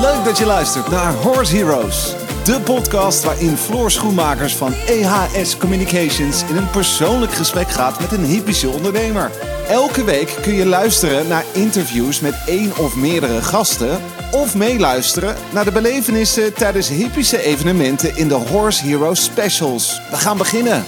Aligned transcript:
Leuk 0.00 0.24
dat 0.24 0.38
je 0.38 0.46
luistert 0.46 0.90
naar 0.90 1.12
Horse 1.12 1.56
Heroes. 1.56 2.14
De 2.44 2.60
podcast 2.60 3.24
waarin 3.24 3.56
Floor 3.56 3.90
Schoenmakers 3.90 4.56
van 4.56 4.74
EHS 4.74 5.56
Communications 5.56 6.44
in 6.48 6.56
een 6.56 6.70
persoonlijk 6.70 7.32
gesprek 7.32 7.68
gaat 7.68 8.00
met 8.00 8.12
een 8.12 8.24
hippische 8.24 8.68
ondernemer. 8.68 9.30
Elke 9.68 10.04
week 10.04 10.36
kun 10.42 10.54
je 10.54 10.66
luisteren 10.66 11.28
naar 11.28 11.44
interviews 11.52 12.20
met 12.20 12.34
één 12.46 12.76
of 12.76 12.96
meerdere 12.96 13.42
gasten. 13.42 14.00
Of 14.32 14.54
meeluisteren 14.54 15.36
naar 15.52 15.64
de 15.64 15.72
belevenissen 15.72 16.54
tijdens 16.54 16.88
hippische 16.88 17.42
evenementen 17.42 18.16
in 18.16 18.28
de 18.28 18.34
Horse 18.34 18.86
Heroes 18.86 19.24
Specials. 19.24 20.00
We 20.10 20.16
gaan 20.16 20.36
beginnen. 20.36 20.84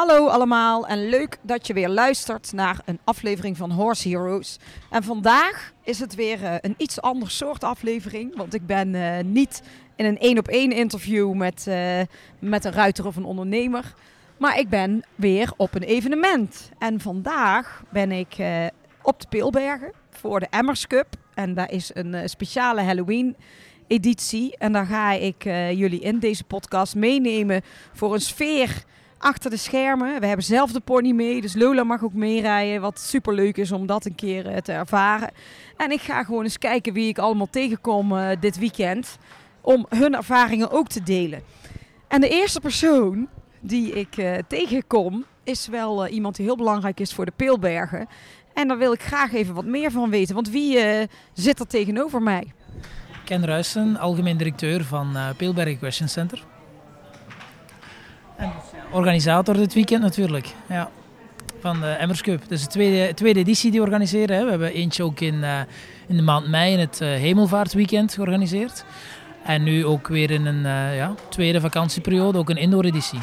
Hallo 0.00 0.26
allemaal 0.26 0.86
en 0.86 1.08
leuk 1.08 1.38
dat 1.42 1.66
je 1.66 1.72
weer 1.72 1.88
luistert 1.88 2.52
naar 2.52 2.80
een 2.84 2.98
aflevering 3.04 3.56
van 3.56 3.70
Horse 3.70 4.08
Heroes. 4.08 4.58
En 4.90 5.02
vandaag 5.02 5.72
is 5.82 5.98
het 5.98 6.14
weer 6.14 6.42
uh, 6.42 6.54
een 6.60 6.74
iets 6.76 7.00
ander 7.00 7.30
soort 7.30 7.64
aflevering, 7.64 8.36
want 8.36 8.54
ik 8.54 8.66
ben 8.66 8.94
uh, 8.94 9.18
niet 9.24 9.62
in 9.96 10.04
een 10.04 10.18
één 10.18 10.38
op 10.38 10.48
één 10.48 10.72
interview 10.72 11.32
met, 11.32 11.64
uh, 11.68 12.00
met 12.38 12.64
een 12.64 12.72
ruiter 12.72 13.06
of 13.06 13.16
een 13.16 13.24
ondernemer, 13.24 13.94
maar 14.38 14.58
ik 14.58 14.68
ben 14.68 15.02
weer 15.14 15.52
op 15.56 15.74
een 15.74 15.82
evenement. 15.82 16.70
En 16.78 17.00
vandaag 17.00 17.82
ben 17.90 18.12
ik 18.12 18.36
op 19.02 19.20
de 19.20 19.26
Peelbergen 19.28 19.92
voor 20.10 20.40
de 20.40 20.46
Emmers 20.50 20.86
Cup 20.86 21.06
en 21.34 21.54
daar 21.54 21.70
is 21.70 21.90
een 21.94 22.28
speciale 22.28 22.82
Halloween 22.82 23.36
editie 23.86 24.56
en 24.58 24.72
daar 24.72 24.86
ga 24.86 25.12
ik 25.12 25.42
jullie 25.74 26.00
in 26.00 26.18
deze 26.18 26.44
podcast 26.44 26.94
meenemen 26.94 27.62
voor 27.92 28.14
een 28.14 28.20
sfeer 28.20 28.84
achter 29.20 29.50
de 29.50 29.56
schermen. 29.56 30.20
We 30.20 30.26
hebben 30.26 30.44
zelf 30.44 30.72
de 30.72 30.80
pony 30.80 31.10
mee, 31.10 31.40
dus 31.40 31.54
Lola 31.54 31.84
mag 31.84 32.04
ook 32.04 32.12
meerijden. 32.12 32.80
Wat 32.80 33.00
super 33.00 33.34
leuk 33.34 33.56
is 33.56 33.72
om 33.72 33.86
dat 33.86 34.04
een 34.04 34.14
keer 34.14 34.50
uh, 34.50 34.56
te 34.56 34.72
ervaren. 34.72 35.30
En 35.76 35.90
ik 35.90 36.00
ga 36.00 36.24
gewoon 36.24 36.44
eens 36.44 36.58
kijken 36.58 36.92
wie 36.92 37.08
ik 37.08 37.18
allemaal 37.18 37.50
tegenkom 37.50 38.12
uh, 38.12 38.28
dit 38.40 38.58
weekend. 38.58 39.18
Om 39.60 39.86
hun 39.88 40.14
ervaringen 40.14 40.70
ook 40.70 40.88
te 40.88 41.02
delen. 41.02 41.42
En 42.08 42.20
de 42.20 42.28
eerste 42.28 42.60
persoon 42.60 43.28
die 43.60 43.92
ik 43.92 44.16
uh, 44.16 44.34
tegenkom 44.48 45.24
is 45.44 45.66
wel 45.66 46.06
iemand 46.06 46.36
die 46.36 46.44
heel 46.44 46.56
belangrijk 46.56 47.00
is 47.00 47.14
voor 47.14 47.24
de 47.24 47.32
Peelbergen. 47.36 48.08
En 48.54 48.68
daar 48.68 48.78
wil 48.78 48.92
ik 48.92 49.02
graag 49.02 49.32
even 49.32 49.54
wat 49.54 49.64
meer 49.64 49.90
van 49.90 50.10
weten. 50.10 50.34
Want 50.34 50.50
wie 50.50 50.78
zit 51.32 51.60
er 51.60 51.66
tegenover 51.66 52.22
mij? 52.22 52.52
Ken 53.24 53.46
Ruijsen, 53.46 53.96
algemeen 53.96 54.36
directeur 54.36 54.84
van 54.84 55.16
Peelberg 55.36 55.68
Equestrian 55.68 56.08
Center. 56.08 56.44
Organisator 58.92 59.54
dit 59.54 59.74
weekend 59.74 60.02
natuurlijk. 60.02 60.46
Ja. 60.66 60.90
Van 61.60 61.80
de 61.80 61.86
Emmers 61.86 62.22
Cup. 62.22 62.42
Dus 62.48 62.62
de 62.62 62.68
tweede, 62.68 63.14
tweede 63.14 63.40
editie 63.40 63.70
die 63.70 63.80
we 63.80 63.86
organiseren. 63.86 64.36
Hè. 64.36 64.44
We 64.44 64.50
hebben 64.50 64.72
eentje 64.72 65.04
ook 65.04 65.20
in, 65.20 65.34
uh, 65.34 65.58
in 66.06 66.16
de 66.16 66.22
maand 66.22 66.48
mei 66.48 66.72
in 66.72 66.78
het 66.78 67.00
uh, 67.02 67.08
Hemelvaartweekend 67.08 68.14
georganiseerd. 68.14 68.84
En 69.44 69.62
nu 69.62 69.86
ook 69.86 70.08
weer 70.08 70.30
in 70.30 70.46
een 70.46 70.64
uh, 70.64 70.96
ja, 70.96 71.14
tweede 71.28 71.60
vakantieperiode, 71.60 72.38
ook 72.38 72.50
een 72.50 72.56
indoor 72.56 72.84
editie. 72.84 73.20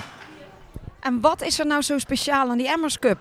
En 1.00 1.22
wat 1.22 1.42
is 1.42 1.60
er 1.60 1.66
nou 1.66 1.82
zo 1.82 1.98
speciaal 1.98 2.50
aan 2.50 2.58
die 2.58 2.68
Emmers 2.68 3.00
Cup? 3.00 3.18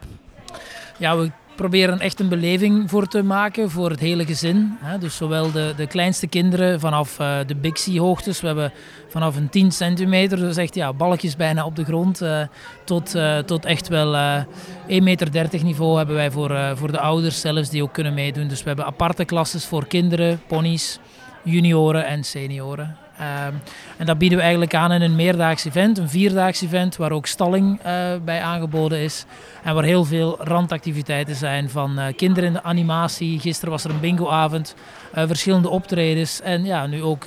Ja, 0.99 1.17
we 1.17 1.31
proberen 1.57 2.01
echt 2.01 2.21
een 2.21 2.29
beleving 2.29 2.91
voor 2.91 3.07
te 3.07 3.23
maken 3.23 3.71
voor 3.71 3.91
het 3.91 4.01
hele 4.01 4.25
gezin. 4.25 4.79
Dus 5.01 5.17
zowel 5.17 5.53
de, 5.53 5.73
de 5.77 5.87
kleinste 5.87 6.27
kinderen 6.27 6.81
vanaf 6.81 7.21
uh, 7.21 7.39
de 7.47 7.55
Big 7.55 7.79
Sea 7.79 8.01
hoogtes. 8.01 8.41
We 8.41 8.47
hebben 8.47 8.73
vanaf 9.09 9.37
een 9.37 9.49
10 9.49 9.73
centimeter, 9.73 10.39
dus 10.39 10.57
echt 10.57 10.75
ja, 10.75 10.93
balkjes 10.93 11.37
bijna 11.37 11.65
op 11.65 11.77
de 11.77 11.84
grond, 11.84 12.23
uh, 12.23 12.41
tot, 12.84 13.15
uh, 13.15 13.39
tot 13.39 13.65
echt 13.65 13.89
wel 13.89 14.45
1,30 14.89 15.03
meter 15.03 15.49
niveau 15.62 15.97
hebben 15.97 16.15
wij 16.15 16.31
voor, 16.31 16.77
voor 16.77 16.93
de 16.93 17.01
ouders 17.01 17.41
zelfs 17.41 17.71
die 17.71 17.83
ook 17.83 17.93
kunnen 17.93 18.15
meedoen. 18.15 18.49
Dus 18.49 18.61
we 18.62 18.69
hebben 18.69 18.87
aparte 18.87 19.25
klasses 19.25 19.67
voor 19.67 19.87
kinderen, 19.87 20.41
ponies, 20.47 20.99
junioren 21.45 22.07
en 22.07 22.25
senioren. 22.25 23.06
Um, 23.20 23.60
en 23.97 24.06
dat 24.06 24.19
bieden 24.19 24.38
we 24.38 24.43
eigenlijk 24.43 24.75
aan 24.75 24.93
in 24.93 25.03
een 25.03 25.16
meerdaags 25.16 25.65
event, 25.65 25.99
een 25.99 26.09
vierdaags 26.09 26.62
event, 26.62 26.97
waar 26.97 27.12
ook 27.12 27.27
stalling 27.27 27.81
uh, 27.87 27.93
bij 28.25 28.41
aangeboden 28.41 28.99
is. 28.99 29.25
En 29.62 29.75
waar 29.75 29.84
heel 29.84 30.04
veel 30.04 30.37
randactiviteiten 30.41 31.34
zijn 31.34 31.71
van 31.71 31.99
uh, 31.99 32.05
kinderen 32.16 32.44
in 32.44 32.53
de 32.53 32.62
animatie. 32.62 33.41
Gisteren 33.41 33.71
was 33.71 33.84
er 33.84 33.91
een 33.91 34.00
bingoavond, 34.00 34.75
uh, 35.15 35.26
verschillende 35.26 35.69
optredens. 35.69 36.41
En 36.41 36.65
ja, 36.65 36.87
nu 36.87 37.03
ook 37.03 37.25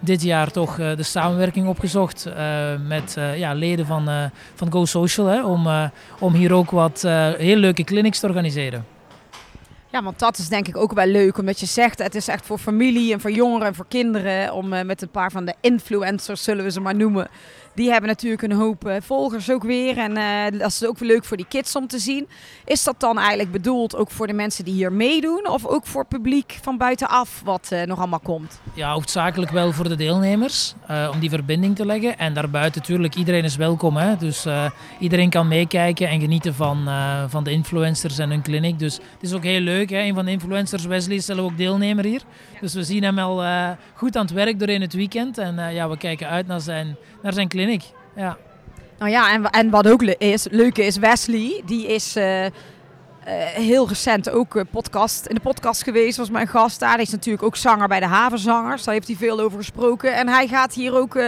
dit 0.00 0.22
jaar 0.22 0.50
toch 0.50 0.76
de 0.76 1.02
samenwerking 1.02 1.66
opgezocht 1.66 2.28
met 2.86 3.16
ja, 3.36 3.52
leden 3.52 3.86
van, 3.86 4.30
van 4.54 4.72
Go 4.72 4.84
Social. 4.84 5.26
Hè, 5.26 5.44
om, 5.44 5.90
om 6.18 6.34
hier 6.34 6.52
ook 6.52 6.70
wat 6.70 7.02
heel 7.38 7.56
leuke 7.56 7.84
clinics 7.84 8.20
te 8.20 8.26
organiseren. 8.26 8.93
Ja, 9.94 10.02
want 10.02 10.18
dat 10.18 10.38
is 10.38 10.48
denk 10.48 10.68
ik 10.68 10.76
ook 10.76 10.92
wel 10.92 11.06
leuk. 11.06 11.38
Omdat 11.38 11.60
je 11.60 11.66
zegt, 11.66 11.98
het 11.98 12.14
is 12.14 12.28
echt 12.28 12.46
voor 12.46 12.58
familie 12.58 13.12
en 13.12 13.20
voor 13.20 13.30
jongeren 13.30 13.66
en 13.66 13.74
voor 13.74 13.86
kinderen. 13.88 14.52
Om 14.52 14.72
uh, 14.72 14.82
met 14.82 15.02
een 15.02 15.10
paar 15.10 15.30
van 15.30 15.44
de 15.44 15.54
influencers, 15.60 16.42
zullen 16.42 16.64
we 16.64 16.70
ze 16.70 16.80
maar 16.80 16.94
noemen 16.94 17.28
die 17.74 17.90
hebben 17.90 18.08
natuurlijk 18.08 18.42
een 18.42 18.52
hoop 18.52 18.86
uh, 18.86 18.96
volgers 19.00 19.50
ook 19.50 19.62
weer. 19.62 19.98
En 19.98 20.16
uh, 20.16 20.60
dat 20.60 20.70
is 20.70 20.86
ook 20.86 21.00
leuk 21.00 21.24
voor 21.24 21.36
die 21.36 21.46
kids 21.48 21.76
om 21.76 21.86
te 21.86 21.98
zien. 21.98 22.28
Is 22.64 22.84
dat 22.84 23.00
dan 23.00 23.18
eigenlijk 23.18 23.52
bedoeld 23.52 23.96
ook 23.96 24.10
voor 24.10 24.26
de 24.26 24.32
mensen 24.32 24.64
die 24.64 24.74
hier 24.74 24.92
meedoen? 24.92 25.48
Of 25.48 25.66
ook 25.66 25.86
voor 25.86 26.06
publiek 26.06 26.58
van 26.62 26.76
buitenaf 26.76 27.42
wat 27.44 27.70
uh, 27.72 27.82
nog 27.82 27.98
allemaal 27.98 28.20
komt? 28.20 28.60
Ja, 28.74 28.92
hoofdzakelijk 28.92 29.50
wel 29.50 29.72
voor 29.72 29.88
de 29.88 29.96
deelnemers. 29.96 30.74
om 31.12 31.20
die 31.20 31.30
verbinding 31.30 31.76
te 31.76 31.86
leggen. 31.86 32.18
En 32.18 32.34
daarbuiten 32.34 32.80
natuurlijk, 32.80 33.14
iedereen 33.14 33.44
is 33.44 33.56
welkom. 33.56 33.96
Hè? 33.96 34.16
Dus 34.16 34.46
iedereen 34.98 35.30
kan 35.30 35.48
meekijken 35.48 36.08
en 36.08 36.20
genieten 36.20 36.54
van, 36.54 36.88
van 37.28 37.44
de 37.44 37.50
influencers 37.50 38.18
en 38.18 38.30
hun 38.30 38.42
clinic. 38.42 38.78
Dus 38.78 38.94
het 38.94 39.22
is 39.22 39.32
ook 39.32 39.42
heel 39.42 39.60
leuk. 39.60 39.90
Hè? 39.90 39.98
Een 39.98 40.14
van 40.14 40.24
de 40.24 40.30
influencers, 40.30 40.84
Wesley, 40.84 41.16
is 41.16 41.24
zelf 41.24 41.38
ook 41.38 41.56
deelnemer 41.56 42.04
hier. 42.04 42.22
Dus 42.60 42.74
we 42.74 42.84
zien 42.84 43.02
hem 43.02 43.18
al 43.18 43.44
goed 43.94 44.16
aan 44.16 44.24
het 44.24 44.34
werk 44.34 44.58
doorheen 44.58 44.80
het 44.80 44.92
weekend. 44.92 45.38
En 45.38 45.72
ja, 45.72 45.88
we 45.88 45.96
kijken 45.96 46.28
uit 46.28 46.46
naar 46.46 46.60
zijn, 46.60 46.96
naar 47.22 47.32
zijn 47.32 47.48
clinic 47.64 47.82
ja. 48.16 48.36
Nou 48.98 49.10
ja, 49.10 49.32
en, 49.32 49.50
en 49.50 49.70
wat 49.70 49.88
ook 49.88 50.02
le 50.02 50.14
is, 50.18 50.46
leuke 50.50 50.84
is, 50.84 50.96
Wesley, 50.96 51.62
die 51.66 51.86
is 51.86 52.16
uh, 52.16 52.44
uh, 52.44 52.50
heel 53.54 53.88
recent 53.88 54.30
ook 54.30 54.54
uh, 54.54 54.62
podcast, 54.70 55.26
in 55.26 55.34
de 55.34 55.40
podcast 55.40 55.82
geweest, 55.82 56.16
was 56.16 56.30
mijn 56.30 56.46
gast 56.46 56.80
daar. 56.80 56.94
Hij 56.94 57.02
is 57.02 57.10
natuurlijk 57.10 57.44
ook 57.44 57.56
zanger 57.56 57.88
bij 57.88 58.00
de 58.00 58.06
Havenzangers, 58.06 58.84
daar 58.84 58.94
heeft 58.94 59.06
hij 59.06 59.16
veel 59.16 59.40
over 59.40 59.58
gesproken. 59.58 60.14
En 60.14 60.28
hij 60.28 60.46
gaat 60.46 60.74
hier 60.74 60.96
ook 60.96 61.18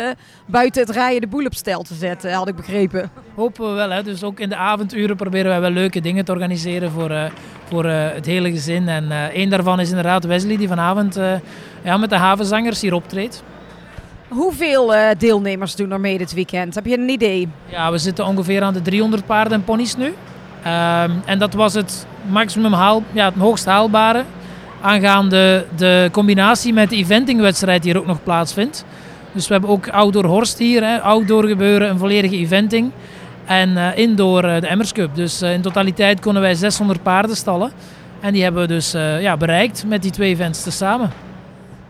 buiten 0.47 0.82
het 0.82 0.91
rijden 0.91 1.20
de 1.20 1.26
boel 1.26 1.44
op 1.44 1.54
stel 1.54 1.82
te 1.82 1.94
zetten, 1.94 2.32
had 2.32 2.48
ik 2.48 2.56
begrepen. 2.56 3.10
Hopen 3.34 3.68
we 3.68 3.74
wel, 3.74 3.91
hè. 3.91 4.03
dus 4.03 4.24
ook 4.24 4.41
in 4.41 4.48
de 4.48 4.56
avonduren 4.56 5.16
proberen 5.16 5.50
wij 5.50 5.60
wel 5.60 5.70
leuke 5.70 6.00
dingen 6.00 6.24
te 6.24 6.32
organiseren 6.32 6.91
voor, 6.91 7.30
voor 7.68 7.84
het 7.84 8.26
hele 8.26 8.50
gezin. 8.50 8.88
En 8.88 9.30
één 9.32 9.50
daarvan 9.50 9.80
is 9.80 9.88
inderdaad 9.88 10.24
Wesley, 10.24 10.56
die 10.56 10.68
vanavond 10.68 11.14
ja, 11.82 11.97
met 11.97 12.10
de 12.10 12.16
Havenzangers 12.16 12.80
hier 12.80 12.94
optreedt. 12.94 13.42
Hoeveel 14.28 14.94
uh, 14.94 15.09
deelnemers 15.19 15.75
doen 15.75 15.92
er 15.92 16.00
mee 16.00 16.19
dit 16.19 16.34
weekend? 16.34 16.75
Heb 16.75 16.87
je 16.87 16.98
een 16.98 17.09
idee? 17.09 17.48
Ja, 17.66 17.91
we 17.91 17.98
zitten 17.98 18.26
ongeveer 18.26 18.62
aan 18.62 18.72
de 18.72 18.82
300 18.82 19.26
paarden 19.26 19.53
en 19.53 19.64
ponies 19.64 19.97
nu. 19.97 20.04
Um, 20.06 20.14
en 21.25 21.38
dat 21.38 21.54
was 21.54 21.75
het 21.75 22.06
maximum 22.28 22.72
haal, 22.72 23.03
ja, 23.12 23.25
het 23.25 23.34
hoogst 23.34 23.65
haalbare. 23.65 24.25
Aangaande 24.81 25.66
de 25.76 26.09
combinatie 26.12 26.72
met 26.72 26.91
de 26.91 26.97
eventingwedstrijd 26.97 27.82
die 27.82 27.92
er 27.92 27.98
ook 27.98 28.06
nog 28.06 28.22
plaatsvindt. 28.22 28.84
Dus 29.32 29.47
we 29.47 29.53
hebben 29.53 29.70
ook 29.70 29.88
outdoor 29.88 30.25
horst 30.25 30.59
hier, 30.59 30.82
hè, 30.84 31.00
outdoor 31.00 31.44
gebeuren, 31.44 31.88
een 31.88 31.98
volledige 31.98 32.36
eventing. 32.36 32.91
En 33.44 33.70
uh, 33.70 33.98
indoor 33.98 34.44
uh, 34.44 34.60
de 34.60 34.66
Emmers 34.66 34.92
Cup. 34.92 35.15
Dus 35.15 35.42
in 35.42 35.60
totaliteit 35.60 36.20
konden 36.20 36.42
wij 36.42 36.54
600 36.54 37.03
paarden 37.03 37.36
stallen. 37.36 37.72
En 38.20 38.32
die 38.32 38.42
hebben 38.42 38.60
we 38.60 38.69
dus 38.69 38.92
ja, 39.20 39.36
bereikt 39.36 39.84
met 39.86 40.03
die 40.03 40.10
twee 40.10 40.31
events 40.31 40.62
tezamen. 40.62 41.10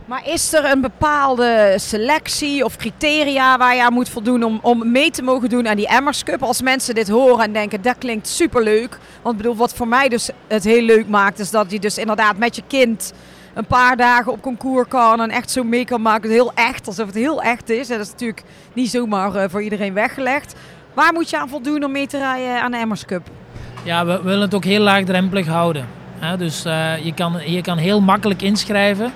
Maar 0.07 0.29
is 0.29 0.53
er 0.53 0.65
een 0.65 0.81
bepaalde 0.81 1.75
selectie 1.77 2.65
of 2.65 2.77
criteria 2.77 3.59
waar 3.59 3.75
je 3.75 3.83
aan 3.83 3.93
moet 3.93 4.09
voldoen 4.09 4.43
om, 4.43 4.59
om 4.63 4.91
mee 4.91 5.11
te 5.11 5.23
mogen 5.23 5.49
doen 5.49 5.69
aan 5.69 5.77
die 5.77 5.89
Emmers 5.89 6.23
Cup? 6.23 6.43
Als 6.43 6.63
mensen 6.63 6.95
dit 6.95 7.09
horen 7.09 7.45
en 7.45 7.53
denken, 7.53 7.83
dat 7.83 7.99
klinkt 7.99 8.29
superleuk. 8.29 8.99
Want 9.23 9.37
bedoel, 9.37 9.57
wat 9.57 9.75
voor 9.75 9.89
mij 9.89 10.09
dus 10.09 10.31
het 10.47 10.65
heel 10.65 10.83
leuk 10.83 11.09
maakt, 11.09 11.39
is 11.39 11.51
dat 11.51 11.71
je 11.71 11.79
dus 11.79 11.99
inderdaad 11.99 12.37
met 12.37 12.57
je 12.57 12.63
kind 12.67 13.13
een 13.55 13.67
paar 13.67 13.97
dagen 13.97 14.33
op 14.33 14.43
concours 14.43 14.89
kan 14.89 15.21
en 15.21 15.31
echt 15.31 15.51
zo 15.51 15.65
mee 15.65 15.85
kan 15.85 16.03
maken. 16.03 16.31
Heel 16.31 16.53
echt, 16.55 16.87
alsof 16.87 17.07
het 17.07 17.15
heel 17.15 17.43
echt 17.43 17.71
is. 17.71 17.91
En 17.91 17.97
dat 17.97 18.07
is 18.07 18.13
natuurlijk 18.13 18.43
niet 18.73 18.91
zomaar 18.91 19.37
uh, 19.37 19.45
voor 19.49 19.63
iedereen 19.63 19.95
weggelegd. 19.95 20.55
Waar 20.95 21.13
moet 21.13 21.31
je 21.31 21.39
aan 21.39 21.49
voldoen 21.49 21.85
om 21.85 21.93
mee 21.93 22.07
te 22.07 22.19
rijden 22.19 22.63
aan 22.63 22.71
de 22.71 22.77
Emmers 22.77 23.05
Cup? 23.05 23.27
Ja, 23.83 24.07
we 24.07 24.21
willen 24.23 24.41
het 24.41 24.55
ook 24.55 24.65
heel 24.65 24.83
laagdrempelig 24.83 25.47
houden. 25.47 25.89
Dus 26.39 26.67
uh, 26.67 27.05
je, 27.05 27.15
kan, 27.15 27.41
je 27.47 27.61
kan 27.61 27.79
heel 27.79 28.01
makkelijk 28.01 28.43
inschrijven. 28.43 29.13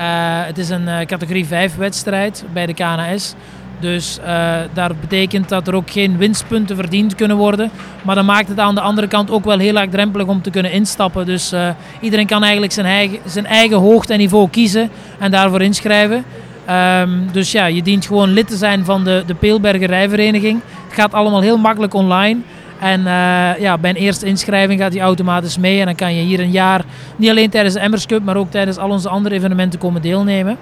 Uh, 0.00 0.06
het 0.46 0.58
is 0.58 0.68
een 0.68 0.82
uh, 0.82 1.00
categorie 1.00 1.46
5 1.46 1.76
wedstrijd 1.76 2.44
bij 2.52 2.66
de 2.66 2.74
KNS. 2.74 3.34
Dus 3.80 4.18
uh, 4.26 4.54
dat 4.72 5.00
betekent 5.00 5.48
dat 5.48 5.68
er 5.68 5.74
ook 5.74 5.90
geen 5.90 6.16
winstpunten 6.16 6.76
verdiend 6.76 7.14
kunnen 7.14 7.36
worden. 7.36 7.70
Maar 8.02 8.14
dat 8.14 8.24
maakt 8.24 8.48
het 8.48 8.58
aan 8.58 8.74
de 8.74 8.80
andere 8.80 9.06
kant 9.06 9.30
ook 9.30 9.44
wel 9.44 9.58
heel 9.58 9.88
drempelig 9.90 10.26
om 10.26 10.42
te 10.42 10.50
kunnen 10.50 10.72
instappen. 10.72 11.26
Dus 11.26 11.54
iedereen 12.00 12.26
kan 12.26 12.42
eigenlijk 12.42 12.72
zijn 12.72 12.86
eigen, 12.86 13.18
zijn 13.24 13.46
eigen 13.46 13.76
hoogte 13.76 14.12
en 14.12 14.18
niveau 14.18 14.48
kiezen 14.48 14.90
en 15.18 15.30
daarvoor 15.30 15.62
inschrijven. 15.62 16.24
Um, 16.70 17.28
dus 17.32 17.52
ja, 17.52 17.66
je 17.66 17.82
dient 17.82 18.06
gewoon 18.06 18.28
lid 18.28 18.48
te 18.48 18.56
zijn 18.56 18.84
van 18.84 19.04
de, 19.04 19.22
de 19.26 19.34
Peelberger 19.34 19.88
Rijvereniging. 19.88 20.60
Het 20.84 20.94
gaat 20.94 21.12
allemaal 21.12 21.40
heel 21.40 21.58
makkelijk 21.58 21.94
online. 21.94 22.40
En 22.80 23.00
uh, 23.00 23.58
ja, 23.58 23.78
bij 23.78 23.90
een 23.90 23.96
eerste 23.96 24.26
inschrijving 24.26 24.80
gaat 24.80 24.92
die 24.92 25.00
automatisch 25.00 25.58
mee. 25.58 25.80
En 25.80 25.86
dan 25.86 25.94
kan 25.94 26.14
je 26.14 26.22
hier 26.22 26.40
een 26.40 26.50
jaar, 26.50 26.84
niet 27.16 27.30
alleen 27.30 27.50
tijdens 27.50 27.74
de 27.74 27.80
Emmers 27.80 28.06
Cup, 28.06 28.24
maar 28.24 28.36
ook 28.36 28.50
tijdens 28.50 28.78
al 28.78 28.90
onze 28.90 29.08
andere 29.08 29.34
evenementen 29.34 29.78
komen 29.78 30.02
deelnemen. 30.02 30.56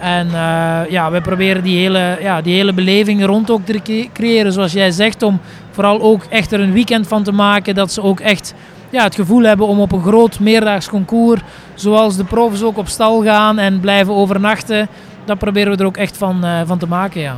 En 0.00 0.26
uh, 0.26 0.80
ja, 0.88 1.10
we 1.10 1.20
proberen 1.20 1.62
die 1.62 1.78
hele, 1.78 2.18
ja, 2.20 2.40
die 2.40 2.54
hele 2.54 2.72
beleving 2.72 3.24
rond 3.24 3.50
ook 3.50 3.64
te 3.64 4.08
creëren, 4.12 4.52
zoals 4.52 4.72
jij 4.72 4.90
zegt, 4.90 5.22
om 5.22 5.40
vooral 5.70 6.00
ook 6.00 6.24
echt 6.24 6.52
er 6.52 6.60
een 6.60 6.72
weekend 6.72 7.06
van 7.06 7.22
te 7.22 7.32
maken. 7.32 7.74
Dat 7.74 7.92
ze 7.92 8.02
ook 8.02 8.20
echt 8.20 8.54
ja, 8.90 9.02
het 9.02 9.14
gevoel 9.14 9.42
hebben 9.42 9.66
om 9.66 9.80
op 9.80 9.92
een 9.92 10.02
groot 10.02 10.40
meerdaags 10.40 10.88
concours, 10.88 11.40
zoals 11.74 12.16
de 12.16 12.24
profs 12.24 12.62
ook 12.62 12.78
op 12.78 12.88
stal 12.88 13.22
gaan 13.22 13.58
en 13.58 13.80
blijven 13.80 14.14
overnachten. 14.14 14.88
Dat 15.24 15.38
proberen 15.38 15.72
we 15.72 15.78
er 15.78 15.86
ook 15.86 15.96
echt 15.96 16.16
van, 16.16 16.44
uh, 16.44 16.60
van 16.64 16.78
te 16.78 16.86
maken, 16.86 17.20
ja. 17.20 17.36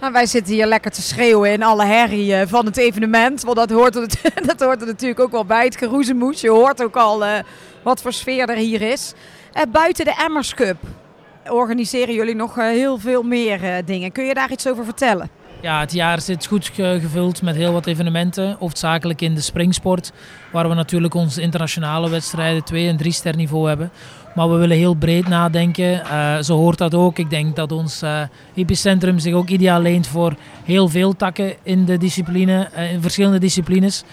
Nou, 0.00 0.12
wij 0.12 0.26
zitten 0.26 0.54
hier 0.54 0.66
lekker 0.66 0.90
te 0.90 1.02
schreeuwen 1.02 1.52
in 1.52 1.62
alle 1.62 1.84
herrie 1.84 2.32
uh, 2.32 2.42
van 2.46 2.66
het 2.66 2.76
evenement. 2.76 3.42
Want 3.42 3.56
dat 3.56 3.70
hoort, 3.70 3.94
er, 3.96 4.06
dat 4.46 4.60
hoort 4.60 4.86
natuurlijk 4.86 5.20
ook 5.20 5.30
wel 5.30 5.44
bij, 5.44 5.64
het 5.64 5.76
geroezemoes. 5.76 6.40
Je 6.40 6.50
hoort 6.50 6.82
ook 6.82 6.96
al 6.96 7.24
uh, 7.24 7.32
wat 7.82 8.02
voor 8.02 8.12
sfeer 8.12 8.48
er 8.48 8.56
hier 8.56 8.82
is. 8.82 9.12
buiten 9.72 10.04
de 10.04 10.14
Emmers 10.26 10.54
Cup 10.54 10.76
organiseren 11.48 12.14
jullie 12.14 12.34
nog 12.34 12.54
heel 12.54 12.98
veel 12.98 13.22
meer 13.22 13.84
dingen. 13.84 14.12
Kun 14.12 14.24
je 14.24 14.34
daar 14.34 14.50
iets 14.50 14.66
over 14.66 14.84
vertellen? 14.84 15.30
Ja, 15.60 15.80
het 15.80 15.92
jaar 15.92 16.20
zit 16.20 16.46
goed 16.46 16.70
gevuld 16.74 17.42
met 17.42 17.56
heel 17.56 17.72
wat 17.72 17.86
evenementen. 17.86 18.56
Hoofdzakelijk 18.58 19.20
in 19.20 19.34
de 19.34 19.40
springsport, 19.40 20.12
waar 20.52 20.68
we 20.68 20.74
natuurlijk 20.74 21.14
onze 21.14 21.40
internationale 21.40 22.10
wedstrijden 22.10 22.64
2 22.64 22.88
en 22.88 22.96
3 22.96 23.12
ster 23.12 23.36
niveau 23.36 23.68
hebben. 23.68 23.90
Maar 24.38 24.50
we 24.50 24.56
willen 24.56 24.76
heel 24.76 24.94
breed 24.94 25.28
nadenken. 25.28 26.02
Uh, 26.04 26.38
zo 26.40 26.56
hoort 26.56 26.78
dat 26.78 26.94
ook. 26.94 27.18
Ik 27.18 27.30
denk 27.30 27.56
dat 27.56 27.72
ons 27.72 28.02
epicentrum 28.54 29.18
zich 29.18 29.34
ook 29.34 29.48
ideaal 29.48 29.80
leent 29.80 30.06
voor 30.06 30.34
heel 30.64 30.88
veel 30.88 31.16
takken 31.16 31.54
in 31.62 31.84
de 31.84 31.96
discipline, 31.96 32.68
uh, 32.76 32.92
in 32.92 33.02
verschillende 33.02 33.38
disciplines. 33.38 34.04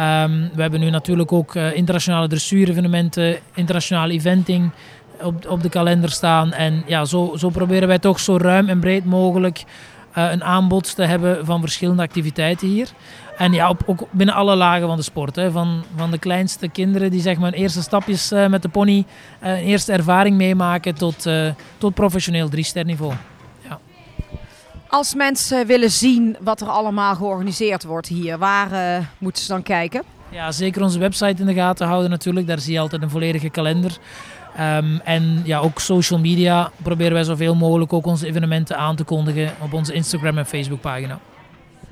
Um, 0.00 0.50
we 0.54 0.62
hebben 0.62 0.80
nu 0.80 0.90
natuurlijk 0.90 1.32
ook 1.32 1.54
internationale 1.54 2.28
dressuur-evenementen, 2.28 3.36
internationale 3.54 4.12
eventing 4.12 4.70
op, 5.22 5.48
op 5.48 5.62
de 5.62 5.68
kalender 5.68 6.10
staan. 6.10 6.52
En 6.52 6.82
ja, 6.86 7.04
zo, 7.04 7.32
zo 7.36 7.48
proberen 7.48 7.88
wij 7.88 7.98
toch 7.98 8.20
zo 8.20 8.36
ruim 8.36 8.68
en 8.68 8.80
breed 8.80 9.04
mogelijk 9.04 9.64
een 10.12 10.44
aanbod 10.44 10.94
te 10.94 11.02
hebben 11.02 11.46
van 11.46 11.60
verschillende 11.60 12.02
activiteiten 12.02 12.68
hier. 12.68 12.88
En 13.36 13.52
ja, 13.52 13.68
op, 13.68 13.82
ook 13.86 14.06
binnen 14.10 14.34
alle 14.34 14.56
lagen 14.56 14.86
van 14.86 14.96
de 14.96 15.02
sport. 15.02 15.36
Hè. 15.36 15.50
Van, 15.50 15.84
van 15.96 16.10
de 16.10 16.18
kleinste 16.18 16.68
kinderen 16.68 17.10
die 17.10 17.20
zeg 17.20 17.38
maar 17.38 17.50
hun 17.50 17.60
eerste 17.60 17.82
stapjes 17.82 18.32
uh, 18.32 18.46
met 18.46 18.62
de 18.62 18.68
pony, 18.68 19.04
uh, 19.42 19.48
een 19.48 19.64
eerste 19.64 19.92
ervaring 19.92 20.36
meemaken, 20.36 20.94
tot, 20.94 21.26
tot 21.78 21.94
professioneel 21.94 22.48
drie-ster 22.48 22.84
niveau. 22.84 23.12
Ja. 23.68 23.78
Als 24.88 25.14
mensen 25.14 25.66
willen 25.66 25.90
zien 25.90 26.36
wat 26.40 26.60
er 26.60 26.68
allemaal 26.68 27.14
georganiseerd 27.14 27.84
wordt 27.84 28.08
hier, 28.08 28.38
waar 28.38 28.70
moeten 29.18 29.42
ze 29.42 29.48
dan 29.48 29.62
kijken? 29.62 30.02
Ja, 30.28 30.52
zeker 30.52 30.82
onze 30.82 30.98
website 30.98 31.40
in 31.40 31.46
de 31.46 31.54
gaten 31.54 31.86
houden 31.86 32.10
natuurlijk. 32.10 32.46
Daar 32.46 32.58
zie 32.58 32.72
je 32.72 32.80
altijd 32.80 33.02
een 33.02 33.10
volledige 33.10 33.48
kalender. 33.48 33.98
Um, 34.60 35.00
en 35.04 35.40
ja, 35.44 35.58
ook 35.58 35.80
social 35.80 36.18
media 36.18 36.70
proberen 36.82 37.12
wij 37.12 37.24
zoveel 37.24 37.54
mogelijk 37.54 37.92
ook 37.92 38.06
onze 38.06 38.26
evenementen 38.26 38.76
aan 38.76 38.96
te 38.96 39.04
kondigen 39.04 39.52
op 39.60 39.72
onze 39.72 39.92
Instagram 39.92 40.38
en 40.38 40.46
Facebook 40.46 40.80
pagina. 40.80 41.18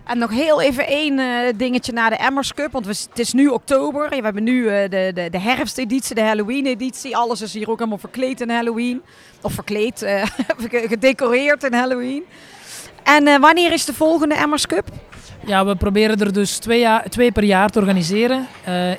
En 0.04 0.18
nog 0.18 0.30
heel 0.30 0.62
even 0.62 0.86
één 0.86 1.18
uh, 1.18 1.26
dingetje 1.56 1.92
naar 1.92 2.10
de 2.10 2.16
Emmers 2.16 2.54
Cup. 2.54 2.72
Want 2.72 2.86
we, 2.86 2.92
het 3.08 3.18
is 3.18 3.32
nu 3.32 3.48
oktober. 3.48 4.08
We 4.08 4.20
hebben 4.22 4.44
nu 4.44 4.62
uh, 4.62 4.70
de, 4.70 5.10
de, 5.14 5.28
de 5.30 5.40
herfsteditie, 5.40 6.14
de 6.14 6.22
Halloween-editie. 6.22 7.16
Alles 7.16 7.40
is 7.40 7.54
hier 7.54 7.70
ook 7.70 7.78
helemaal 7.78 7.98
verkleed 7.98 8.40
in 8.40 8.50
Halloween. 8.50 9.02
Of 9.40 9.52
verkleed, 9.52 10.02
uh, 10.06 10.24
gedecoreerd 10.70 11.64
in 11.64 11.74
Halloween. 11.74 12.22
En 13.02 13.40
wanneer 13.40 13.72
is 13.72 13.84
de 13.84 13.94
volgende 13.94 14.34
Emmers 14.34 14.66
Cup? 14.66 14.88
Ja, 15.46 15.66
we 15.66 15.76
proberen 15.76 16.18
er 16.18 16.32
dus 16.32 16.58
twee, 16.58 16.80
jaar, 16.80 17.08
twee 17.08 17.32
per 17.32 17.44
jaar 17.44 17.70
te 17.70 17.78
organiseren. 17.78 18.46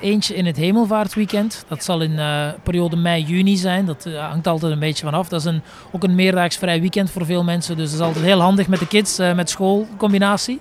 Eentje 0.02 0.36
in 0.36 0.46
het 0.46 0.58
Hemelvaartweekend. 0.58 1.66
Dat 1.68 1.84
zal 1.84 2.02
in 2.02 2.16
de 2.16 2.54
periode 2.64 2.96
mei-juni 2.96 3.56
zijn. 3.56 3.86
Dat 3.86 4.08
hangt 4.18 4.48
altijd 4.48 4.72
een 4.72 4.80
beetje 4.80 5.06
vanaf. 5.06 5.28
Dat 5.28 5.40
is 5.40 5.46
een, 5.46 5.62
ook 5.92 6.04
een 6.04 6.16
meerdaags 6.16 6.58
vrij 6.58 6.82
weekend 6.82 7.12
voor 7.12 7.26
veel 7.26 7.44
mensen. 7.44 7.78
Dus 7.78 7.92
dat 7.92 8.00
is 8.00 8.06
altijd 8.06 8.26
heel 8.26 8.40
handig 8.40 8.68
met 8.68 8.80
de 8.80 8.88
kids, 8.88 9.18
met 9.18 9.50
schoolcombinatie. 9.50 10.60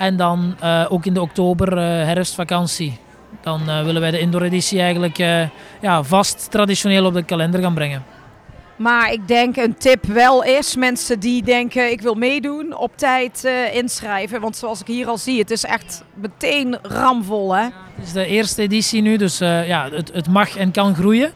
En 0.00 0.16
dan 0.16 0.56
ook 0.88 1.06
in 1.06 1.14
de 1.14 1.20
oktober 1.20 1.78
herfstvakantie. 1.78 2.98
Dan 3.40 3.84
willen 3.84 4.00
wij 4.00 4.10
de 4.10 4.20
indoor 4.20 4.42
editie 4.42 4.80
eigenlijk 4.80 5.16
ja, 5.80 6.02
vast 6.02 6.50
traditioneel 6.50 7.04
op 7.04 7.14
de 7.14 7.22
kalender 7.22 7.60
gaan 7.60 7.74
brengen. 7.74 8.04
Maar 8.80 9.12
ik 9.12 9.28
denk 9.28 9.56
een 9.56 9.76
tip 9.76 10.04
wel 10.04 10.44
is, 10.44 10.76
mensen 10.76 11.20
die 11.20 11.42
denken 11.42 11.90
ik 11.90 12.00
wil 12.00 12.14
meedoen, 12.14 12.76
op 12.76 12.96
tijd 12.96 13.42
uh, 13.44 13.74
inschrijven. 13.74 14.40
Want 14.40 14.56
zoals 14.56 14.80
ik 14.80 14.86
hier 14.86 15.06
al 15.06 15.18
zie, 15.18 15.38
het 15.38 15.50
is 15.50 15.64
echt 15.64 16.02
meteen 16.14 16.78
ramvol. 16.82 17.54
Hè? 17.54 17.62
het 17.62 18.06
is 18.06 18.12
de 18.12 18.26
eerste 18.26 18.62
editie 18.62 19.02
nu, 19.02 19.16
dus 19.16 19.40
uh, 19.40 19.68
ja, 19.68 19.88
het, 19.90 20.10
het, 20.12 20.28
mag 20.28 20.56
en 20.56 20.70
kan 20.70 20.94
groeien. 20.94 21.32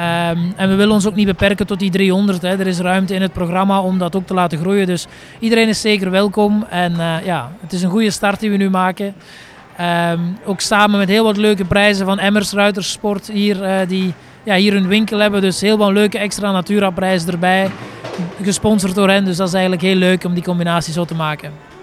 Um, 0.00 0.52
en 0.56 0.68
we 0.68 0.74
willen 0.74 0.94
ons 0.94 1.06
ook 1.06 1.14
niet 1.14 1.26
beperken 1.26 1.66
tot 1.66 1.78
die 1.78 1.90
300. 1.90 2.42
Hè. 2.42 2.58
Er 2.58 2.66
is 2.66 2.78
ruimte 2.78 3.14
in 3.14 3.22
het 3.22 3.32
programma 3.32 3.80
om 3.80 3.98
dat 3.98 4.16
ook 4.16 4.26
te 4.26 4.34
laten 4.34 4.58
groeien. 4.58 4.86
Dus 4.86 5.06
iedereen 5.38 5.68
is 5.68 5.80
zeker 5.80 6.10
welkom. 6.10 6.64
En 6.70 6.92
uh, 6.92 7.24
ja, 7.24 7.52
het 7.60 7.72
is 7.72 7.82
een 7.82 7.90
goede 7.90 8.10
start 8.10 8.40
die 8.40 8.50
we 8.50 8.56
nu 8.56 8.70
maken. 8.70 9.14
Um, 9.80 10.38
ook 10.44 10.60
samen 10.60 10.98
met 10.98 11.08
heel 11.08 11.24
wat 11.24 11.36
leuke 11.36 11.64
prijzen 11.64 12.06
van 12.06 12.18
Emmers 12.18 12.52
Ruitersport 12.52 13.26
hier, 13.26 13.86
die 13.88 14.14
ja, 14.42 14.54
hier 14.54 14.76
een 14.76 14.86
winkel 14.86 15.18
hebben. 15.18 15.40
Dus 15.40 15.60
heel 15.60 15.76
wat 15.76 15.92
leuke 15.92 16.18
extra 16.18 16.52
Natura-prijzen 16.52 17.32
erbij. 17.32 17.70
Gesponsord 18.42 18.94
door 18.94 19.08
hen. 19.08 19.24
Dus 19.24 19.36
dat 19.36 19.48
is 19.48 19.54
eigenlijk 19.54 19.82
heel 19.82 19.96
leuk 19.96 20.24
om 20.24 20.34
die 20.34 20.42
combinatie 20.42 20.92
zo 20.92 21.04
te 21.04 21.14
maken. 21.14 21.73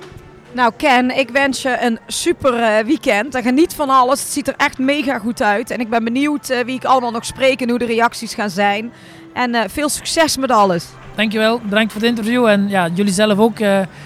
Nou 0.53 0.71
Ken, 0.77 1.17
ik 1.17 1.29
wens 1.29 1.61
je 1.61 1.77
een 1.81 1.99
super 2.07 2.53
uh, 2.53 2.85
weekend. 2.85 3.35
En 3.35 3.43
geniet 3.43 3.73
van 3.73 3.89
alles. 3.89 4.19
Het 4.19 4.29
ziet 4.29 4.47
er 4.47 4.53
echt 4.57 4.77
mega 4.77 5.19
goed 5.19 5.41
uit. 5.41 5.71
En 5.71 5.79
ik 5.79 5.89
ben 5.89 6.03
benieuwd 6.03 6.49
uh, 6.49 6.59
wie 6.59 6.75
ik 6.75 6.85
allemaal 6.85 7.11
nog 7.11 7.25
spreek 7.25 7.61
en 7.61 7.69
hoe 7.69 7.79
de 7.79 7.85
reacties 7.85 8.33
gaan 8.33 8.49
zijn. 8.49 8.91
En 9.33 9.53
uh, 9.53 9.61
veel 9.67 9.89
succes 9.89 10.37
met 10.37 10.51
alles. 10.51 10.85
Dankjewel, 11.15 11.59
bedankt 11.59 11.91
voor 11.91 12.01
het 12.01 12.09
interview. 12.09 12.45
En 12.45 12.69
ja, 12.69 12.87
jullie 12.93 13.13
zelf 13.13 13.39
ook 13.39 13.57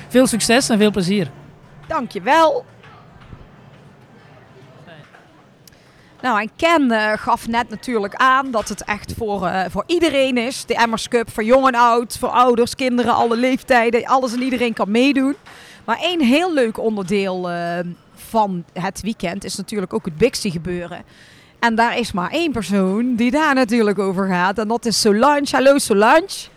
veel 0.08 0.28
succes 0.28 0.70
en 0.70 0.78
veel 0.78 0.92
plezier. 0.92 1.32
Dankjewel. 1.88 2.66
Nou, 6.22 6.42
en 6.42 6.50
Ken 6.56 6.92
uh, 6.92 7.12
gaf 7.16 7.48
net 7.48 7.70
natuurlijk 7.70 8.16
aan 8.16 8.52
dat 8.52 8.70
het 8.70 8.84
echt 8.84 9.14
voor, 9.18 9.46
uh, 9.48 9.62
voor 9.70 9.84
iedereen 9.88 10.38
is. 10.38 10.66
De 10.66 10.76
Emmers 10.76 11.08
Cup, 11.08 11.32
voor 11.32 11.44
jong 11.44 11.68
en 11.68 11.76
oud, 11.76 12.18
voor 12.18 12.30
ouders, 12.30 12.76
kinderen, 12.76 13.14
alle 13.14 13.38
leeftijden. 13.38 14.06
Alles 14.06 14.34
en 14.34 14.42
iedereen 14.42 14.74
kan 14.74 14.92
meedoen. 14.92 15.36
Maar 15.86 16.00
één 16.00 16.22
heel 16.22 16.54
leuk 16.54 16.80
onderdeel 16.80 17.52
uh, 17.52 17.80
van 18.14 18.64
het 18.74 19.02
weekend 19.02 19.44
is 19.44 19.56
natuurlijk 19.56 19.94
ook 19.94 20.06
het 20.06 20.18
Bixie 20.18 20.52
gebeuren. 20.52 21.04
En 21.60 21.76
daar 21.76 21.98
is 21.98 22.12
maar 22.12 22.32
één 22.32 22.52
persoon 22.52 23.16
die 23.16 23.32
daar 23.32 23.56
natuurlijk 23.56 24.00
over 24.00 24.28
gaat. 24.28 24.58
En 24.58 24.68
dat 24.68 24.86
is 24.86 25.02
Solange. 25.02 25.48
Hallo 25.52 25.78
Solange. 25.78 26.48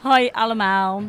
Hoi 0.00 0.30
allemaal. 0.32 1.02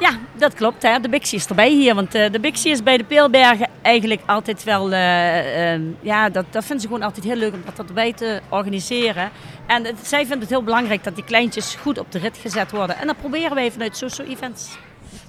Ja, 0.00 0.10
dat 0.36 0.54
klopt. 0.54 0.82
Hè. 0.82 1.00
De 1.00 1.08
Bixie 1.08 1.38
is 1.38 1.46
erbij 1.46 1.70
hier. 1.70 1.94
Want 1.94 2.14
uh, 2.14 2.30
de 2.30 2.40
Bixie 2.40 2.70
is 2.70 2.82
bij 2.82 2.96
de 2.96 3.04
Peelbergen 3.04 3.68
eigenlijk 3.82 4.20
altijd 4.26 4.64
wel... 4.64 4.92
Uh, 4.92 5.74
uh, 5.74 5.80
ja, 6.00 6.28
dat, 6.28 6.44
dat 6.50 6.64
vinden 6.64 6.80
ze 6.80 6.86
gewoon 6.86 7.02
altijd 7.02 7.24
heel 7.24 7.36
leuk 7.36 7.52
om 7.52 7.62
dat 7.74 7.88
erbij 7.88 8.12
te 8.12 8.40
organiseren. 8.48 9.30
En 9.66 9.86
zij 10.02 10.20
vinden 10.20 10.40
het 10.40 10.50
heel 10.50 10.62
belangrijk 10.62 11.04
dat 11.04 11.14
die 11.14 11.24
kleintjes 11.24 11.74
goed 11.74 11.98
op 11.98 12.12
de 12.12 12.18
rit 12.18 12.36
gezet 12.36 12.70
worden. 12.70 12.98
En 12.98 13.06
dat 13.06 13.16
proberen 13.18 13.54
wij 13.54 13.72
vanuit 13.72 13.96
Soso 13.96 14.22
Events. 14.22 14.78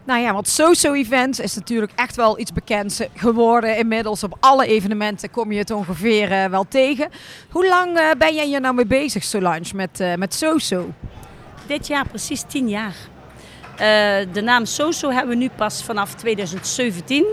Nou 0.08 0.22
ja, 0.22 0.34
want 0.34 0.48
Soso 0.48 0.94
Events 0.94 1.40
is 1.40 1.56
natuurlijk 1.56 1.92
echt 1.96 2.16
wel 2.16 2.40
iets 2.40 2.54
bekends 2.54 3.02
geworden. 3.16 3.78
Inmiddels 3.78 4.24
op 4.24 4.38
alle 4.40 4.68
evenementen 4.68 5.32
kom 5.32 5.52
je 5.52 5.58
het 5.60 5.72
ongeveer 5.72 6.50
wel 6.50 6.66
tegen. 6.70 7.10
Hoe 7.50 7.68
lang 7.68 8.16
ben 8.18 8.36
jij 8.36 8.46
hier 8.46 8.62
nou 8.62 8.76
mee 8.76 8.86
bezig, 8.86 9.24
Solange, 9.24 9.66
met, 9.76 10.04
met 10.18 10.34
Soso? 10.34 10.90
Dit 11.66 11.88
jaar 11.88 12.08
precies 12.08 12.44
tien 12.48 12.70
jaar. 12.70 12.96
De 14.32 14.42
naam 14.44 14.66
Soso 14.66 15.10
hebben 15.10 15.30
we 15.30 15.44
nu 15.44 15.50
pas 15.56 15.84
vanaf 15.84 16.14
2017. 16.14 17.26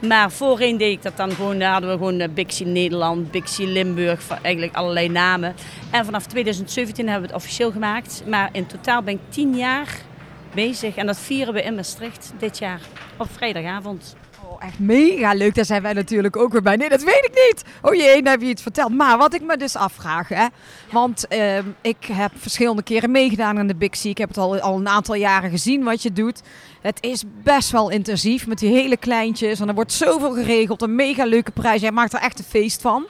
Maar 0.00 0.30
voorheen 0.30 0.76
deed 0.76 0.92
ik 0.92 1.02
dat 1.02 1.16
dan 1.16 1.30
gewoon, 1.30 1.60
hadden 1.60 1.90
we 1.90 1.96
gewoon 1.96 2.34
Bixie 2.34 2.66
Nederland, 2.66 3.30
Bixie 3.30 3.66
Limburg, 3.66 4.28
eigenlijk 4.42 4.74
allerlei 4.76 5.08
namen. 5.08 5.54
En 5.90 6.04
vanaf 6.04 6.26
2017 6.26 7.08
hebben 7.08 7.28
we 7.28 7.34
het 7.34 7.42
officieel 7.42 7.70
gemaakt. 7.70 8.22
Maar 8.26 8.48
in 8.52 8.66
totaal 8.66 9.02
ben 9.02 9.14
ik 9.14 9.20
tien 9.28 9.56
jaar 9.56 10.08
bezig 10.54 10.96
en 10.96 11.06
dat 11.06 11.18
vieren 11.18 11.54
we 11.54 11.62
in 11.62 11.74
Maastricht 11.74 12.32
dit 12.38 12.58
jaar 12.58 12.80
op 13.16 13.26
vrijdagavond 13.32 14.16
echt 14.60 14.78
mega 14.78 15.32
leuk. 15.32 15.54
Daar 15.54 15.64
zijn 15.64 15.82
wij 15.82 15.92
natuurlijk 15.92 16.36
ook 16.36 16.52
weer 16.52 16.62
bij. 16.62 16.76
Nee, 16.76 16.88
dat 16.88 17.02
weet 17.02 17.30
ik 17.32 17.48
niet. 17.48 17.64
Oh 17.82 17.94
jee, 17.94 18.22
dan 18.22 18.32
heb 18.32 18.40
je 18.40 18.48
iets 18.48 18.62
verteld. 18.62 18.92
Maar 18.92 19.18
wat 19.18 19.34
ik 19.34 19.42
me 19.42 19.56
dus 19.56 19.76
afvraag, 19.76 20.28
hè. 20.28 20.46
Want 20.90 21.24
uh, 21.28 21.58
ik 21.80 22.04
heb 22.12 22.32
verschillende 22.34 22.82
keren 22.82 23.10
meegedaan 23.10 23.58
aan 23.58 23.66
de 23.66 23.76
Big 23.76 23.90
C. 23.90 24.04
Ik 24.04 24.18
heb 24.18 24.28
het 24.28 24.38
al, 24.38 24.60
al 24.60 24.78
een 24.78 24.88
aantal 24.88 25.14
jaren 25.14 25.50
gezien 25.50 25.84
wat 25.84 26.02
je 26.02 26.12
doet. 26.12 26.42
Het 26.80 26.98
is 27.00 27.24
best 27.42 27.70
wel 27.70 27.90
intensief 27.90 28.46
met 28.46 28.58
die 28.58 28.72
hele 28.72 28.96
kleintjes. 28.96 29.60
En 29.60 29.68
er 29.68 29.74
wordt 29.74 29.92
zoveel 29.92 30.32
geregeld. 30.34 30.82
Een 30.82 30.94
mega 30.94 31.24
leuke 31.24 31.50
prijs. 31.50 31.80
Jij 31.80 31.92
maakt 31.92 32.12
er 32.12 32.20
echt 32.20 32.38
een 32.38 32.44
feest 32.44 32.80
van. 32.80 33.06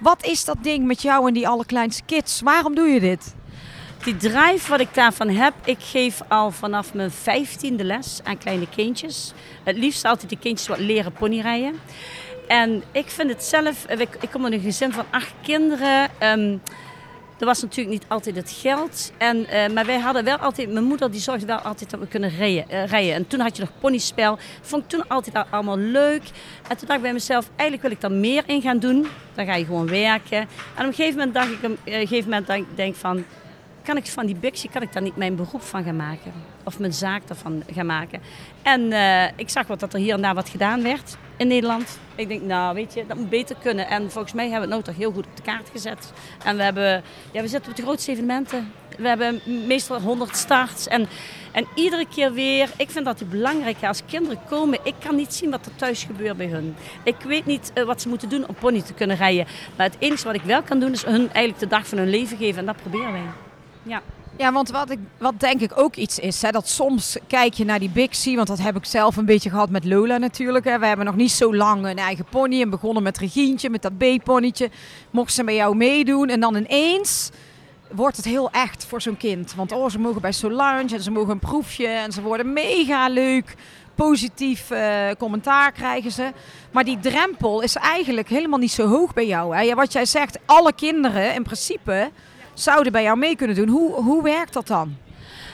Wat 0.00 0.26
is 0.26 0.44
dat 0.44 0.56
ding 0.62 0.86
met 0.86 1.02
jou 1.02 1.28
en 1.28 1.34
die 1.34 1.48
allerkleinste 1.48 2.02
kids? 2.06 2.40
Waarom 2.40 2.74
doe 2.74 2.88
je 2.88 3.00
dit? 3.00 3.34
Die 4.04 4.16
drive 4.16 4.70
wat 4.70 4.80
ik 4.80 4.94
daarvan 4.94 5.28
heb, 5.28 5.54
ik 5.64 5.78
geef 5.80 6.20
al 6.28 6.50
vanaf 6.50 6.94
mijn 6.94 7.10
vijftiende 7.10 7.84
les 7.84 8.20
aan 8.24 8.38
kleine 8.38 8.68
kindjes. 8.68 9.32
Het 9.62 9.76
liefst 9.76 10.04
altijd 10.04 10.30
de 10.30 10.38
kindjes 10.38 10.68
wat 10.68 10.78
leren 10.78 11.12
ponyrijden. 11.12 11.80
En 12.48 12.82
ik 12.92 13.10
vind 13.10 13.30
het 13.30 13.44
zelf, 13.44 13.86
ik, 13.86 14.16
ik 14.20 14.30
kom 14.30 14.44
uit 14.44 14.52
een 14.52 14.60
gezin 14.60 14.92
van 14.92 15.04
acht 15.10 15.32
kinderen. 15.42 16.10
Um, 16.22 16.62
er 17.38 17.46
was 17.46 17.62
natuurlijk 17.62 17.90
niet 17.96 18.04
altijd 18.08 18.36
het 18.36 18.50
geld. 18.50 19.12
En, 19.18 19.36
uh, 19.36 19.68
maar 19.74 19.86
wij 19.86 19.98
hadden 19.98 20.24
wel 20.24 20.36
altijd, 20.36 20.72
mijn 20.72 20.84
moeder 20.84 21.10
die 21.10 21.20
zorgde 21.20 21.46
wel 21.46 21.58
altijd 21.58 21.90
dat 21.90 22.00
we 22.00 22.06
kunnen 22.06 22.30
rijden. 22.36 22.64
Uh, 22.70 22.86
rijden. 22.86 23.14
En 23.14 23.26
toen 23.26 23.40
had 23.40 23.56
je 23.56 23.62
nog 23.62 23.72
ponyspel. 23.80 24.38
Vond 24.60 24.82
ik 24.82 24.88
toen 24.88 25.08
altijd 25.08 25.46
allemaal 25.50 25.78
leuk. 25.78 26.22
En 26.68 26.76
toen 26.76 26.86
dacht 26.86 26.98
ik 26.98 27.02
bij 27.02 27.12
mezelf, 27.12 27.48
eigenlijk 27.56 27.82
wil 27.82 27.90
ik 27.90 28.00
daar 28.00 28.12
meer 28.12 28.42
in 28.46 28.62
gaan 28.62 28.78
doen. 28.78 29.06
Dan 29.34 29.46
ga 29.46 29.54
je 29.54 29.64
gewoon 29.64 29.88
werken. 29.88 30.38
En 30.38 30.46
op 30.76 30.86
een 30.86 30.94
gegeven 30.94 31.18
moment 31.18 31.34
dacht 31.34 31.50
ik, 31.50 31.62
een 31.62 31.78
gegeven 31.84 32.30
moment 32.30 32.46
denk, 32.46 32.66
denk 32.74 32.94
van, 32.94 33.24
kan 33.82 33.96
ik 33.96 34.06
van 34.06 34.26
die 34.26 34.36
Bixie, 34.36 34.70
kan 34.70 34.82
ik 34.82 34.92
daar 34.92 35.02
niet 35.02 35.16
mijn 35.16 35.36
beroep 35.36 35.62
van 35.62 35.84
gaan 35.84 35.96
maken? 35.96 36.32
Of 36.64 36.78
mijn 36.78 36.92
zaak 36.92 37.26
daarvan 37.26 37.62
gaan 37.72 37.86
maken? 37.86 38.20
En 38.62 38.80
uh, 38.80 39.24
ik 39.36 39.48
zag 39.48 39.66
wat 39.66 39.80
dat 39.80 39.94
er 39.94 40.00
hier 40.00 40.14
en 40.14 40.22
daar 40.22 40.34
wat 40.34 40.48
gedaan 40.48 40.82
werd 40.82 41.16
in 41.36 41.48
Nederland. 41.48 41.98
Ik 42.14 42.28
denk, 42.28 42.42
nou 42.42 42.74
weet 42.74 42.94
je, 42.94 43.06
dat 43.06 43.16
moet 43.16 43.28
beter 43.28 43.56
kunnen. 43.62 43.88
En 43.88 44.10
volgens 44.10 44.32
mij 44.32 44.48
hebben 44.50 44.68
we 44.68 44.74
het 44.74 44.84
nou 44.84 44.94
toch 44.94 45.04
heel 45.04 45.12
goed 45.12 45.26
op 45.26 45.36
de 45.36 45.42
kaart 45.42 45.68
gezet. 45.72 46.12
En 46.44 46.56
we, 46.56 46.62
hebben, 46.62 47.02
ja, 47.32 47.42
we 47.42 47.48
zitten 47.48 47.70
op 47.70 47.76
de 47.76 47.82
grootste 47.82 48.10
evenementen. 48.10 48.72
We 48.98 49.08
hebben 49.08 49.40
meestal 49.66 50.00
100 50.00 50.36
starts. 50.36 50.88
En, 50.88 51.08
en 51.52 51.66
iedere 51.74 52.06
keer 52.08 52.32
weer, 52.32 52.70
ik 52.76 52.90
vind 52.90 53.04
dat 53.04 53.18
het 53.18 53.30
belangrijk. 53.30 53.84
Als 53.84 54.02
kinderen 54.06 54.38
komen, 54.48 54.78
ik 54.82 54.94
kan 54.98 55.16
niet 55.16 55.34
zien 55.34 55.50
wat 55.50 55.66
er 55.66 55.76
thuis 55.76 56.02
gebeurt 56.04 56.36
bij 56.36 56.46
hun. 56.46 56.74
Ik 57.04 57.16
weet 57.24 57.46
niet 57.46 57.72
uh, 57.74 57.84
wat 57.84 58.02
ze 58.02 58.08
moeten 58.08 58.28
doen 58.28 58.48
om 58.48 58.54
pony 58.54 58.82
te 58.82 58.94
kunnen 58.94 59.16
rijden. 59.16 59.46
Maar 59.76 59.86
het 59.86 59.96
enige 59.98 60.24
wat 60.24 60.34
ik 60.34 60.42
wel 60.42 60.62
kan 60.62 60.80
doen, 60.80 60.92
is 60.92 61.04
hun 61.04 61.32
eigenlijk 61.32 61.58
de 61.58 61.66
dag 61.66 61.86
van 61.86 61.98
hun 61.98 62.10
leven 62.10 62.36
geven. 62.36 62.58
En 62.58 62.66
dat 62.66 62.76
proberen 62.76 63.12
wij. 63.12 63.51
Ja. 63.82 64.02
Ja, 64.36 64.52
want 64.52 64.70
wat, 64.70 64.90
ik, 64.90 64.98
wat 65.18 65.40
denk 65.40 65.60
ik 65.60 65.70
ook 65.74 65.96
iets 65.96 66.18
is, 66.18 66.42
hè, 66.42 66.50
dat 66.50 66.68
soms 66.68 67.16
kijk 67.26 67.54
je 67.54 67.64
naar 67.64 67.78
die 67.78 67.90
Bixie, 67.90 68.36
want 68.36 68.48
dat 68.48 68.58
heb 68.58 68.76
ik 68.76 68.84
zelf 68.84 69.16
een 69.16 69.24
beetje 69.24 69.50
gehad 69.50 69.70
met 69.70 69.84
Lola 69.84 70.16
natuurlijk. 70.16 70.64
Hè. 70.64 70.78
We 70.78 70.86
hebben 70.86 71.06
nog 71.06 71.16
niet 71.16 71.30
zo 71.30 71.54
lang 71.54 71.86
een 71.86 71.98
eigen 71.98 72.24
pony 72.24 72.60
en 72.60 72.70
begonnen 72.70 73.02
met 73.02 73.18
Regientje, 73.18 73.70
met 73.70 73.82
dat 73.82 73.98
B-ponytje. 73.98 74.70
Mocht 75.10 75.32
ze 75.32 75.44
bij 75.44 75.54
jou 75.54 75.76
meedoen 75.76 76.28
en 76.28 76.40
dan 76.40 76.56
ineens 76.56 77.30
wordt 77.90 78.16
het 78.16 78.26
heel 78.26 78.50
echt 78.50 78.84
voor 78.84 79.00
zo'n 79.02 79.16
kind. 79.16 79.54
Want 79.54 79.72
oh, 79.72 79.90
ze 79.90 79.98
mogen 79.98 80.20
bij 80.20 80.32
Solange 80.32 80.94
en 80.94 81.02
ze 81.02 81.10
mogen 81.10 81.30
een 81.30 81.38
proefje 81.38 81.86
en 81.86 82.12
ze 82.12 82.22
worden 82.22 82.52
mega 82.52 83.08
leuk. 83.08 83.54
Positief 83.94 84.70
uh, 84.70 85.10
commentaar 85.18 85.72
krijgen 85.72 86.10
ze. 86.10 86.32
Maar 86.70 86.84
die 86.84 87.00
drempel 87.00 87.60
is 87.60 87.76
eigenlijk 87.76 88.28
helemaal 88.28 88.58
niet 88.58 88.72
zo 88.72 88.86
hoog 88.86 89.12
bij 89.12 89.26
jou. 89.26 89.56
Hè. 89.56 89.74
Wat 89.74 89.92
jij 89.92 90.06
zegt, 90.06 90.38
alle 90.46 90.72
kinderen 90.72 91.34
in 91.34 91.42
principe 91.42 92.10
zouden 92.54 92.92
bij 92.92 93.02
jou 93.02 93.18
mee 93.18 93.36
kunnen 93.36 93.56
doen. 93.56 93.68
Hoe, 93.68 93.94
hoe 93.94 94.22
werkt 94.22 94.52
dat 94.52 94.66
dan? 94.66 94.96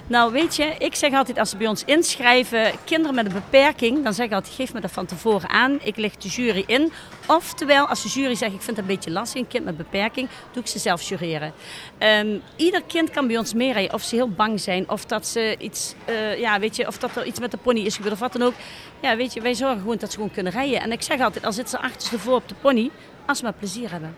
Nou, 0.08 0.32
weet 0.32 0.56
je, 0.56 0.74
ik 0.78 0.94
zeg 0.94 1.12
altijd 1.12 1.38
als 1.38 1.50
ze 1.50 1.56
bij 1.56 1.66
ons 1.66 1.84
inschrijven, 1.84 2.72
kinderen 2.84 3.14
met 3.14 3.26
een 3.26 3.32
beperking, 3.32 4.04
dan 4.04 4.14
zeg 4.14 4.26
ik 4.26 4.32
altijd, 4.32 4.54
geef 4.54 4.72
me 4.72 4.80
dat 4.80 4.90
van 4.90 5.06
tevoren 5.06 5.48
aan. 5.48 5.78
Ik 5.82 5.96
leg 5.96 6.16
de 6.16 6.28
jury 6.28 6.64
in. 6.66 6.92
Oftewel, 7.26 7.86
als 7.86 8.02
de 8.02 8.08
jury 8.08 8.34
zegt, 8.34 8.52
ik 8.52 8.62
vind 8.62 8.76
het 8.76 8.78
een 8.78 8.94
beetje 8.94 9.10
lastig, 9.10 9.40
een 9.40 9.48
kind 9.48 9.64
met 9.64 9.76
beperking, 9.76 10.28
doe 10.52 10.62
ik 10.62 10.68
ze 10.68 10.78
zelf 10.78 11.02
jureren. 11.02 11.52
Um, 11.98 12.42
ieder 12.56 12.82
kind 12.82 13.10
kan 13.10 13.26
bij 13.26 13.38
ons 13.38 13.54
meerijden, 13.54 13.94
of 13.94 14.02
ze 14.02 14.14
heel 14.14 14.30
bang 14.30 14.60
zijn, 14.60 14.90
of 14.90 15.04
dat 15.04 15.26
ze 15.26 15.56
iets, 15.58 15.94
uh, 16.08 16.38
ja, 16.38 16.60
weet 16.60 16.76
je, 16.76 16.86
of 16.86 16.98
dat 16.98 17.16
er 17.16 17.26
iets 17.26 17.40
met 17.40 17.50
de 17.50 17.56
pony 17.56 17.80
is 17.80 17.96
gebeurd, 17.96 18.14
of 18.14 18.20
wat 18.20 18.32
dan 18.32 18.42
ook. 18.42 18.54
Ja, 19.00 19.16
weet 19.16 19.32
je, 19.32 19.40
wij 19.40 19.54
zorgen 19.54 19.78
gewoon 19.78 19.96
dat 19.96 20.10
ze 20.10 20.16
gewoon 20.16 20.32
kunnen 20.32 20.52
rijden. 20.52 20.80
En 20.80 20.92
ik 20.92 21.02
zeg 21.02 21.20
altijd, 21.20 21.44
al 21.44 21.52
zitten 21.52 21.78
ze 21.78 21.84
achterstevoor 21.84 22.34
op 22.34 22.48
de 22.48 22.54
pony, 22.60 22.90
als 23.26 23.38
ze 23.38 23.44
maar 23.44 23.52
plezier 23.52 23.90
hebben. 23.90 24.16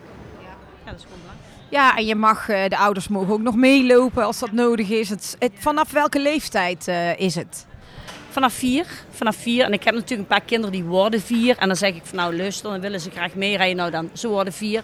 Ja 0.84 0.90
dat 0.90 1.00
is 1.00 1.02
gewoon 1.04 1.20
belangrijk. 1.20 1.39
Ja, 1.70 1.96
en 1.96 2.06
je 2.06 2.14
mag, 2.14 2.48
eh, 2.48 2.68
de 2.68 2.76
ouders 2.76 3.08
mogen 3.08 3.32
ook 3.32 3.40
nog 3.40 3.54
meelopen 3.54 4.24
als 4.24 4.38
dat 4.38 4.52
nodig 4.52 4.88
is. 4.88 5.08
Het, 5.08 5.36
vanaf 5.54 5.90
welke 5.90 6.20
leeftijd 6.20 6.88
uh, 6.88 7.18
is 7.18 7.34
het? 7.34 7.66
Vanaf 8.30 8.52
vier. 8.52 8.86
Vanaf 9.10 9.36
vier. 9.36 9.64
En 9.64 9.72
ik 9.72 9.84
heb 9.84 9.94
natuurlijk 9.94 10.20
een 10.20 10.36
paar 10.36 10.46
kinderen 10.46 10.72
die 10.72 10.84
worden 10.84 11.20
vier. 11.20 11.56
En 11.58 11.66
dan 11.66 11.76
zeg 11.76 11.94
ik 11.94 12.02
van 12.04 12.18
nou 12.18 12.36
luister, 12.36 12.70
dan 12.70 12.80
willen 12.80 13.00
ze 13.00 13.10
graag 13.10 13.34
meerijden. 13.34 13.76
Nou 13.76 13.90
dan, 13.90 14.10
ze 14.12 14.28
worden 14.28 14.52
vier. 14.52 14.82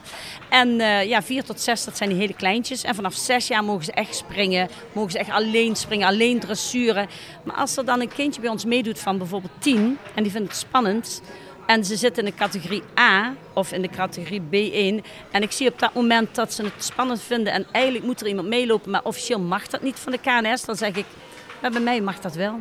En 0.49 0.69
uh, 0.69 1.05
ja, 1.05 1.23
vier 1.23 1.45
tot 1.45 1.61
zes, 1.61 1.85
dat 1.85 1.97
zijn 1.97 2.09
die 2.09 2.19
hele 2.19 2.35
kleintjes. 2.35 2.85
En 2.85 2.95
vanaf 2.95 3.14
zes 3.14 3.47
jaar 3.47 3.64
mogen 3.64 3.85
ze 3.85 3.93
echt 3.93 4.16
springen. 4.16 4.69
Mogen 4.93 5.11
ze 5.11 5.19
echt 5.19 5.31
alleen 5.31 5.76
springen, 5.76 6.07
alleen 6.07 6.40
dressuren. 6.40 7.09
Maar 7.45 7.57
als 7.57 7.76
er 7.76 7.85
dan 7.85 8.00
een 8.00 8.12
kindje 8.12 8.40
bij 8.40 8.50
ons 8.50 8.64
meedoet 8.64 8.99
van 8.99 9.19
bijvoorbeeld 9.19 9.52
tien. 9.59 9.99
En 10.14 10.23
die 10.23 10.33
vindt 10.33 10.49
het 10.49 10.57
spannend 10.57 11.23
en 11.66 11.85
ze 11.85 11.96
zitten 11.96 12.25
in 12.25 12.30
de 12.30 12.37
categorie 12.37 12.82
A 12.99 13.35
of 13.52 13.73
in 13.73 13.82
de 13.82 13.88
categorie 13.88 14.40
B1. 14.40 15.04
En 15.30 15.42
ik 15.42 15.52
zie 15.52 15.68
op 15.68 15.78
dat 15.78 15.94
moment 15.94 16.35
dat 16.35 16.52
ze 16.52 16.62
het 16.62 16.85
spannend 16.85 17.23
vinden 17.23 17.52
en 17.52 17.66
eigenlijk 17.73 18.04
moet 18.04 18.20
er 18.20 18.26
iemand 18.26 18.49
meelopen, 18.49 18.90
maar 18.90 19.04
officieel 19.04 19.40
mag 19.40 19.66
dat 19.66 19.82
niet 19.82 19.99
van 19.99 20.12
de 20.12 20.18
KNS. 20.18 20.64
Dan 20.64 20.76
zeg 20.76 20.94
ik, 20.94 21.06
bij 21.61 21.80
mij 21.80 22.00
mag 22.00 22.20
dat 22.20 22.35
wel. 22.35 22.61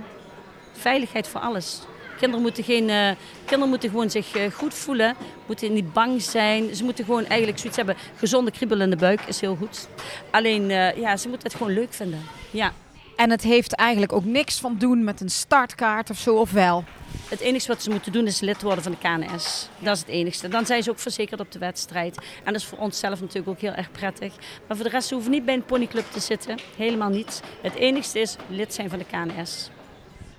Veiligheid 0.74 1.28
voor 1.28 1.42
alles. 1.42 1.82
Kinderen 2.18 2.42
moeten, 2.42 2.64
geen, 2.64 2.90
uh, 2.90 3.12
kinderen 3.46 3.70
moeten 3.70 3.90
gewoon 3.90 4.10
zich 4.10 4.36
uh, 4.36 4.52
goed 4.52 4.74
voelen, 4.74 5.16
moeten 5.46 5.74
niet 5.74 5.94
bang 5.94 6.22
zijn. 6.22 6.76
Ze 6.76 6.84
moeten 6.84 7.06
gewoon 7.06 7.26
eigenlijk 7.26 7.60
zoiets 7.60 7.78
hebben. 7.78 7.96
Gezonde 8.18 8.52
kriebel 8.52 8.82
in 8.82 8.90
de 8.90 8.96
buik 8.96 9.22
is 9.22 9.42
heel 9.42 9.56
goed. 9.56 9.88
Alleen, 10.32 10.70
uh, 10.70 10.98
ja, 10.98 11.18
ze 11.18 11.28
moeten 11.28 11.48
het 11.48 11.58
gewoon 11.58 11.74
leuk 11.74 11.94
vinden. 11.94 12.24
Ja. 12.52 12.74
En 13.16 13.30
het 13.30 13.42
heeft 13.42 13.74
eigenlijk 13.74 14.14
ook 14.14 14.26
niks 14.26 14.60
van 14.60 14.78
doen 14.78 15.04
met 15.04 15.22
een 15.22 15.30
startkaart 15.30 16.10
of 16.10 16.18
zo, 16.18 16.36
of 16.36 16.52
wel? 16.52 16.84
Het 17.30 17.40
enige 17.40 17.68
wat 17.68 17.84
ze 17.84 17.90
moeten 17.90 18.12
doen 18.12 18.26
is 18.26 18.40
lid 18.40 18.62
worden 18.62 18.84
van 18.84 18.92
de 18.92 18.98
KNS. 18.98 19.70
Dat 19.80 19.96
is 19.96 20.00
het 20.00 20.10
enige. 20.10 20.48
Dan 20.48 20.66
zijn 20.66 20.84
ze 20.84 20.90
ook 20.90 21.00
verzekerd 21.00 21.40
op 21.40 21.52
de 21.52 21.60
wedstrijd. 21.60 22.18
En 22.18 22.54
dat 22.54 22.62
is 22.62 22.66
voor 22.66 22.78
onszelf 22.78 23.20
natuurlijk 23.20 23.48
ook 23.48 23.60
heel 23.60 23.74
erg 23.74 23.92
prettig. 23.92 24.34
Maar 24.68 24.78
voor 24.78 24.86
de 24.86 24.92
rest 24.92 25.10
hoeven 25.10 25.32
niet 25.32 25.46
bij 25.46 25.54
een 25.54 25.66
ponyclub 25.66 26.06
te 26.12 26.20
zitten. 26.20 26.58
Helemaal 26.78 27.10
niet. 27.10 27.42
Het 27.62 27.76
enige 27.76 28.20
is 28.20 28.36
lid 28.48 28.74
zijn 28.74 28.90
van 28.90 29.00
de 29.00 29.06
KNS. 29.06 29.70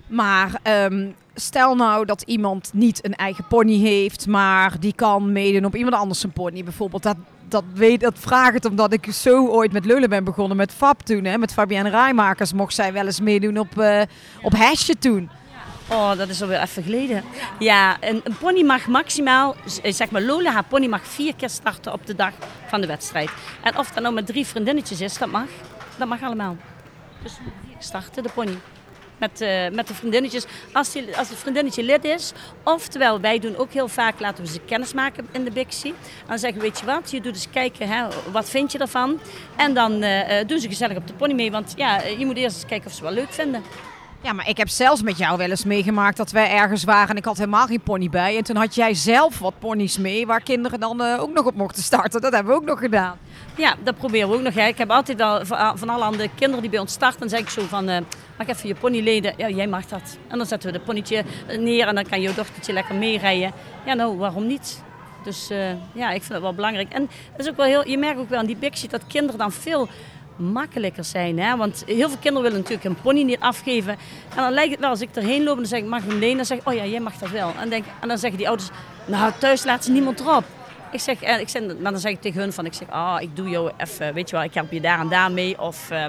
Maar 0.06 0.60
um, 0.62 1.14
stel 1.34 1.74
nou 1.74 2.04
dat 2.04 2.22
iemand 2.22 2.70
niet 2.72 3.04
een 3.04 3.14
eigen 3.14 3.46
pony 3.48 3.78
heeft, 3.78 4.26
maar 4.26 4.80
die 4.80 4.94
kan 4.94 5.32
meedoen 5.32 5.64
op 5.64 5.76
iemand 5.76 5.94
anders 5.94 6.22
een 6.22 6.32
pony. 6.32 6.64
Bijvoorbeeld, 6.64 7.02
dat, 7.02 7.16
dat, 7.48 7.64
weet, 7.74 8.00
dat 8.00 8.14
vraag 8.18 8.52
het 8.52 8.64
omdat 8.64 8.92
ik 8.92 9.12
zo 9.12 9.48
ooit 9.48 9.72
met 9.72 9.84
Lullen 9.84 10.08
ben 10.08 10.24
begonnen 10.24 10.56
met 10.56 10.72
Fab 10.72 11.00
toen. 11.00 11.24
Hè, 11.24 11.38
met 11.38 11.52
Fabienne 11.52 11.90
Rijmakers 11.90 12.52
mocht 12.52 12.74
zij 12.74 12.92
wel 12.92 13.04
eens 13.04 13.20
meedoen 13.20 13.58
op, 13.58 13.78
uh, 13.78 14.02
op 14.42 14.52
Hesje 14.52 14.98
toen. 14.98 15.30
Oh, 15.88 16.16
dat 16.16 16.28
is 16.28 16.42
alweer 16.42 16.60
even 16.60 16.82
geleden. 16.82 17.24
Ja, 17.58 17.96
een, 18.00 18.20
een, 18.24 18.36
pony 18.36 18.62
mag 18.62 18.86
maximaal, 18.86 19.56
eh, 19.82 19.92
zeg 19.92 20.10
maar 20.10 20.22
Lola, 20.22 20.50
haar 20.50 20.64
pony 20.64 20.86
mag 20.86 21.06
vier 21.06 21.34
keer 21.34 21.50
starten 21.50 21.92
op 21.92 22.06
de 22.06 22.14
dag 22.14 22.32
van 22.66 22.80
de 22.80 22.86
wedstrijd. 22.86 23.30
En 23.62 23.78
of 23.78 23.90
dat 23.90 24.02
nou 24.02 24.14
met 24.14 24.26
drie 24.26 24.46
vriendinnetjes 24.46 25.00
is, 25.00 25.18
dat 25.18 25.30
mag. 25.30 25.48
Dat 25.98 26.08
mag 26.08 26.22
allemaal. 26.22 26.56
Dus 27.22 27.38
starten 27.78 28.22
de 28.22 28.28
pony. 28.34 28.58
Met, 29.18 29.40
uh, 29.40 29.68
met 29.68 29.88
de 29.88 29.94
vriendinnetjes, 29.94 30.44
als, 30.72 30.96
als 31.16 31.28
het 31.28 31.38
vriendinnetje 31.38 31.82
lid 31.82 32.04
is. 32.04 32.32
Oftewel, 32.62 33.20
wij 33.20 33.38
doen 33.38 33.56
ook 33.56 33.72
heel 33.72 33.88
vaak, 33.88 34.20
laten 34.20 34.44
we 34.44 34.50
ze 34.50 34.60
kennis 34.60 34.92
maken 34.92 35.28
in 35.32 35.44
de 35.44 35.50
Bixie. 35.50 35.94
Dan 36.26 36.38
zeggen 36.38 36.58
we, 36.58 36.64
weet 36.66 36.78
je 36.78 36.86
wat, 36.86 37.10
je 37.10 37.20
doet 37.20 37.34
eens 37.34 37.50
kijken, 37.50 37.88
hè, 37.88 38.06
wat 38.32 38.50
vind 38.50 38.72
je 38.72 38.78
ervan? 38.78 39.20
En 39.56 39.74
dan 39.74 40.02
uh, 40.02 40.20
doen 40.46 40.60
ze 40.60 40.68
gezellig 40.68 40.96
op 40.96 41.06
de 41.06 41.14
pony 41.14 41.32
mee, 41.32 41.50
want 41.50 41.72
ja, 41.76 42.02
je 42.02 42.26
moet 42.26 42.36
eerst 42.36 42.56
eens 42.56 42.66
kijken 42.66 42.90
of 42.90 42.96
ze 42.96 43.02
wel 43.02 43.12
leuk 43.12 43.32
vinden. 43.32 43.62
Ja, 44.22 44.32
maar 44.32 44.48
ik 44.48 44.56
heb 44.56 44.68
zelfs 44.68 45.02
met 45.02 45.18
jou 45.18 45.38
wel 45.38 45.50
eens 45.50 45.64
meegemaakt 45.64 46.16
dat 46.16 46.30
wij 46.30 46.50
ergens 46.50 46.84
waren 46.84 47.08
en 47.08 47.16
ik 47.16 47.24
had 47.24 47.36
helemaal 47.36 47.66
geen 47.66 47.80
pony 47.80 48.08
bij. 48.08 48.36
En 48.36 48.44
toen 48.44 48.56
had 48.56 48.74
jij 48.74 48.94
zelf 48.94 49.38
wat 49.38 49.58
ponies 49.58 49.98
mee 49.98 50.26
waar 50.26 50.40
kinderen 50.40 50.80
dan 50.80 51.02
uh, 51.02 51.20
ook 51.20 51.32
nog 51.32 51.46
op 51.46 51.54
mochten 51.54 51.82
starten. 51.82 52.20
Dat 52.20 52.32
hebben 52.32 52.52
we 52.52 52.58
ook 52.58 52.66
nog 52.66 52.78
gedaan. 52.78 53.18
Ja, 53.56 53.74
dat 53.84 53.96
proberen 53.96 54.28
we 54.28 54.34
ook 54.34 54.42
nog. 54.42 54.54
Hè. 54.54 54.66
Ik 54.66 54.78
heb 54.78 54.90
altijd 54.90 55.18
wel 55.18 55.46
van 55.74 55.88
alle 55.88 56.04
andere 56.04 56.28
kinderen 56.34 56.60
die 56.60 56.70
bij 56.70 56.80
ons 56.80 56.92
starten, 56.92 57.28
zeg 57.28 57.40
ik 57.40 57.48
zo 57.48 57.62
van, 57.62 57.90
uh, 57.90 57.98
mag 58.38 58.46
even 58.46 58.68
je 58.68 58.74
pony 58.74 59.00
leden? 59.00 59.34
Ja, 59.36 59.48
jij 59.48 59.66
mag 59.66 59.86
dat. 59.86 60.18
En 60.28 60.38
dan 60.38 60.46
zetten 60.46 60.72
we 60.72 60.78
de 60.78 60.84
ponytje 60.84 61.24
neer 61.58 61.86
en 61.86 61.94
dan 61.94 62.04
kan 62.04 62.20
je 62.20 62.34
dochtertje 62.34 62.72
lekker 62.72 62.94
meerijden. 62.94 63.52
Ja, 63.84 63.94
nou, 63.94 64.16
waarom 64.16 64.46
niet? 64.46 64.82
Dus 65.24 65.50
uh, 65.50 65.70
ja, 65.92 66.10
ik 66.10 66.22
vind 66.22 66.32
het 66.32 66.42
wel 66.42 66.54
belangrijk. 66.54 66.92
En 66.92 67.08
dat 67.36 67.46
is 67.46 67.48
ook 67.48 67.56
wel 67.56 67.66
heel, 67.66 67.88
je 67.88 67.98
merkt 67.98 68.18
ook 68.18 68.28
wel 68.28 68.38
aan 68.38 68.46
die 68.46 68.56
Big 68.56 68.86
dat 68.86 69.06
kinderen 69.06 69.38
dan 69.38 69.52
veel 69.52 69.88
makkelijker 70.36 71.04
zijn. 71.04 71.38
Hè? 71.38 71.56
Want 71.56 71.82
heel 71.86 72.08
veel 72.08 72.18
kinderen 72.20 72.42
willen 72.42 72.58
natuurlijk 72.58 72.84
een 72.84 73.00
pony 73.02 73.22
niet 73.22 73.40
afgeven. 73.40 73.92
En 74.28 74.36
dan 74.36 74.52
lijkt 74.52 74.70
het 74.70 74.80
wel, 74.80 74.90
als 74.90 75.00
ik 75.00 75.08
erheen 75.12 75.42
loop 75.42 75.54
en 75.54 75.60
dan 75.60 75.66
zeg 75.66 75.78
ik, 75.78 75.86
mag 75.86 76.02
ik 76.02 76.10
hem 76.10 76.18
lenen? 76.18 76.36
Dan 76.36 76.46
zeg 76.46 76.58
ik, 76.58 76.68
oh 76.68 76.74
ja, 76.74 76.84
jij 76.84 77.00
mag 77.00 77.16
dat 77.16 77.30
wel. 77.30 77.52
En, 77.60 77.68
denk, 77.68 77.84
en 78.00 78.08
dan 78.08 78.18
zeggen 78.18 78.38
die 78.38 78.48
ouders, 78.48 78.70
nou 79.06 79.32
thuis 79.38 79.64
laat 79.64 79.84
ze 79.84 79.90
niemand 79.90 80.20
erop. 80.20 80.44
Ik 80.92 81.00
zeg, 81.00 81.22
eh, 81.22 81.40
ik 81.40 81.48
zeg, 81.48 81.62
maar 81.80 81.92
dan 81.92 82.00
zeg 82.00 82.12
ik 82.12 82.20
tegen 82.20 82.40
hun 82.40 82.52
van, 82.52 82.66
ik 82.66 82.74
zeg, 82.74 82.88
ah, 82.88 83.14
oh, 83.14 83.22
ik 83.22 83.36
doe 83.36 83.48
jou 83.48 83.70
even, 83.76 84.14
weet 84.14 84.30
je 84.30 84.36
wel, 84.36 84.44
ik 84.44 84.54
help 84.54 84.72
je 84.72 84.80
daar 84.80 85.00
en 85.00 85.08
daar 85.08 85.32
mee. 85.32 85.60
Of 85.60 85.90
uh, 85.90 86.04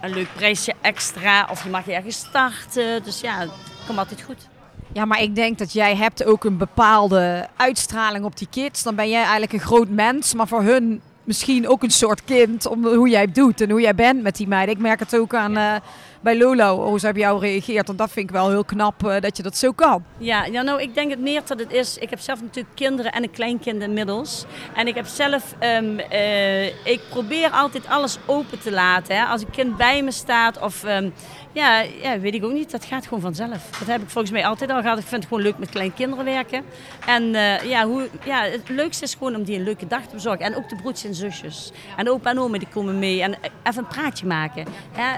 een 0.00 0.14
leuk 0.14 0.28
prijsje 0.34 0.72
extra. 0.80 1.48
Of 1.50 1.64
je 1.64 1.70
mag 1.70 1.88
ergens 1.88 2.16
starten. 2.16 3.02
Dus 3.02 3.20
ja, 3.20 3.38
het 3.38 3.50
komt 3.86 3.98
altijd 3.98 4.22
goed. 4.22 4.48
Ja, 4.92 5.04
maar 5.04 5.22
ik 5.22 5.34
denk 5.34 5.58
dat 5.58 5.72
jij 5.72 5.96
hebt 5.96 6.24
ook 6.24 6.44
een 6.44 6.56
bepaalde 6.56 7.48
uitstraling 7.56 8.24
op 8.24 8.36
die 8.36 8.48
kids. 8.50 8.82
Dan 8.82 8.94
ben 8.94 9.08
jij 9.08 9.20
eigenlijk 9.20 9.52
een 9.52 9.60
groot 9.60 9.88
mens, 9.88 10.34
maar 10.34 10.48
voor 10.48 10.62
hun 10.62 11.02
misschien 11.24 11.68
ook 11.68 11.82
een 11.82 11.90
soort 11.90 12.24
kind 12.24 12.66
om 12.66 12.86
hoe 12.86 13.08
jij 13.08 13.20
het 13.20 13.34
doet 13.34 13.60
en 13.60 13.70
hoe 13.70 13.80
jij 13.80 13.94
bent 13.94 14.22
met 14.22 14.36
die 14.36 14.48
meiden. 14.48 14.74
Ik 14.74 14.80
merk 14.80 15.00
het 15.00 15.16
ook 15.16 15.34
aan 15.34 15.56
eh, 15.56 15.74
bij 16.20 16.38
Lolo, 16.38 16.84
hoe 16.84 16.98
ze 17.00 17.08
op 17.08 17.16
jou 17.16 17.40
reageert. 17.40 17.88
En 17.88 17.96
dat 17.96 18.10
vind 18.10 18.28
ik 18.28 18.34
wel 18.34 18.48
heel 18.48 18.64
knap 18.64 19.06
eh, 19.06 19.20
dat 19.20 19.36
je 19.36 19.42
dat 19.42 19.56
zo 19.56 19.72
kan. 19.72 20.04
Ja, 20.18 20.44
ja, 20.44 20.62
nou, 20.62 20.80
ik 20.80 20.94
denk 20.94 21.10
het 21.10 21.20
meer 21.20 21.42
dat 21.46 21.58
het 21.58 21.72
is. 21.72 21.98
Ik 21.98 22.10
heb 22.10 22.20
zelf 22.20 22.40
natuurlijk 22.40 22.74
kinderen 22.74 23.12
en 23.12 23.22
een 23.22 23.30
kleinkind 23.30 23.82
inmiddels. 23.82 24.44
En 24.74 24.86
ik 24.86 24.94
heb 24.94 25.06
zelf, 25.06 25.54
ehm, 25.58 25.98
eh, 25.98 26.66
ik 26.66 27.00
probeer 27.10 27.50
altijd 27.50 27.88
alles 27.88 28.18
open 28.26 28.60
te 28.60 28.72
laten. 28.72 29.16
Hè. 29.16 29.24
Als 29.24 29.40
een 29.40 29.50
kind 29.50 29.76
bij 29.76 30.02
me 30.02 30.10
staat 30.10 30.60
of, 30.60 30.84
ehm, 30.84 31.10
ja, 31.52 31.80
ja, 32.02 32.18
weet 32.18 32.34
ik 32.34 32.44
ook 32.44 32.52
niet, 32.52 32.70
dat 32.70 32.84
gaat 32.84 33.04
gewoon 33.04 33.20
vanzelf. 33.20 33.70
Dat 33.78 33.88
heb 33.88 34.02
ik 34.02 34.08
volgens 34.08 34.32
mij 34.32 34.46
altijd 34.46 34.70
al 34.70 34.80
gehad. 34.80 34.98
Ik 34.98 35.06
vind 35.06 35.22
het 35.22 35.30
gewoon 35.30 35.42
leuk 35.42 35.58
met 35.58 35.68
kleine 35.70 35.94
kinderen 35.94 36.24
werken. 36.24 36.64
En 37.06 37.34
eh, 37.34 37.62
ja, 37.62 37.86
hoe, 37.86 38.08
ja, 38.24 38.42
het 38.42 38.68
leukste 38.68 39.04
is 39.04 39.14
gewoon 39.14 39.34
om 39.34 39.42
die 39.42 39.56
een 39.56 39.64
leuke 39.64 39.86
dag 39.86 40.02
te 40.02 40.14
bezorgen. 40.14 40.44
En 40.44 40.56
ook 40.56 40.68
de 40.68 40.76
broertjes 40.76 41.10
en 41.10 41.14
zusjes. 41.14 41.72
En 41.96 42.10
opa 42.10 42.30
en 42.30 42.38
oma 42.38 42.58
die 42.58 42.68
komen 42.68 42.98
mee. 42.98 43.22
En 43.22 43.34
even 43.62 43.82
een 43.82 43.86
praatje 43.86 44.26
maken. 44.26 44.66
Ja, 44.96 45.16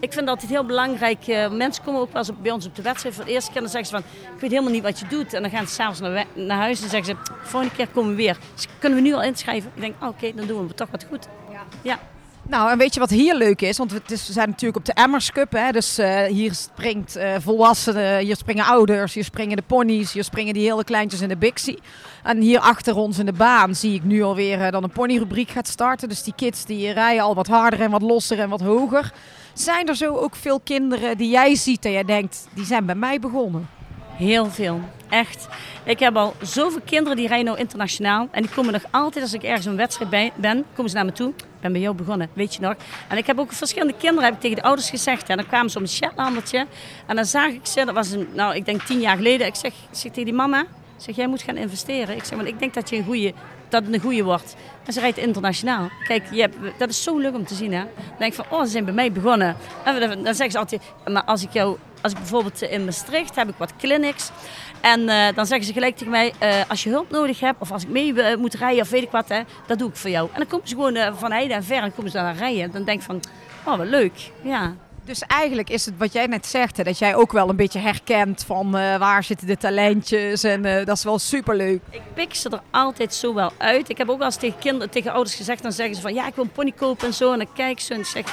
ik 0.00 0.12
vind 0.12 0.26
dat 0.26 0.40
het 0.40 0.50
heel 0.50 0.64
belangrijk. 0.64 1.28
Uh, 1.28 1.50
mensen 1.50 1.84
komen 1.84 2.00
ook 2.00 2.12
wel 2.12 2.22
eens 2.22 2.40
bij 2.42 2.50
ons 2.50 2.66
op 2.66 2.74
de 2.74 2.82
wedstrijd 2.82 3.14
voor 3.14 3.24
de 3.24 3.30
eerste 3.30 3.52
keer. 3.52 3.60
Dan 3.60 3.70
zeggen 3.70 3.88
ze 3.88 4.02
van, 4.02 4.32
ik 4.34 4.40
weet 4.40 4.50
helemaal 4.50 4.72
niet 4.72 4.82
wat 4.82 4.98
je 4.98 5.06
doet. 5.06 5.32
En 5.32 5.42
dan 5.42 5.50
gaan 5.50 5.66
ze 5.66 5.74
s'avonds 5.74 6.00
naar, 6.00 6.26
naar 6.34 6.58
huis 6.58 6.82
en 6.82 6.88
zeggen 6.88 7.16
ze, 7.24 7.32
volgende 7.42 7.74
keer 7.74 7.88
komen 7.88 8.10
we 8.10 8.16
weer. 8.16 8.38
Dus 8.54 8.66
kunnen 8.78 8.98
we 8.98 9.04
nu 9.04 9.14
al 9.14 9.22
inschrijven? 9.22 9.70
Ik 9.74 9.80
denk, 9.80 9.94
oh, 10.02 10.08
oké, 10.08 10.32
dan 10.34 10.46
doen 10.46 10.68
we 10.68 10.74
toch 10.74 10.90
wat 10.90 11.06
goed. 11.08 11.28
Ja. 11.52 11.62
ja. 11.82 11.98
Nou, 12.48 12.70
en 12.70 12.78
weet 12.78 12.94
je 12.94 13.00
wat 13.00 13.10
hier 13.10 13.34
leuk 13.34 13.60
is? 13.62 13.78
Want 13.78 13.90
het 13.90 14.10
is, 14.10 14.26
we 14.26 14.32
zijn 14.32 14.48
natuurlijk 14.48 14.76
op 14.76 14.84
de 14.84 15.02
Emmers 15.02 15.32
Cup. 15.32 15.52
Hè? 15.52 15.72
Dus 15.72 15.98
uh, 15.98 16.22
hier 16.22 16.54
springt 16.54 17.16
uh, 17.16 17.34
volwassenen, 17.38 18.18
hier 18.18 18.36
springen 18.36 18.64
ouders, 18.64 19.14
hier 19.14 19.24
springen 19.24 19.56
de 19.56 19.62
ponies, 19.66 20.12
hier 20.12 20.24
springen 20.24 20.54
die 20.54 20.70
hele 20.70 20.84
kleintjes 20.84 21.20
in 21.20 21.28
de 21.28 21.36
Bixie. 21.36 21.78
En 22.22 22.40
hier 22.40 22.60
achter 22.60 22.96
ons 22.96 23.18
in 23.18 23.26
de 23.26 23.32
baan 23.32 23.74
zie 23.74 23.94
ik 23.94 24.04
nu 24.04 24.22
alweer 24.22 24.60
uh, 24.60 24.70
dan 24.70 24.82
een 24.82 24.90
ponyrubriek 24.90 25.50
gaat 25.50 25.68
starten. 25.68 26.08
Dus 26.08 26.22
die 26.22 26.34
kids 26.36 26.64
die 26.64 26.92
rijden 26.92 27.22
al 27.22 27.34
wat 27.34 27.46
harder 27.46 27.80
en 27.80 27.90
wat 27.90 28.02
losser 28.02 28.38
en 28.38 28.48
wat 28.48 28.60
hoger. 28.60 29.12
Zijn 29.52 29.88
er 29.88 29.96
zo 29.96 30.16
ook 30.16 30.36
veel 30.36 30.60
kinderen 30.60 31.16
die 31.16 31.30
jij 31.30 31.54
ziet 31.54 31.84
en 31.84 31.92
jij 31.92 32.04
denkt, 32.04 32.46
die 32.54 32.64
zijn 32.64 32.86
bij 32.86 32.94
mij 32.94 33.20
begonnen? 33.20 33.68
Heel 34.16 34.46
veel, 34.50 34.80
echt. 35.08 35.48
Ik 35.84 35.98
heb 35.98 36.16
al 36.16 36.34
zoveel 36.42 36.80
kinderen 36.84 37.16
die 37.16 37.26
rijden 37.26 37.46
nou 37.46 37.58
internationaal. 37.58 38.28
En 38.30 38.42
die 38.42 38.50
komen 38.50 38.72
nog 38.72 38.82
altijd, 38.90 39.24
als 39.24 39.32
ik 39.32 39.42
ergens 39.42 39.66
een 39.66 39.76
wedstrijd 39.76 40.32
ben, 40.36 40.64
komen 40.74 40.90
ze 40.90 40.96
naar 40.96 41.04
me 41.04 41.12
toe. 41.12 41.28
Ik 41.28 41.44
ben 41.60 41.72
bij 41.72 41.80
jou 41.80 41.94
begonnen, 41.94 42.28
weet 42.32 42.54
je 42.54 42.60
nog. 42.60 42.74
En 43.08 43.16
ik 43.16 43.26
heb 43.26 43.38
ook 43.38 43.52
verschillende 43.52 43.94
kinderen, 43.98 44.24
heb 44.24 44.34
ik 44.34 44.40
tegen 44.40 44.56
de 44.56 44.62
ouders 44.62 44.90
gezegd. 44.90 45.28
En 45.28 45.36
dan 45.36 45.46
kwamen 45.46 45.70
ze 45.70 45.76
op 45.76 45.82
een 45.82 45.88
Shetlandertje. 45.88 46.66
En 47.06 47.16
dan 47.16 47.24
zag 47.24 47.48
ik 47.48 47.66
ze, 47.66 47.84
dat 47.84 47.94
was 47.94 48.14
nou 48.32 48.54
ik 48.54 48.64
denk 48.64 48.82
tien 48.82 49.00
jaar 49.00 49.16
geleden. 49.16 49.46
Ik 49.46 49.54
zeg, 49.54 49.72
tegen 49.90 50.24
die 50.24 50.34
mama, 50.34 50.64
zeg, 50.96 51.16
jij 51.16 51.26
moet 51.26 51.42
gaan 51.42 51.56
investeren. 51.56 52.16
Ik 52.16 52.24
zeg, 52.24 52.36
want 52.36 52.48
ik 52.48 52.58
denk 52.58 52.74
dat 52.74 52.90
je 52.90 52.96
een 52.96 53.04
goede 53.04 53.32
dat 53.74 53.84
het 53.84 53.94
een 53.94 54.00
goede 54.00 54.22
wordt. 54.22 54.56
En 54.84 54.92
ze 54.92 55.00
rijdt 55.00 55.18
internationaal. 55.18 55.88
Kijk, 56.06 56.22
je 56.30 56.40
hebt, 56.40 56.56
dat 56.78 56.88
is 56.88 57.02
zo 57.02 57.18
leuk 57.18 57.34
om 57.34 57.44
te 57.44 57.54
zien. 57.54 57.72
Hè? 57.72 57.78
Dan 57.78 58.18
denk 58.18 58.32
ik 58.32 58.44
van, 58.44 58.58
oh, 58.58 58.64
ze 58.64 58.70
zijn 58.70 58.84
bij 58.84 58.94
mij 58.94 59.12
begonnen. 59.12 59.56
En 59.84 60.22
dan 60.22 60.34
zeggen 60.34 60.50
ze 60.50 60.58
altijd, 60.58 60.82
maar 61.06 61.24
als 61.24 61.42
ik 61.42 61.52
jou, 61.52 61.76
als 62.04 62.12
ik 62.12 62.18
bijvoorbeeld 62.18 62.62
in 62.62 62.84
Maastricht 62.84 63.36
heb 63.36 63.48
ik 63.48 63.54
wat 63.58 63.76
clinics. 63.76 64.30
En 64.80 65.00
uh, 65.00 65.26
dan 65.34 65.46
zeggen 65.46 65.66
ze 65.66 65.72
gelijk 65.72 65.96
tegen 65.96 66.12
mij, 66.12 66.32
uh, 66.42 66.54
als 66.68 66.82
je 66.82 66.90
hulp 66.90 67.10
nodig 67.10 67.40
hebt 67.40 67.60
of 67.60 67.72
als 67.72 67.82
ik 67.82 67.88
mee 67.88 68.12
uh, 68.12 68.36
moet 68.36 68.54
rijden 68.54 68.82
of 68.82 68.90
weet 68.90 69.02
ik 69.02 69.10
wat, 69.10 69.28
hè, 69.28 69.40
dat 69.66 69.78
doe 69.78 69.88
ik 69.88 69.96
voor 69.96 70.10
jou. 70.10 70.28
En 70.32 70.38
dan 70.38 70.46
komen 70.46 70.68
ze 70.68 70.74
gewoon 70.74 71.16
van 71.18 71.32
heide 71.32 71.54
en 71.54 71.64
ver 71.64 71.82
en 71.82 71.94
komen 71.94 72.10
ze 72.10 72.16
daar 72.16 72.36
rijden. 72.36 72.70
Dan 72.70 72.84
denk 72.84 72.98
ik 72.98 73.06
van, 73.06 73.20
oh 73.64 73.76
wat 73.76 73.86
leuk. 73.86 74.30
Ja. 74.42 74.74
Dus 75.04 75.20
eigenlijk 75.20 75.70
is 75.70 75.86
het 75.86 75.94
wat 75.98 76.12
jij 76.12 76.26
net 76.26 76.46
zegt, 76.46 76.76
hè, 76.76 76.82
dat 76.82 76.98
jij 76.98 77.14
ook 77.14 77.32
wel 77.32 77.48
een 77.48 77.56
beetje 77.56 77.78
herkent 77.78 78.44
van 78.46 78.70
waar 78.98 79.24
zitten 79.24 79.46
de 79.46 79.56
talentjes 79.56 80.44
en 80.44 80.62
dat 80.62 80.96
is 80.96 81.04
wel 81.04 81.18
superleuk. 81.18 81.80
Ik 81.90 82.02
pik 82.14 82.34
ze 82.34 82.48
er 82.48 82.60
altijd 82.70 83.14
zo 83.14 83.34
wel 83.34 83.52
uit. 83.58 83.88
Ik 83.88 83.98
heb 83.98 84.08
ook 84.08 84.18
wel 84.18 84.26
eens 84.26 84.36
tegen, 84.36 84.58
kinderen, 84.58 84.90
tegen 84.90 85.12
ouders 85.12 85.34
gezegd, 85.34 85.62
dan 85.62 85.72
zeggen 85.72 85.94
ze 85.94 86.02
van 86.02 86.14
ja 86.14 86.26
ik 86.26 86.34
wil 86.34 86.44
een 86.44 86.50
pony 86.50 86.72
kopen 86.72 87.06
en 87.06 87.14
zo. 87.14 87.32
En 87.32 87.38
dan 87.38 87.52
kijk 87.54 87.80
ze 87.80 87.94
en 87.94 88.00
ik 88.00 88.06
zeg, 88.06 88.24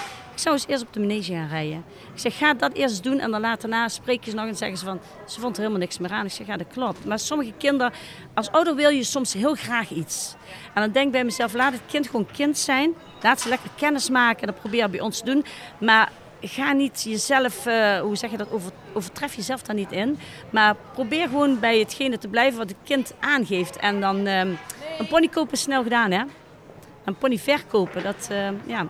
zou 0.42 0.56
eens 0.56 0.68
eerst 0.68 0.84
op 0.84 0.94
de 0.94 1.00
manege 1.00 1.34
gaan 1.34 1.48
rijden. 1.48 1.84
Ik 2.14 2.20
zeg 2.20 2.38
ga 2.38 2.54
dat 2.54 2.74
eerst 2.74 3.04
doen 3.04 3.20
en 3.20 3.32
dan 3.32 3.42
later 3.42 3.70
na 3.70 3.88
spreek 3.88 4.24
je 4.24 4.30
ze 4.30 4.36
nog 4.36 4.48
en 4.48 4.56
zeggen 4.56 4.78
ze 4.78 4.86
van 4.86 5.00
ze 5.26 5.40
vond 5.40 5.56
er 5.56 5.62
helemaal 5.62 5.82
niks 5.82 5.98
meer 5.98 6.12
aan. 6.12 6.26
Ik 6.26 6.32
zeg 6.32 6.48
ja 6.48 6.58
dat 6.58 6.68
klopt. 6.74 7.06
Maar 7.06 7.20
sommige 7.20 7.54
kinderen, 7.58 7.94
als 8.34 8.52
ouder 8.52 8.76
wil 8.76 8.90
je 8.90 9.04
soms 9.04 9.34
heel 9.34 9.56
graag 9.56 9.90
iets. 9.90 10.36
En 10.74 10.82
dan 10.82 10.92
denk 10.92 11.06
ik 11.06 11.12
bij 11.12 11.24
mezelf 11.24 11.54
laat 11.54 11.74
het 11.74 11.82
kind 11.88 12.06
gewoon 12.06 12.28
kind 12.32 12.58
zijn. 12.58 12.94
Laat 13.22 13.42
ze 13.42 13.50
lekker 13.50 13.70
kennis 13.76 14.10
maken 14.10 14.42
en 14.42 14.48
dat 14.48 14.60
probeer 14.60 14.90
bij 14.90 15.00
ons 15.00 15.20
te 15.20 15.26
doen. 15.26 15.46
Maar 15.80 16.12
ga 16.42 16.74
niet 16.74 17.04
jezelf, 17.04 17.66
uh, 17.66 18.00
hoe 18.00 18.16
zeg 18.16 18.32
je 18.32 18.38
dat, 18.38 18.52
over, 18.52 18.72
overtref 18.94 19.36
jezelf 19.36 19.62
daar 19.62 19.76
niet 19.76 19.92
in. 19.92 20.20
Maar 20.50 20.76
probeer 20.94 21.28
gewoon 21.28 21.60
bij 21.60 21.80
hetgene 21.80 22.18
te 22.18 22.28
blijven 22.28 22.58
wat 22.58 22.70
het 22.70 22.78
kind 22.84 23.14
aangeeft. 23.20 23.78
En 23.78 24.02
dan 24.02 24.28
uh, 24.28 24.40
een 24.40 25.08
pony 25.10 25.28
kopen 25.28 25.54
is 25.54 25.62
snel 25.62 25.84
gedaan, 25.84 26.12
hè. 26.12 26.24
Een 27.06 27.16
pony 27.16 27.38
verkopen, 27.38 28.04
dat, 28.04 28.30
uh, 28.32 28.48
ja, 28.66 28.88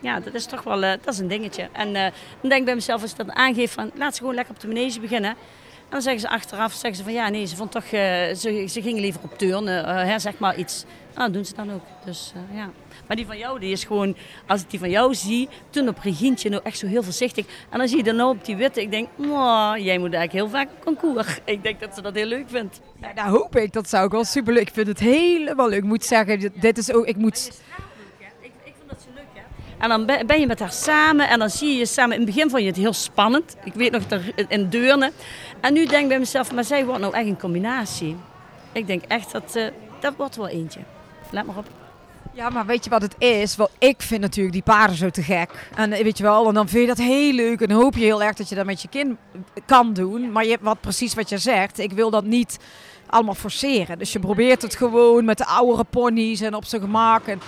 ja, 0.00 0.20
dat 0.20 0.34
is 0.34 0.46
toch 0.46 0.62
wel 0.62 0.80
dat 0.80 1.08
is 1.08 1.18
een 1.18 1.28
dingetje. 1.28 1.68
En 1.72 1.92
dan 1.92 2.12
denk 2.40 2.60
ik 2.60 2.64
bij 2.64 2.74
mezelf, 2.74 3.02
als 3.02 3.10
ik 3.10 3.16
dat 3.16 3.30
aangeef, 3.30 3.72
van, 3.72 3.90
laat 3.94 4.14
ze 4.14 4.20
gewoon 4.20 4.34
lekker 4.34 4.54
op 4.54 4.60
de 4.60 4.66
manege 4.66 5.00
beginnen. 5.00 5.30
En 5.30 5.92
dan 5.92 6.02
zeggen 6.02 6.20
ze 6.20 6.28
achteraf, 6.28 6.72
zeggen 6.72 6.94
ze 6.94 7.02
van 7.02 7.12
ja, 7.12 7.28
nee, 7.28 7.46
ze 7.46 7.56
vond 7.56 7.72
toch, 7.72 7.86
ze, 7.86 8.64
ze 8.68 8.82
gingen 8.82 9.00
liever 9.00 9.20
op 9.22 9.38
turnen, 9.38 10.06
hè, 10.06 10.18
zeg 10.18 10.38
maar 10.38 10.56
iets. 10.56 10.84
Nou, 11.14 11.26
dat 11.26 11.32
doen 11.32 11.44
ze 11.44 11.54
dan 11.54 11.72
ook. 11.72 11.82
Dus 12.04 12.32
ja. 12.54 12.70
Maar 13.06 13.16
die 13.16 13.26
van 13.26 13.38
jou, 13.38 13.60
die 13.60 13.72
is 13.72 13.84
gewoon, 13.84 14.16
als 14.46 14.62
ik 14.62 14.70
die 14.70 14.78
van 14.78 14.90
jou 14.90 15.14
zie, 15.14 15.48
toen 15.70 15.88
op 15.88 15.98
Regientje 15.98 16.48
nou 16.48 16.62
echt 16.64 16.78
zo 16.78 16.86
heel 16.86 17.02
voorzichtig. 17.02 17.46
En 17.70 17.78
dan 17.78 17.88
zie 17.88 17.96
je 17.96 18.02
dan 18.02 18.16
nou 18.16 18.30
op 18.36 18.44
die 18.44 18.56
witte, 18.56 18.80
ik 18.80 18.90
denk, 18.90 19.08
jij 19.76 19.98
moet 19.98 20.14
eigenlijk 20.14 20.32
heel 20.32 20.48
vaak 20.48 20.68
concours. 20.84 21.38
Ik 21.44 21.62
denk 21.62 21.80
dat 21.80 21.94
ze 21.94 22.02
dat 22.02 22.14
heel 22.14 22.26
leuk 22.26 22.44
vindt. 22.48 22.80
Ja, 23.00 23.12
nou 23.14 23.30
hoop 23.30 23.56
ik, 23.56 23.72
dat 23.72 23.88
zou 23.88 24.04
ik 24.06 24.10
wel 24.10 24.24
super 24.24 24.52
leuk. 24.52 24.68
Ik 24.68 24.74
vind 24.74 24.86
het 24.86 24.98
helemaal 24.98 25.68
leuk. 25.68 25.78
Ik 25.78 25.84
moet 25.84 26.04
zeggen, 26.04 26.52
dit 26.54 26.78
is 26.78 26.92
ook, 26.92 27.06
ik 27.06 27.16
moet... 27.16 27.60
En 29.78 29.88
dan 29.88 30.06
ben 30.06 30.40
je 30.40 30.46
met 30.46 30.60
haar 30.60 30.72
samen 30.72 31.28
en 31.28 31.38
dan 31.38 31.50
zie 31.50 31.78
je 31.78 31.86
samen. 31.86 32.16
In 32.16 32.22
het 32.22 32.34
begin 32.34 32.50
vond 32.50 32.62
je 32.62 32.68
het 32.68 32.76
heel 32.76 32.92
spannend. 32.92 33.56
Ik 33.64 33.74
weet 33.74 33.92
nog 33.92 34.02
in 34.48 34.68
Deurne. 34.68 35.12
En 35.60 35.72
nu 35.72 35.86
denk 35.86 36.02
ik 36.02 36.08
bij 36.08 36.18
mezelf, 36.18 36.52
maar 36.52 36.64
zij 36.64 36.84
wordt 36.84 37.00
nou 37.00 37.14
echt 37.14 37.26
een 37.26 37.38
combinatie. 37.38 38.16
Ik 38.72 38.86
denk 38.86 39.02
echt 39.08 39.32
dat 39.32 39.56
uh, 39.56 39.66
dat 40.00 40.14
wordt 40.16 40.36
wel 40.36 40.48
eentje. 40.48 40.80
Let 41.30 41.46
maar 41.46 41.56
op. 41.56 41.66
Ja, 42.32 42.48
maar 42.48 42.66
weet 42.66 42.84
je 42.84 42.90
wat 42.90 43.02
het 43.02 43.14
is? 43.18 43.56
Wel, 43.56 43.70
ik 43.78 44.02
vind 44.02 44.20
natuurlijk 44.20 44.54
die 44.54 44.62
paarden 44.62 44.96
zo 44.96 45.10
te 45.10 45.22
gek. 45.22 45.68
En 45.74 45.92
eh, 45.92 46.02
weet 46.02 46.16
je 46.16 46.22
wel, 46.22 46.48
en 46.48 46.54
dan 46.54 46.68
vind 46.68 46.82
je 46.82 46.88
dat 46.88 47.06
heel 47.06 47.32
leuk. 47.32 47.60
En 47.60 47.68
dan 47.68 47.80
hoop 47.80 47.94
je 47.94 48.04
heel 48.04 48.22
erg 48.22 48.36
dat 48.36 48.48
je 48.48 48.54
dat 48.54 48.66
met 48.66 48.82
je 48.82 48.88
kind 48.88 49.16
kan 49.66 49.92
doen. 49.92 50.32
Maar 50.32 50.44
je 50.44 50.50
hebt 50.50 50.62
wat 50.62 50.80
precies 50.80 51.14
wat 51.14 51.28
je 51.28 51.38
zegt. 51.38 51.78
Ik 51.78 51.92
wil 51.92 52.10
dat 52.10 52.24
niet 52.24 52.58
allemaal 53.06 53.34
forceren. 53.34 53.98
Dus 53.98 54.12
je 54.12 54.18
probeert 54.18 54.62
het 54.62 54.76
gewoon 54.76 55.24
met 55.24 55.38
de 55.38 55.46
oudere 55.46 55.84
ponies 55.84 56.40
en 56.40 56.54
op 56.54 56.64
zijn 56.64 56.82
gemak. 56.82 57.26
En 57.26 57.40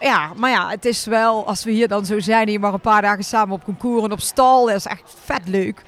ja, 0.00 0.32
maar 0.36 0.50
ja, 0.50 0.68
het 0.68 0.84
is 0.84 1.04
wel, 1.04 1.46
als 1.46 1.64
we 1.64 1.70
hier 1.70 1.88
dan 1.88 2.06
zo 2.06 2.20
zijn, 2.20 2.48
hier 2.48 2.60
maar 2.60 2.72
een 2.72 2.80
paar 2.80 3.02
dagen 3.02 3.24
samen 3.24 3.54
op 3.54 3.64
concours 3.64 4.04
en 4.04 4.12
op 4.12 4.20
stal, 4.20 4.66
dat 4.66 4.76
is 4.76 4.86
echt 4.86 5.16
vet 5.24 5.48
leuk 5.48 5.82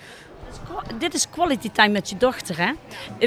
dit 0.98 1.14
is 1.14 1.30
quality 1.30 1.70
time 1.70 1.88
met 1.88 2.08
je 2.10 2.16
dochter. 2.16 2.58
Hè? 2.58 2.72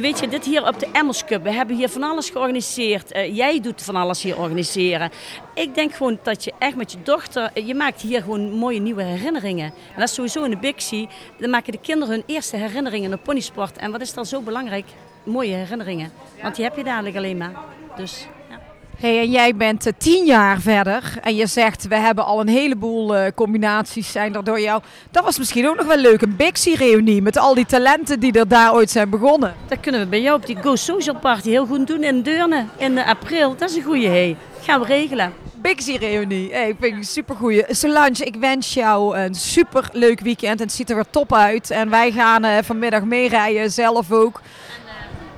Weet 0.01 0.19
je, 0.19 0.27
dit 0.27 0.45
hier 0.45 0.67
op 0.67 0.79
de 0.79 0.87
Emmers 0.91 1.25
Cup. 1.25 1.43
We 1.43 1.51
hebben 1.51 1.75
hier 1.75 1.89
van 1.89 2.03
alles 2.03 2.29
georganiseerd. 2.29 3.15
Uh, 3.15 3.35
jij 3.35 3.61
doet 3.61 3.83
van 3.83 3.95
alles 3.95 4.21
hier 4.21 4.39
organiseren. 4.39 5.11
Ik 5.53 5.75
denk 5.75 5.93
gewoon 5.93 6.19
dat 6.23 6.43
je 6.43 6.53
echt 6.59 6.75
met 6.75 6.91
je 6.91 6.97
dochter. 7.03 7.51
Eh, 7.53 7.67
je 7.67 7.75
maakt 7.75 8.01
hier 8.01 8.21
gewoon 8.21 8.51
mooie 8.51 8.79
nieuwe 8.79 9.03
herinneringen. 9.03 9.65
En 9.65 9.99
dat 9.99 10.07
is 10.07 10.13
sowieso 10.13 10.43
in 10.43 10.49
de 10.49 10.57
Bixie. 10.57 11.09
Dan 11.37 11.49
maken 11.49 11.71
de 11.71 11.79
kinderen 11.79 12.13
hun 12.13 12.23
eerste 12.25 12.57
herinneringen 12.57 13.11
in 13.11 13.15
de 13.15 13.23
ponysport. 13.23 13.77
En 13.77 13.91
wat 13.91 14.01
is 14.01 14.13
dan 14.13 14.25
zo 14.25 14.41
belangrijk? 14.41 14.85
Mooie 15.23 15.55
herinneringen. 15.55 16.11
Want 16.41 16.55
die 16.55 16.65
heb 16.65 16.75
je 16.75 16.83
dadelijk 16.83 17.15
alleen 17.15 17.37
maar. 17.37 17.53
Dus. 17.95 18.27
Hey, 18.97 19.19
en 19.19 19.31
jij 19.31 19.55
bent 19.55 19.87
uh, 19.87 19.93
tien 19.97 20.25
jaar 20.25 20.59
verder 20.59 21.13
en 21.21 21.35
je 21.35 21.47
zegt 21.47 21.87
we 21.87 21.95
hebben 21.95 22.25
al 22.25 22.39
een 22.39 22.47
heleboel 22.47 23.15
uh, 23.15 23.25
combinaties 23.35 24.11
zijn 24.11 24.35
er 24.35 24.43
door 24.43 24.59
jou. 24.59 24.81
Dat 25.11 25.23
was 25.23 25.37
misschien 25.37 25.67
ook 25.67 25.75
nog 25.75 25.85
wel 25.85 25.97
leuk, 25.97 26.21
een 26.21 26.35
Bixie-reunie 26.35 27.21
met 27.21 27.37
al 27.37 27.53
die 27.53 27.65
talenten 27.65 28.19
die 28.19 28.39
er 28.39 28.47
daar 28.47 28.73
ooit 28.73 28.91
zijn 28.91 29.09
begonnen. 29.09 29.53
Dat 29.67 29.79
kunnen 29.79 30.01
we 30.01 30.07
bij 30.07 30.21
jou 30.21 30.35
op 30.35 30.45
die 30.45 30.57
Go 30.61 30.75
Social 30.75 31.15
Party 31.15 31.49
heel 31.49 31.65
goed 31.65 31.87
doen 31.87 32.03
in 32.03 32.21
Deurne 32.21 32.65
in 32.77 32.91
uh, 32.91 33.07
april. 33.07 33.55
Dat 33.55 33.69
is 33.69 33.75
een 33.75 33.83
goede 33.83 34.07
hey. 34.07 34.37
Gaan 34.61 34.79
we 34.79 34.85
regelen. 34.85 35.33
Bixie-reunie. 35.55 36.51
Hey, 36.51 36.69
ik 36.69 36.75
vind 36.79 36.95
het 36.95 37.07
super 37.07 37.35
goeie. 37.35 37.63
Solange, 37.69 38.23
ik 38.23 38.35
wens 38.35 38.73
jou 38.73 39.17
een 39.17 39.35
super 39.35 39.89
leuk 39.91 40.19
weekend. 40.19 40.59
En 40.59 40.65
het 40.65 40.75
ziet 40.75 40.89
er 40.89 40.95
weer 40.95 41.09
top 41.09 41.33
uit. 41.33 41.69
En 41.69 41.89
wij 41.89 42.11
gaan 42.11 42.63
vanmiddag 42.63 43.03
meerijden, 43.03 43.71
zelf 43.71 44.11
ook. 44.11 44.41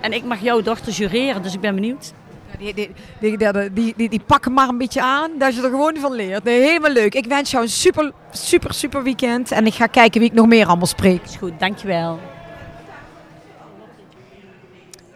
En, 0.02 0.12
en 0.12 0.14
ik 0.14 0.24
mag 0.24 0.42
jouw 0.42 0.62
dochter 0.62 0.92
jureren, 0.92 1.42
dus 1.42 1.54
ik 1.54 1.60
ben 1.60 1.76
benieuwd. 1.76 2.14
Die, 2.58 2.74
die, 2.74 2.90
die, 3.20 3.94
die, 3.96 4.10
die, 4.10 4.22
pakken 4.26 4.54
maar 4.54 4.70
een 4.70 4.78
beetje 4.78 5.02
aan, 5.02 5.32
dat 5.38 5.56
je 5.56 5.62
er 5.62 5.70
gewoon 5.70 5.98
van 5.98 6.14
leert. 6.14 6.44
Nee, 6.44 6.62
helemaal 6.62 6.92
leuk. 6.92 7.16
Ik 7.16 7.26
wens 7.26 7.52
jou 7.52 7.64
een 7.64 7.70
super, 7.70 8.12
super, 8.32 8.74
super 8.74 9.04
weekend. 9.04 9.52
En 9.52 9.66
ik 9.66 9.74
ga 9.74 9.88
kijken 9.88 10.20
wie 10.20 10.30
ik 10.30 10.36
nog 10.36 10.48
meer 10.48 10.68
allemaal 10.68 10.86
spreek. 10.86 11.24
Is 11.24 11.36
goed, 11.36 11.60
dankjewel. 11.60 12.20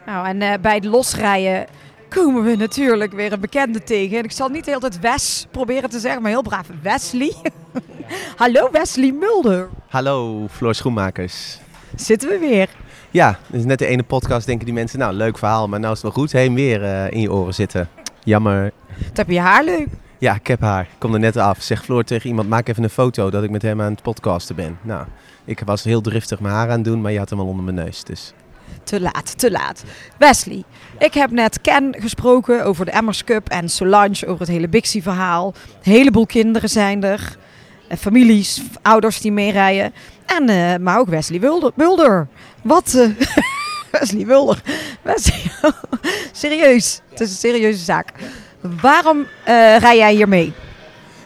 Nou, 0.06 0.28
en 0.28 0.42
uh, 0.42 0.54
bij 0.62 0.76
het 0.76 0.86
losrijden 0.86 1.66
komen 2.10 2.44
we 2.44 2.56
natuurlijk 2.56 3.12
weer 3.12 3.34
een 3.34 3.40
bekende 3.40 3.84
tegen. 3.84 4.18
En 4.18 4.24
ik 4.24 4.32
zal 4.32 4.50
niet 4.50 4.66
de 4.66 4.72
hele 4.72 4.90
tijd 4.90 5.00
Wes 5.00 5.48
proberen 5.52 5.90
te 5.90 6.00
zeggen, 6.00 6.22
maar 6.22 6.32
heel 6.32 6.42
braaf 6.42 6.68
Wesley. 6.82 7.36
Hallo 8.36 8.70
Wesley 8.72 9.12
Mulder. 9.12 9.70
Hallo 9.88 10.48
Floor 10.52 10.76
Schoenmakers. 10.76 11.58
Zitten 11.96 12.30
we 12.30 12.40
weer. 12.40 12.70
Ja, 13.12 13.40
dus 13.48 13.64
net 13.64 13.80
de 13.80 13.86
ene 13.86 14.04
podcast 14.04 14.46
denken 14.46 14.66
die 14.66 14.74
mensen, 14.74 15.00
nou 15.00 15.14
leuk 15.14 15.38
verhaal, 15.38 15.68
maar 15.68 15.80
nou 15.80 15.94
is 15.94 16.02
het 16.02 16.14
wel 16.14 16.24
goed. 16.24 16.32
Heen 16.32 16.54
weer 16.54 16.82
uh, 16.82 17.12
in 17.12 17.22
je 17.22 17.32
oren 17.32 17.54
zitten. 17.54 17.90
Jammer. 18.24 18.72
Wat 19.08 19.18
heb 19.18 19.30
je 19.30 19.40
haar 19.40 19.64
leuk? 19.64 19.88
Ja, 20.18 20.36
ik 20.36 20.48
heb 20.48 20.62
haar. 20.62 20.82
Ik 20.82 20.96
kom 20.98 21.14
er 21.14 21.20
net 21.20 21.38
af. 21.38 21.62
Zeg 21.62 21.84
Floor 21.84 22.04
tegen 22.04 22.30
iemand, 22.30 22.50
maak 22.50 22.68
even 22.68 22.84
een 22.84 22.90
foto 22.90 23.30
dat 23.30 23.44
ik 23.44 23.50
met 23.50 23.62
hem 23.62 23.82
aan 23.82 23.92
het 23.92 24.02
podcasten 24.02 24.56
ben. 24.56 24.78
Nou, 24.82 25.06
ik 25.46 25.62
was 25.66 25.84
heel 25.84 26.02
driftig 26.02 26.40
mijn 26.40 26.54
haar 26.54 26.70
aan 26.70 26.76
het 26.76 26.84
doen, 26.84 27.02
maar 27.02 27.12
je 27.12 27.18
had 27.18 27.30
hem 27.30 27.40
al 27.40 27.46
onder 27.46 27.64
mijn 27.64 27.76
neus. 27.76 28.04
Dus 28.04 28.34
Te 28.84 29.02
laat, 29.02 29.38
te 29.38 29.52
laat. 29.52 29.84
Wesley, 30.18 30.64
ik 30.98 31.14
heb 31.14 31.32
net 31.32 31.62
Ken 31.62 31.96
gesproken 32.00 32.66
over 32.66 32.86
de 32.86 32.92
Emmers 32.92 33.24
Cup 33.24 33.50
en 33.50 33.70
Solange 33.70 34.28
over 34.28 34.40
het 34.40 34.48
hele 34.48 34.68
Bixie 34.68 35.04
verhaal. 35.04 35.54
Een 35.84 35.92
heleboel 35.92 36.26
kinderen 36.26 36.70
zijn 36.70 37.04
er. 37.04 37.38
Eh, 37.90 37.98
Families, 37.98 38.62
ouders 38.82 39.22
die 39.22 39.32
meerijden. 39.32 39.94
En, 40.26 40.50
eh, 40.50 40.76
maar 40.80 41.00
ook 41.00 41.08
Wesley 41.08 41.40
Wilder. 41.40 41.72
Mulder. 41.76 42.28
Wat? 42.62 42.94
eh, 42.94 43.28
Wesley 44.00 44.26
Wilder. 44.26 44.62
Wesley, 45.02 45.42
serieus. 46.32 47.02
Het 47.10 47.20
is 47.20 47.30
een 47.30 47.36
serieuze 47.38 47.84
zaak. 47.84 48.12
Waarom 48.82 49.26
rij 49.80 49.98
jij 49.98 50.14
hier 50.14 50.28
mee? 50.28 50.54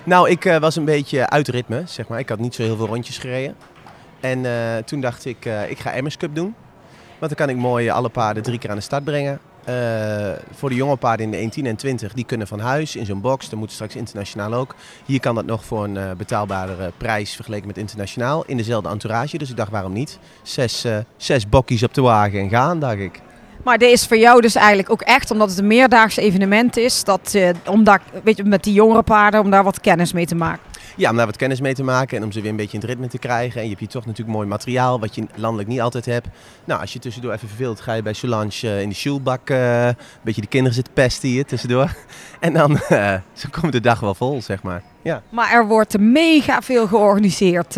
Nou, 0.04 0.30
ik 0.30 0.58
was 0.60 0.76
een 0.76 0.86
beetje 0.86 1.30
uit 1.30 1.48
ritme, 1.48 1.84
zeg 1.86 2.08
maar. 2.08 2.20
Ik 2.20 2.30
had 2.30 2.40
niet 2.40 2.56
zo 2.56 2.62
heel 2.64 2.76
veel 2.76 2.88
rondjes 2.88 3.18
gereden. 3.18 3.56
En 4.20 4.46
toen 4.86 5.02
dacht 5.02 5.26
ik, 5.26 5.46
ik 5.68 5.80
ga 5.80 5.94
Emmers 5.94 6.18
Cup 6.18 6.36
doen. 6.36 6.56
Want 7.20 7.38
dan 7.38 7.48
kan 7.48 7.56
ik 7.56 7.62
mooi 7.62 7.90
alle 7.90 8.10
paarden 8.10 8.44
drie 8.44 8.60
keer 8.60 8.70
aan 8.70 8.76
de 8.76 8.82
start 8.82 9.04
brengen. 9.04 9.40
Eh, 9.66 10.32
voor 10.52 10.70
de 10.70 10.76
jonge 10.76 10.96
paarden 10.96 11.26
in 11.26 11.32
de 11.32 11.38
1, 11.38 11.50
10 11.50 11.66
en 11.66 11.76
20, 11.76 12.14
die 12.14 12.26
kunnen 12.26 12.48
van 12.48 12.60
huis 12.60 12.96
in 12.96 13.06
zo'n 13.06 13.22
box. 13.22 13.50
Dan 13.50 13.58
moeten 13.58 13.76
straks 13.76 13.96
internationaal 13.96 14.54
ook. 14.54 14.76
Hier 15.06 15.20
kan 15.20 15.36
dat 15.36 15.46
nog 15.46 15.66
voor 15.66 15.84
een 15.84 15.98
eh, 15.98 16.12
betaalbare 16.18 16.92
prijs 16.98 17.36
vergeleken 17.36 17.68
met 17.68 17.78
internationaal. 17.78 18.44
In 18.46 18.58
dezelfde 18.58 18.90
entourage, 18.90 19.38
dus 19.38 19.50
ik 19.50 19.58
dacht 19.58 19.72
waarom 19.72 19.94
niet. 19.94 20.20
Zes, 20.42 20.84
eh, 20.84 20.98
zes 21.18 21.50
bokkies 21.50 21.84
op 21.84 21.94
de 21.94 22.02
wagen 22.02 22.40
en 22.40 22.50
gaan, 22.50 22.80
dacht 22.80 23.00
ik. 23.00 23.22
Maar 23.64 23.78
dit 23.78 23.92
is 23.92 24.06
voor 24.06 24.18
jou 24.18 24.42
dus 24.42 24.56
eigenlijk 24.56 24.92
ook 24.92 25.02
echt, 25.02 25.32
omdat 25.32 25.50
het 25.50 25.60
een 25.60 25.68
meerdaags 25.68 26.18
evenement 26.18 26.78
is, 26.78 27.04
dat, 27.04 27.32
eh, 27.34 27.50
om 27.68 27.84
daar, 27.84 28.02
weet 28.24 28.38
je, 28.38 28.44
met 28.44 28.64
die 28.64 28.74
jongere 28.74 29.04
paarden, 29.04 29.40
om 29.40 29.50
daar 29.50 29.64
wat 29.64 29.82
kennis 29.82 30.14
mee 30.14 30.26
te 30.26 30.36
maken. 30.36 30.73
Ja, 30.96 31.10
om 31.10 31.16
daar 31.16 31.26
wat 31.26 31.38
kennis 31.38 31.62
mee 31.62 31.74
te 31.74 31.84
maken 31.84 32.18
en 32.18 32.24
om 32.24 32.32
ze 32.32 32.42
weer 32.42 32.50
een 32.50 32.56
beetje 32.56 32.74
in 32.74 32.80
het 32.80 32.90
ritme 32.90 33.08
te 33.08 33.18
krijgen. 33.18 33.56
En 33.56 33.62
je 33.62 33.68
hebt 33.68 33.80
hier 33.80 33.90
toch 33.90 34.06
natuurlijk 34.06 34.38
mooi 34.38 34.48
materiaal, 34.48 35.00
wat 35.00 35.16
je 35.16 35.26
landelijk 35.36 35.70
niet 35.70 35.82
altijd 35.82 36.06
hebt. 36.06 36.28
Nou, 36.66 36.82
als 36.82 36.94
je 36.94 37.00
tussendoor 37.00 37.34
even 37.34 37.48
verveelt, 37.48 37.82
ga 37.82 37.94
je 37.94 38.02
bij 38.02 38.14
Solange 38.14 38.60
eh, 38.62 38.82
in 38.82 38.90
de 38.90 38.96
shoelbak 38.96 39.50
eh, 39.50 39.86
een 39.86 39.96
beetje 40.22 40.42
de 40.42 40.48
kinderen 40.48 40.76
zitten 40.76 40.94
pesten 40.94 41.30
hier 41.30 41.46
tussendoor. 41.46 41.96
En 42.40 42.54
dan 42.54 42.78
eh, 42.78 43.14
zo 43.34 43.50
komt 43.52 43.72
de 43.72 43.80
dag 43.80 44.00
wel 44.00 44.16
vol, 44.16 44.42
zeg 44.42 44.64
maar. 44.64 44.84
Ja. 45.02 45.22
Maar 45.30 45.52
er 45.52 45.68
wordt 45.68 46.00
mega 46.00 46.62
veel 46.62 46.88
georganiseerd 46.88 47.74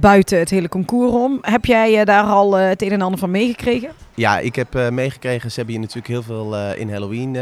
buiten 0.00 0.38
het 0.38 0.50
hele 0.50 0.68
concours 0.68 1.12
om. 1.12 1.38
Heb 1.40 1.64
jij 1.64 2.04
daar 2.04 2.24
al 2.24 2.52
het 2.52 2.82
een 2.82 2.90
en 2.90 3.02
ander 3.02 3.18
van 3.18 3.30
meegekregen? 3.30 3.90
Ja, 4.14 4.38
ik 4.38 4.54
heb 4.54 4.90
meegekregen, 4.90 5.50
ze 5.50 5.56
hebben 5.56 5.74
hier 5.74 5.84
natuurlijk 5.84 6.08
heel 6.08 6.22
veel 6.22 6.74
in 6.74 6.90
Halloween 6.90 7.36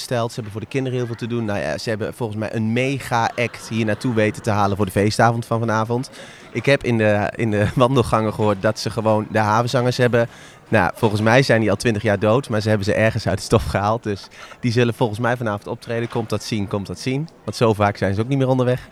gesteld. 0.00 0.28
Ze 0.28 0.34
hebben 0.34 0.52
voor 0.52 0.60
de 0.60 0.66
kinderen 0.66 0.98
heel 0.98 1.06
veel 1.06 1.16
te 1.16 1.26
doen. 1.26 1.44
Nou 1.44 1.58
ja, 1.58 1.78
ze 1.78 1.88
hebben 1.88 2.14
volgens 2.14 2.38
mij 2.38 2.54
een 2.54 2.72
mega 2.72 3.30
act 3.36 3.68
hier 3.68 3.84
naartoe 3.84 4.14
weten 4.14 4.42
te 4.42 4.50
halen 4.50 4.76
voor 4.76 4.86
de 4.86 4.92
feestavond 4.92 5.46
van 5.46 5.58
vanavond. 5.58 6.10
Ik 6.52 6.66
heb 6.66 6.84
in 6.84 6.98
de, 6.98 7.32
in 7.36 7.50
de 7.50 7.66
wandelgangen 7.74 8.34
gehoord 8.34 8.62
dat 8.62 8.78
ze 8.78 8.90
gewoon 8.90 9.26
de 9.30 9.38
havenzangers 9.38 9.96
hebben. 9.96 10.28
Nou, 10.68 10.90
volgens 10.94 11.20
mij 11.20 11.42
zijn 11.42 11.60
die 11.60 11.70
al 11.70 11.76
twintig 11.76 12.02
jaar 12.02 12.18
dood, 12.18 12.48
maar 12.48 12.60
ze 12.60 12.68
hebben 12.68 12.86
ze 12.86 12.94
ergens 12.94 13.28
uit 13.28 13.38
de 13.38 13.44
stof 13.44 13.64
gehaald. 13.64 14.02
Dus 14.02 14.26
die 14.60 14.72
zullen 14.72 14.94
volgens 14.94 15.18
mij 15.18 15.36
vanavond 15.36 15.66
optreden. 15.66 16.08
Komt 16.08 16.28
dat 16.28 16.42
zien, 16.42 16.68
komt 16.68 16.86
dat 16.86 16.98
zien. 16.98 17.28
Want 17.44 17.56
zo 17.56 17.72
vaak 17.74 17.96
zijn 17.96 18.14
ze 18.14 18.20
ook 18.20 18.28
niet 18.28 18.38
meer 18.38 18.48
onderweg. 18.48 18.88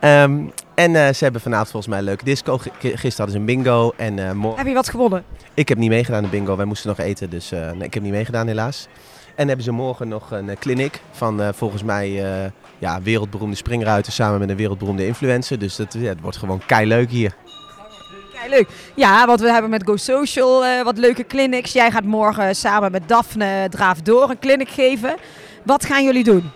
Ehm, 0.00 0.40
en 0.74 0.96
eh, 0.96 1.12
ze 1.14 1.24
hebben 1.24 1.40
vanavond 1.42 1.68
volgens 1.70 1.90
mij 1.90 1.98
een 1.98 2.04
leuke 2.08 2.24
disco. 2.24 2.58
G- 2.58 2.68
Gisteren 2.80 3.16
hadden 3.16 3.30
ze 3.30 3.36
een 3.38 3.44
bingo. 3.44 3.92
En 3.96 4.36
morgen... 4.36 4.58
Heb 4.58 4.66
je 4.66 4.74
wat 4.74 4.88
gewonnen? 4.88 5.24
Ik 5.54 5.68
heb 5.68 5.78
niet 5.78 5.88
meegedaan 5.88 6.24
in 6.24 6.30
bingo. 6.30 6.56
Wij 6.56 6.64
moesten 6.66 6.88
nog 6.88 6.98
eten, 6.98 7.30
dus 7.30 7.52
eh, 7.52 7.70
nee, 7.70 7.82
ik 7.86 7.94
heb 7.94 8.02
niet 8.02 8.12
meegedaan 8.12 8.46
helaas. 8.46 8.88
En 9.34 9.46
hebben 9.46 9.64
ze 9.64 9.72
morgen 9.72 10.08
nog 10.08 10.30
een 10.30 10.48
eh, 10.48 10.56
clinic 10.56 11.00
van 11.10 11.42
eh, 11.42 11.48
volgens 11.52 11.82
mij 11.82 12.24
eh, 12.24 12.50
ja, 12.78 13.02
wereldberoemde 13.02 13.56
springruiten 13.56 14.12
samen 14.12 14.38
met 14.38 14.48
een 14.48 14.56
wereldberoemde 14.56 15.06
influencer. 15.06 15.58
Dus 15.58 15.76
dat, 15.76 15.92
ja, 15.98 16.08
het 16.08 16.20
wordt 16.20 16.36
gewoon 16.36 16.60
kei 16.66 16.86
leuk 16.86 17.10
hier. 17.10 17.34
Kijk, 18.32 18.50
leuk. 18.50 18.68
Ja, 18.94 19.26
want 19.26 19.40
we 19.40 19.50
hebben 19.50 19.70
met 19.70 19.84
Go 19.84 19.96
Social 19.96 20.64
eh, 20.64 20.82
wat 20.82 20.98
leuke 20.98 21.26
clinics. 21.26 21.72
Jij 21.72 21.90
gaat 21.90 22.04
morgen 22.04 22.56
samen 22.56 22.92
met 22.92 23.08
Daphne 23.08 23.66
Draaf 23.70 24.00
door 24.00 24.30
een 24.30 24.38
clinic 24.38 24.68
geven. 24.68 25.16
Wat 25.62 25.84
gaan 25.84 26.04
jullie 26.04 26.24
doen? 26.24 26.50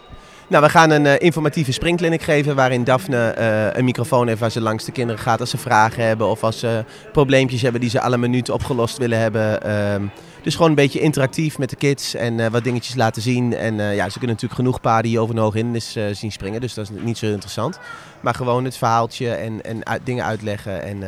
Nou, 0.48 0.62
we 0.64 0.70
gaan 0.70 0.90
een 0.90 1.06
eh, 1.06 1.14
informatieve 1.18 1.72
springclinic 1.72 2.22
geven 2.22 2.56
waarin 2.56 2.84
Daphne 2.84 3.30
eh, 3.30 3.78
een 3.78 3.84
microfoon 3.84 4.28
heeft 4.28 4.40
waar 4.40 4.50
ze 4.50 4.60
langs 4.60 4.84
de 4.84 4.92
kinderen 4.92 5.22
gaat 5.22 5.40
als 5.40 5.50
ze 5.50 5.58
vragen 5.58 6.04
hebben 6.04 6.26
of 6.26 6.44
als 6.44 6.58
ze 6.58 6.84
probleempjes 7.12 7.62
hebben 7.62 7.80
die 7.80 7.90
ze 7.90 8.00
alle 8.00 8.18
minuten 8.18 8.54
opgelost 8.54 8.98
willen 8.98 9.18
hebben. 9.18 9.62
Ehm, 9.62 10.02
dus 10.48 10.56
gewoon 10.56 10.70
een 10.70 10.76
beetje 10.84 11.00
interactief 11.00 11.58
met 11.58 11.70
de 11.70 11.76
kids 11.76 12.14
en 12.14 12.40
eh, 12.40 12.50
wat 12.50 12.64
dingetjes 12.64 12.94
laten 12.94 13.22
zien. 13.22 13.54
En 13.54 13.80
eh, 13.80 13.94
ja, 13.94 14.04
ze 14.04 14.18
kunnen 14.18 14.28
natuurlijk 14.36 14.60
genoeg 14.60 14.80
paarden 14.80 15.10
hier 15.10 15.20
over 15.20 15.34
en 15.34 15.40
hoog 15.40 15.54
in 15.54 15.74
is, 15.74 15.96
eh, 15.96 16.04
zien 16.12 16.32
springen, 16.32 16.60
dus 16.60 16.74
dat 16.74 16.90
is 16.90 17.02
niet 17.02 17.18
zo 17.18 17.26
interessant. 17.26 17.78
Maar 18.20 18.34
gewoon 18.34 18.64
het 18.64 18.76
verhaaltje 18.76 19.34
en, 19.34 19.64
en 19.64 19.86
uit- 19.86 20.06
dingen 20.06 20.24
uitleggen. 20.24 20.82
En, 20.82 20.98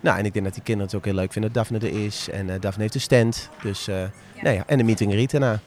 nou, 0.00 0.18
en 0.18 0.24
ik 0.24 0.32
denk 0.32 0.44
dat 0.44 0.54
die 0.54 0.62
kinderen 0.62 0.90
het 0.90 0.96
ook 0.98 1.04
heel 1.04 1.14
leuk 1.14 1.32
vinden 1.32 1.52
dat 1.52 1.68
Daphne 1.68 1.88
er 1.88 2.04
is. 2.04 2.28
En 2.32 2.46
Daphne 2.60 2.82
heeft 2.82 2.94
een 2.94 3.00
stand. 3.00 3.48
Dus, 3.62 3.86
Nou 4.42 4.54
ja, 4.54 4.62
en 4.66 4.78
de 4.78 4.84
meeting 4.84 5.12
greet 5.12 5.30
daarna. 5.30 5.60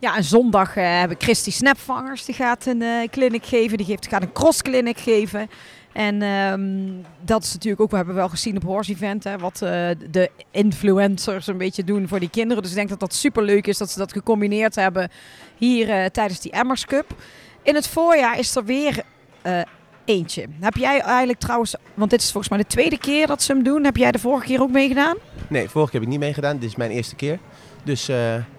Ja, 0.00 0.16
en 0.16 0.24
zondag 0.24 0.76
eh, 0.76 0.84
hebben 0.84 1.16
Christy 1.20 1.50
Snapvangers. 1.50 2.24
Die 2.24 2.34
gaat 2.34 2.66
een 2.66 2.82
eh 2.82 3.08
clinic 3.10 3.46
geven. 3.46 3.76
Die 3.76 3.86
geeft, 3.86 4.08
gaat 4.08 4.22
een 4.22 4.32
cross 4.32 4.62
clinic 4.62 4.98
geven. 4.98 5.50
En 5.98 6.22
ehm, 6.22 6.90
dat 7.20 7.42
is 7.42 7.52
natuurlijk 7.52 7.82
ook, 7.82 7.90
we 7.90 7.96
hebben 7.96 8.14
wel 8.14 8.28
gezien 8.28 8.56
op 8.56 8.62
Horse 8.62 8.92
Event, 8.92 9.24
hè, 9.24 9.38
wat 9.38 9.62
eh, 9.62 9.88
de 10.10 10.30
influencers 10.50 11.46
een 11.46 11.58
beetje 11.58 11.84
doen 11.84 12.08
voor 12.08 12.20
die 12.20 12.30
kinderen. 12.30 12.62
Dus 12.62 12.70
ik 12.70 12.76
denk 12.76 12.88
dat 12.88 13.00
dat 13.00 13.14
super 13.14 13.42
leuk 13.42 13.66
is 13.66 13.78
dat 13.78 13.90
ze 13.90 13.98
dat 13.98 14.12
gecombineerd 14.12 14.74
hebben 14.74 15.10
hier 15.56 15.90
eh, 15.90 16.04
tijdens 16.04 16.40
die 16.40 16.52
Emmers 16.52 16.84
Cup. 16.84 17.14
In 17.62 17.74
het 17.74 17.88
voorjaar 17.88 18.38
is 18.38 18.56
er 18.56 18.64
weer 18.64 19.02
eh, 19.42 19.60
eentje. 20.04 20.46
Heb 20.60 20.76
jij 20.76 21.00
eigenlijk 21.00 21.38
trouwens, 21.38 21.74
want 21.94 22.10
dit 22.10 22.20
is 22.20 22.30
volgens 22.30 22.48
mij 22.48 22.58
de 22.58 22.68
tweede 22.68 22.98
keer 22.98 23.26
dat 23.26 23.42
ze 23.42 23.52
hem 23.52 23.62
doen. 23.62 23.84
Heb 23.84 23.96
jij 23.96 24.12
de 24.12 24.18
vorige 24.18 24.46
keer 24.46 24.60
ook 24.60 24.70
meegedaan? 24.70 25.16
Nee, 25.48 25.68
vorige 25.68 25.90
keer 25.90 26.00
heb 26.00 26.08
ik 26.08 26.14
niet 26.14 26.24
meegedaan. 26.24 26.58
Dit 26.58 26.68
is 26.68 26.76
mijn 26.76 26.90
eerste 26.90 27.14
keer. 27.14 27.38
Dus 27.84 28.06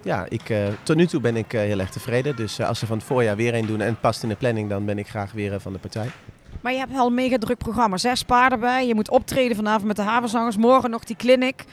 ja, 0.02 0.26
ik, 0.28 0.54
tot 0.82 0.96
nu 0.96 1.06
toe 1.06 1.20
ben 1.20 1.36
ik 1.36 1.52
heel 1.52 1.78
erg 1.78 1.90
tevreden. 1.90 2.36
Dus 2.36 2.60
als 2.60 2.78
ze 2.78 2.86
van 2.86 2.96
het 2.96 3.06
voorjaar 3.06 3.36
weer 3.36 3.54
een 3.54 3.66
doen 3.66 3.80
en 3.80 3.86
het 3.86 4.00
past 4.00 4.22
in 4.22 4.28
de 4.28 4.34
planning, 4.34 4.68
dan 4.68 4.84
ben 4.84 4.98
ik 4.98 5.08
graag 5.08 5.32
weer 5.32 5.60
van 5.60 5.72
de 5.72 5.78
partij. 5.78 6.10
Maar 6.60 6.72
je 6.72 6.78
hebt 6.78 6.92
wel 6.92 7.06
een 7.06 7.14
mega 7.14 7.38
druk 7.38 7.58
programma. 7.58 7.96
Zes 7.96 8.22
paarden 8.22 8.60
bij. 8.60 8.86
Je 8.86 8.94
moet 8.94 9.10
optreden 9.10 9.56
vanavond 9.56 9.84
met 9.86 9.96
de 9.96 10.02
havenzangers. 10.02 10.56
Morgen 10.56 10.90
nog 10.90 11.04
die 11.04 11.16
clinic. 11.16 11.64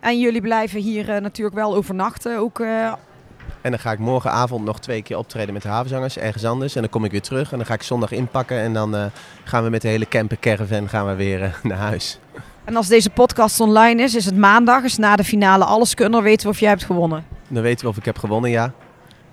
En 0.00 0.20
jullie 0.20 0.40
blijven 0.40 0.80
hier 0.80 1.10
eh, 1.10 1.20
natuurlijk 1.20 1.56
wel 1.56 1.74
overnachten. 1.74 2.38
Ook, 2.38 2.60
eh, 2.60 2.92
En 3.60 3.70
dan 3.70 3.78
ga 3.78 3.92
ik 3.92 3.98
morgenavond 3.98 4.64
nog 4.64 4.80
twee 4.80 5.02
keer 5.02 5.18
optreden 5.18 5.52
met 5.54 5.62
de 5.62 5.68
havenzangers, 5.68 6.18
ergens 6.18 6.44
anders. 6.44 6.74
En 6.74 6.80
dan 6.80 6.90
kom 6.90 7.04
ik 7.04 7.10
weer 7.10 7.22
terug 7.22 7.52
en 7.52 7.56
dan 7.56 7.66
ga 7.66 7.74
ik 7.74 7.82
zondag 7.82 8.12
inpakken. 8.12 8.58
En 8.58 8.72
dan 8.72 8.96
eh, 8.96 9.04
gaan 9.44 9.64
we 9.64 9.70
met 9.70 9.82
de 9.82 9.88
hele 9.88 10.08
camper 10.08 10.38
caravan 10.38 10.88
gaan 10.88 11.06
we 11.06 11.14
weer 11.14 11.60
naar 11.62 11.78
huis. 11.78 12.18
en 12.64 12.76
als 12.76 12.88
deze 12.88 13.10
podcast 13.10 13.60
online 13.60 14.02
is, 14.02 14.14
is 14.14 14.24
het 14.24 14.36
maandag. 14.36 14.82
Is 14.82 14.96
na 14.96 15.16
de 15.16 15.24
finale 15.24 15.64
alles 15.64 15.94
kunnen. 15.94 16.22
Weten 16.22 16.46
we 16.46 16.52
of 16.52 16.60
jij 16.60 16.68
hebt 16.68 16.84
gewonnen. 16.84 17.24
Dan 17.48 17.62
weten 17.62 17.84
we 17.84 17.90
of 17.90 17.96
ik 17.96 18.04
heb 18.04 18.18
gewonnen, 18.18 18.50
ja. 18.50 18.72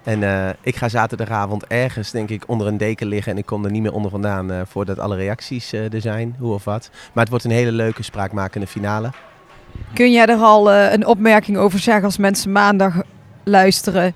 En 0.03 0.23
eh, 0.23 0.49
ik 0.61 0.75
ga 0.75 0.89
zaterdagavond 0.89 1.65
ergens, 1.67 2.11
denk 2.11 2.29
ik, 2.29 2.43
onder 2.47 2.67
een 2.67 2.77
deken 2.77 3.07
liggen. 3.07 3.31
En 3.31 3.37
ik 3.37 3.45
kom 3.45 3.65
er 3.65 3.71
niet 3.71 3.81
meer 3.81 3.93
onder 3.93 4.11
vandaan 4.11 4.51
eh, 4.51 4.61
voordat 4.65 4.99
alle 4.99 5.15
reacties 5.15 5.73
eh, 5.73 5.93
er 5.93 6.01
zijn, 6.01 6.35
hoe 6.39 6.53
of 6.53 6.63
wat. 6.63 6.89
Maar 6.91 7.23
het 7.23 7.29
wordt 7.29 7.45
een 7.45 7.51
hele 7.51 7.71
leuke, 7.71 8.03
spraakmakende 8.03 8.67
finale. 8.67 9.11
Kun 9.93 10.11
jij 10.11 10.25
er 10.25 10.37
al 10.37 10.71
een 10.73 11.05
opmerking 11.05 11.57
over 11.57 11.79
zeggen 11.79 12.03
als 12.03 12.17
mensen 12.17 12.51
maandag 12.51 12.93
luisteren? 13.43 14.15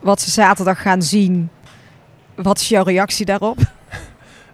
Wat 0.00 0.20
ze 0.20 0.30
zaterdag 0.30 0.82
gaan 0.82 1.02
zien. 1.02 1.50
Wat 2.34 2.58
is 2.58 2.68
jouw 2.68 2.84
reactie 2.84 3.26
daarop? 3.26 3.58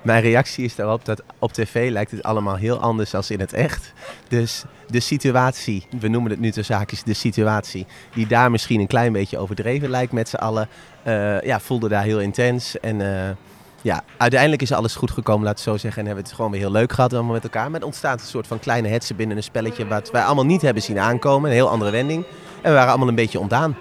Mijn 0.02 0.22
reactie 0.22 0.64
is 0.64 0.74
daarop 0.74 1.04
dat 1.04 1.22
op 1.38 1.52
tv 1.52 1.90
lijkt 1.90 2.10
het 2.10 2.22
allemaal 2.22 2.56
heel 2.56 2.78
anders 2.78 3.10
dan 3.10 3.22
in 3.28 3.40
het 3.40 3.52
echt. 3.52 3.92
Dus 4.28 4.64
de 4.86 5.00
situatie, 5.00 5.86
we 6.00 6.08
noemen 6.08 6.30
het 6.30 6.40
nu 6.40 6.50
ter 6.50 6.64
zaakjes 6.64 7.02
de 7.02 7.14
situatie, 7.14 7.86
die 8.14 8.26
daar 8.26 8.50
misschien 8.50 8.80
een 8.80 8.86
klein 8.86 9.12
beetje 9.12 9.38
overdreven 9.38 9.90
lijkt 9.90 10.12
met 10.12 10.28
z'n 10.28 10.36
allen, 10.36 10.68
eh, 11.02 11.40
ja, 11.40 11.60
voelde 11.60 11.88
daar 11.88 12.02
heel 12.02 12.20
intens. 12.20 12.80
En 12.80 13.00
eh, 13.00 13.30
ja, 13.82 14.04
uiteindelijk 14.16 14.62
is 14.62 14.72
alles 14.72 14.94
goed 14.94 15.10
gekomen, 15.10 15.42
ik 15.42 15.48
het 15.48 15.60
zo 15.60 15.76
zeggen. 15.76 16.00
En 16.00 16.06
hebben 16.06 16.24
we 16.24 16.28
het 16.28 16.36
gewoon 16.36 16.50
weer 16.50 16.60
heel 16.60 16.70
leuk 16.70 16.92
gehad 16.92 17.12
allemaal 17.12 17.32
met 17.32 17.42
elkaar. 17.42 17.70
Maar 17.70 17.80
er 17.80 17.86
ontstaat 17.86 18.20
een 18.20 18.26
soort 18.26 18.46
van 18.46 18.58
kleine 18.58 18.88
hetze 18.88 19.14
binnen 19.14 19.36
een 19.36 19.42
spelletje 19.42 19.86
wat 19.86 20.10
wij 20.10 20.22
allemaal 20.22 20.46
niet 20.46 20.62
hebben 20.62 20.82
zien 20.82 20.98
aankomen. 20.98 21.50
Een 21.50 21.56
heel 21.56 21.70
andere 21.70 21.90
wending. 21.90 22.24
En 22.62 22.70
we 22.70 22.76
waren 22.76 22.88
allemaal 22.88 23.08
een 23.08 23.14
beetje 23.14 23.40
ontdaan. 23.40 23.76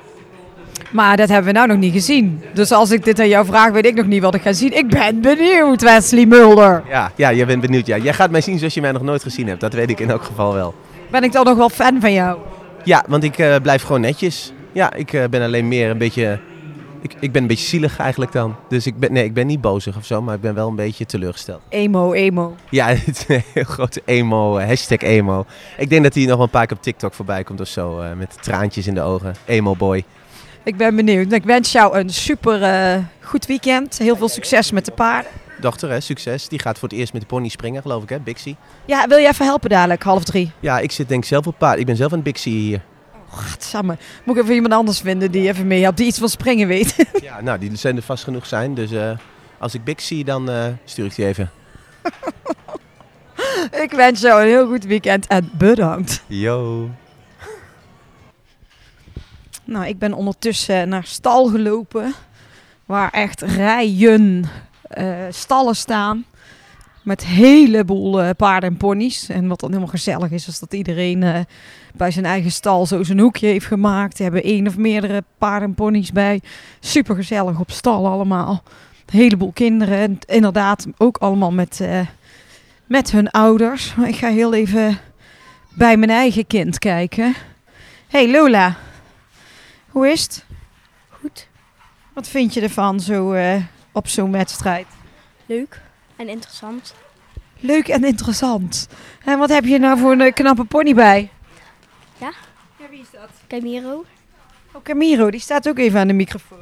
Maar 0.92 1.18
dat 1.18 1.30
hebben 1.30 1.54
we 1.54 1.58
nou 1.58 1.68
nog 1.68 1.78
niet 1.78 1.94
gezien. 1.94 2.42
Dus 2.54 2.72
als 2.72 2.92
ik 2.92 3.04
dit 3.04 3.20
aan 3.20 3.28
jou 3.28 3.46
vraag, 3.46 3.72
weet 3.72 3.86
ik 3.86 3.96
nog 3.96 4.06
niet 4.06 4.22
wat 4.22 4.36
ik 4.36 4.42
ga 4.42 4.54
zien. 4.54 4.78
Ik 4.78 4.88
ben 4.88 5.22
benieuwd, 5.22 5.82
Wesley 5.82 6.26
Mulder. 6.26 6.84
Ja, 6.90 7.12
ja, 7.16 7.34
jij 7.34 7.46
bent 7.46 7.62
benieuwd. 7.62 7.86
Ja. 7.86 7.98
Jij 7.98 8.14
gaat 8.14 8.32
mij 8.32 8.42
zien 8.42 8.58
zoals 8.58 8.74
je 8.74 8.82
mij 8.82 8.92
nog 8.92 9.02
nooit 9.02 9.24
gezien 9.24 9.48
hebt. 9.48 9.62
Dat 9.62 9.74
weet 9.74 9.90
ik 9.90 10.00
in 10.00 10.10
elk 10.10 10.24
geval 10.24 10.54
wel. 10.54 10.76
Ben 11.12 11.24
ik 11.24 11.32
dan 11.32 11.46
nog 11.46 11.58
wel 11.58 11.70
fan 11.70 12.02
van 12.02 12.14
jou? 12.14 12.40
Ja, 12.84 13.04
want 13.08 13.24
ik 13.24 13.38
eh, 13.38 13.56
blijf 13.62 13.84
gewoon 13.84 14.02
netjes. 14.02 14.54
Ja, 14.72 14.94
ik 14.94 15.14
eh, 15.14 15.24
ben 15.30 15.42
alleen 15.42 15.68
meer 15.68 15.90
een 15.90 15.98
beetje... 15.98 16.40
Ik, 17.02 17.16
ik 17.20 17.32
ben 17.32 17.42
een 17.42 17.48
beetje 17.48 17.68
zielig 17.68 18.00
eigenlijk 18.00 18.32
dan. 18.32 18.56
Dus 18.70 18.86
ik 18.86 19.00
ben, 19.00 19.14
nee, 19.14 19.24
ik 19.24 19.34
ben 19.34 19.48
niet 19.48 19.62
bozig 19.62 19.98
of 19.98 20.06
zo, 20.06 20.22
maar 20.22 20.36
ik 20.36 20.42
ben 20.42 20.54
wel 20.54 20.68
een 20.68 20.76
beetje 20.76 21.06
teleurgesteld. 21.06 21.62
Emo, 21.70 22.14
emo. 22.14 22.56
Ja, 22.70 22.88
het 23.06 23.08
is 23.08 23.36
een 23.36 23.44
heel 23.54 23.64
grote 23.64 24.02
emo, 24.06 24.58
eh, 24.58 24.68
hashtag 24.68 25.00
emo. 25.00 25.46
Ik 25.78 25.90
denk 25.90 26.04
dat 26.04 26.14
hij 26.14 26.26
nog 26.26 26.36
wel 26.36 26.44
een 26.44 26.50
paar 26.50 26.66
keer 26.66 26.78
op 26.78 26.84
TikTok 26.84 27.14
voorbij 27.14 27.44
komt 27.44 27.62
of 27.62 27.68
zo, 27.68 28.04
met 28.18 28.38
traantjes 28.42 28.88
in 28.88 28.94
de 28.94 29.02
ogen. 29.02 29.36
Emo 29.46 29.76
boy. 29.76 30.04
Ik 30.64 30.78
ben 30.78 30.96
benieuwd. 30.96 31.32
Ik 31.32 31.44
wens 31.44 31.72
jou 31.72 31.98
een 31.98 32.10
super 32.10 32.64
eh, 32.64 33.00
goed 33.22 33.46
weekend. 33.46 33.98
Heel 33.98 34.16
veel 34.16 34.30
succes 34.30 34.72
met 34.72 34.86
de 34.86 34.92
paarden. 34.92 35.32
Dochter, 35.60 35.90
hè, 35.90 36.00
succes. 36.00 36.48
Die 36.48 36.60
gaat 36.60 36.80
voor 36.80 36.90
het 36.90 36.98
eerst 36.98 37.14
met 37.14 37.22
de 37.22 37.28
pony 37.28 37.48
springen, 37.48 37.82
geloof 37.82 38.04
ik, 38.04 38.10
hè? 38.10 38.20
Bixie. 38.20 38.56
Ja, 38.86 39.08
wil 39.08 39.18
je 39.18 39.28
even 39.28 39.46
helpen 39.46 39.70
dadelijk, 39.70 40.04
half 40.04 40.24
drie? 40.24 40.52
Ja, 40.60 40.80
ik 40.80 40.92
zit 40.92 41.08
denk 41.10 41.22
ik 41.22 41.28
zelf 41.28 41.48
op 41.48 41.56
paard. 41.58 41.80
Ik 41.80 41.86
ben 41.86 41.96
zelf 41.96 42.12
een 42.12 42.22
Bixie 42.22 42.54
hier. 42.54 42.82
Godsamme. 43.28 43.98
Moet 44.24 44.36
ik 44.38 44.44
even 44.44 44.56
iemand 44.56 44.74
anders 44.74 45.00
vinden 45.00 45.32
die 45.32 45.48
even 45.48 45.68
mee 45.68 45.82
helpt, 45.82 45.98
die 45.98 46.08
iets 46.08 46.20
van 46.20 46.30
springen 46.30 46.68
weet. 46.68 46.96
Ja, 47.22 47.42
nou, 47.42 47.60
die 47.60 47.76
zijn 47.76 47.96
er 47.96 48.02
vast 48.02 48.24
genoeg 48.24 48.46
zijn. 48.46 48.74
Dus 48.74 48.92
eh, 48.92 49.12
als 49.58 49.74
ik 49.74 49.84
Bixie, 49.84 50.16
zie, 50.16 50.26
dan 50.26 50.50
eh, 50.50 50.66
stuur 50.86 51.06
ik 51.06 51.16
die 51.16 51.26
even. 51.26 51.52
ik 53.84 53.92
wens 53.92 54.22
jou 54.22 54.42
een 54.42 54.48
heel 54.48 54.68
goed 54.68 54.84
weekend 54.84 55.28
en 55.28 55.50
bedankt. 55.54 56.24
Yo. 56.28 56.90
Nou, 59.64 59.86
ik 59.86 60.00
ben 60.00 60.14
ondertussen 60.14 60.90
naar 60.90 61.04
stal 61.06 61.48
gelopen. 61.48 62.14
Waar 62.86 63.12
echt 63.12 63.42
rijen 63.42 64.46
eh, 64.82 65.16
stallen 65.30 65.76
staan. 65.76 66.26
Met 67.04 67.26
heleboel 67.26 68.22
eh, 68.22 68.30
paarden 68.38 68.70
en 68.70 68.78
ponies. 68.78 69.30
En 69.30 69.48
wat 69.48 69.60
dan 69.60 69.70
helemaal 69.70 69.92
gezellig 69.92 70.32
is, 70.32 70.48
is 70.48 70.60
dat 70.60 70.74
iedereen 70.74 71.24
eh, 71.24 71.40
bij 71.94 72.12
zijn 72.12 72.26
eigen 72.26 72.52
stal 72.52 72.86
zo 72.86 73.04
zijn 73.04 73.20
hoekje 73.20 73.48
heeft 73.48 73.66
gemaakt. 73.66 74.18
Ze 74.18 74.24
hebben 74.24 74.44
één 74.44 74.68
of 74.68 74.78
meerdere 74.78 75.24
paarden 75.38 75.70
en 75.70 75.76
ponies 75.76 76.12
bij. 76.12 76.42
Super 76.80 77.16
gezellig 77.16 77.60
op 77.60 77.72
stal 77.72 78.08
allemaal. 78.08 78.64
Een 79.06 79.20
heleboel 79.20 79.52
kinderen. 79.52 79.98
En 79.98 80.20
inderdaad 80.26 80.88
ook 80.98 81.18
allemaal 81.18 81.52
met, 81.52 81.82
met 82.86 83.12
hun 83.12 83.30
ouders. 83.30 83.96
Maar 83.96 84.08
ik 84.08 84.16
ga 84.16 84.30
heel 84.30 84.54
even 84.54 84.98
bij 85.74 85.98
mijn 85.98 86.12
eigen 86.12 86.48
kind 86.48 86.80
kijken. 86.80 87.34
Hey 88.08 88.32
Lola, 88.32 88.78
hoe 89.92 90.10
is 90.10 90.22
het? 90.22 90.46
Goed. 91.10 91.48
Wat 92.14 92.28
vind 92.28 92.54
je 92.54 92.62
ervan 92.62 93.00
zo 93.00 93.32
eh, 93.32 93.64
op 93.92 94.08
zo'n 94.08 94.32
wedstrijd? 94.32 94.88
Leuk 95.46 95.82
en 96.16 96.30
interessant. 96.30 96.94
Leuk 97.60 97.88
en 97.88 98.04
interessant. 98.04 98.88
En 99.26 99.40
wat 99.40 99.50
heb 99.50 99.66
je 99.66 99.80
nou 99.80 100.00
voor 100.00 100.12
een 100.12 100.22
eh, 100.22 100.34
knappe 100.34 100.64
pony 100.64 100.94
bij? 100.94 101.30
Ja? 102.18 102.32
Ja, 102.80 102.90
wie 102.90 103.00
is 103.02 103.12
dat? 103.12 103.30
Camiro. 103.48 104.06
Oh, 104.72 104.84
Camiro, 104.84 105.32
die 105.32 105.40
staat 105.40 105.70
ook 105.70 105.78
even 105.78 106.00
aan 106.00 106.08
de 106.08 106.14
microfoon. 106.14 106.60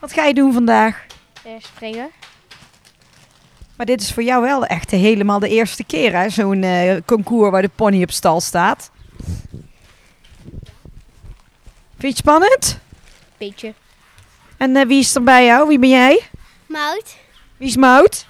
Wat 0.00 0.12
ga 0.12 0.24
je 0.24 0.34
doen 0.34 0.52
vandaag? 0.52 1.06
Eh, 1.42 1.52
springen. 1.58 2.10
Maar 3.76 3.86
dit 3.86 4.00
is 4.00 4.12
voor 4.12 4.22
jou 4.22 4.42
wel 4.42 4.66
echt 4.66 4.90
helemaal 4.90 5.38
de 5.38 5.48
eerste 5.48 5.84
keer, 5.84 6.16
hè? 6.16 6.28
Zo'n 6.28 6.64
concours 7.06 7.50
waar 7.50 7.62
de 7.62 7.70
pony 7.74 8.02
op 8.02 8.10
stal 8.10 8.40
staat. 8.40 8.90
Vind 12.00 12.16
je 12.16 12.22
het 12.22 12.28
spannend? 12.28 12.78
Beetje. 13.38 13.74
En 14.56 14.76
eh, 14.76 14.86
wie 14.86 14.98
is 14.98 15.14
er 15.14 15.22
bij 15.22 15.44
jou? 15.44 15.68
Wie 15.68 15.78
ben 15.78 15.88
jij? 15.88 16.22
Mout. 16.66 17.16
Wie 17.56 17.68
is 17.68 17.76
Mout? 17.76 18.26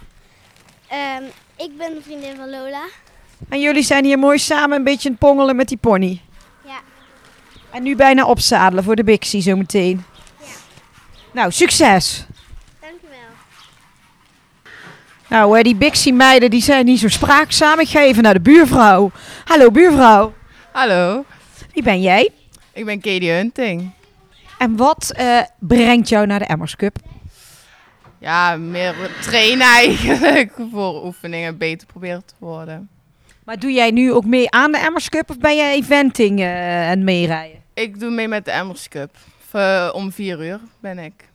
Ehm, 0.88 1.22
ik 1.56 1.76
ben 1.78 1.94
de 1.94 2.00
vriendin 2.02 2.36
van 2.36 2.50
Lola. 2.50 2.82
En 3.48 3.60
jullie 3.60 3.82
zijn 3.82 4.04
hier 4.04 4.18
mooi 4.18 4.38
samen 4.38 4.76
een 4.76 4.84
beetje 4.84 5.08
aan 5.08 5.14
het 5.14 5.28
pongelen 5.28 5.56
met 5.56 5.68
die 5.68 5.76
pony. 5.76 6.20
Ja. 6.64 6.80
En 7.70 7.82
nu 7.82 7.96
bijna 7.96 8.24
opzadelen 8.24 8.84
voor 8.84 8.96
de 8.96 9.04
Bixie 9.04 9.42
zometeen. 9.42 10.04
Ja. 10.40 10.46
Nou, 11.32 11.52
succes! 11.52 12.26
Dankjewel. 12.80 13.18
Nou, 15.28 15.62
die 15.62 15.76
Bixie 15.76 16.12
meiden 16.12 16.50
die 16.50 16.62
zijn 16.62 16.84
niet 16.84 16.98
zo 16.98 17.08
spraakzaam. 17.08 17.80
Ik 17.80 17.88
ga 17.88 18.00
even 18.00 18.22
naar 18.22 18.34
de 18.34 18.40
buurvrouw. 18.40 19.10
Hallo 19.44 19.70
buurvrouw, 19.70 20.32
Hallo, 20.72 21.24
wie 21.72 21.82
ben 21.82 22.00
jij? 22.00 22.30
Ik 22.72 22.84
ben 22.84 23.00
Katie 23.00 23.30
Hunting. 23.30 23.90
En 24.58 24.76
wat 24.76 25.12
eh, 25.12 25.40
brengt 25.58 26.08
jou 26.08 26.26
naar 26.26 26.38
de 26.38 26.44
Emmers 26.44 26.76
Cup? 26.76 26.96
Ja, 28.18 28.56
meer 28.56 28.94
trainen 29.20 29.66
eigenlijk 29.66 30.52
voor 30.72 31.04
oefeningen 31.04 31.58
beter 31.58 31.86
proberen 31.86 32.24
te 32.24 32.34
worden. 32.38 32.88
Maar 33.44 33.58
doe 33.58 33.72
jij 33.72 33.90
nu 33.90 34.12
ook 34.12 34.24
mee 34.24 34.50
aan 34.50 34.72
de 34.72 34.78
Emmers 34.78 35.08
Cup 35.08 35.30
of 35.30 35.38
ben 35.38 35.56
jij 35.56 35.74
eventing 35.74 36.40
eh, 36.40 36.90
en 36.90 37.04
meerijden? 37.04 37.60
Ik 37.74 38.00
doe 38.00 38.10
mee 38.10 38.28
met 38.28 38.44
de 38.44 38.50
Emmers 38.50 38.88
Cup. 38.88 39.16
Om 39.92 40.12
vier 40.12 40.46
uur 40.46 40.60
ben 40.80 40.98
ik. 40.98 41.28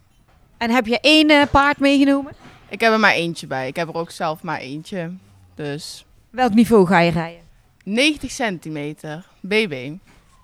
En 0.58 0.70
heb 0.70 0.86
je 0.86 1.00
één 1.00 1.30
eh, 1.30 1.42
paard 1.52 1.80
meegenomen? 1.80 2.34
Ik 2.70 2.82
heb 2.82 2.92
er 2.92 3.00
maar 3.00 3.14
eentje 3.14 3.48
bij. 3.48 3.68
Ik 3.68 3.76
heb 3.76 3.88
er 3.88 3.96
ook 3.96 4.12
zelf 4.12 4.44
maar 4.44 4.60
eentje. 4.60 5.12
Dus 5.56 6.06
Welk 6.30 6.54
niveau 6.54 6.88
ga 6.88 7.00
je 7.00 7.12
rijden? 7.12 7.42
90 7.84 8.32
centimeter, 8.32 9.26
BB. 9.40 9.92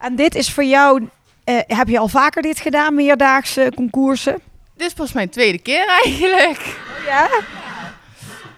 En 0.01 0.15
dit 0.15 0.35
is 0.35 0.51
voor 0.51 0.63
jou, 0.63 1.09
eh, 1.43 1.59
heb 1.67 1.87
je 1.87 1.99
al 1.99 2.07
vaker 2.07 2.41
dit 2.41 2.59
gedaan, 2.59 2.95
meerdaagse 2.95 3.71
concoursen? 3.75 4.39
Dit 4.75 4.87
is 4.87 4.93
pas 4.93 5.11
mijn 5.11 5.29
tweede 5.29 5.57
keer 5.59 5.87
eigenlijk. 6.03 6.77
Ja? 7.05 7.29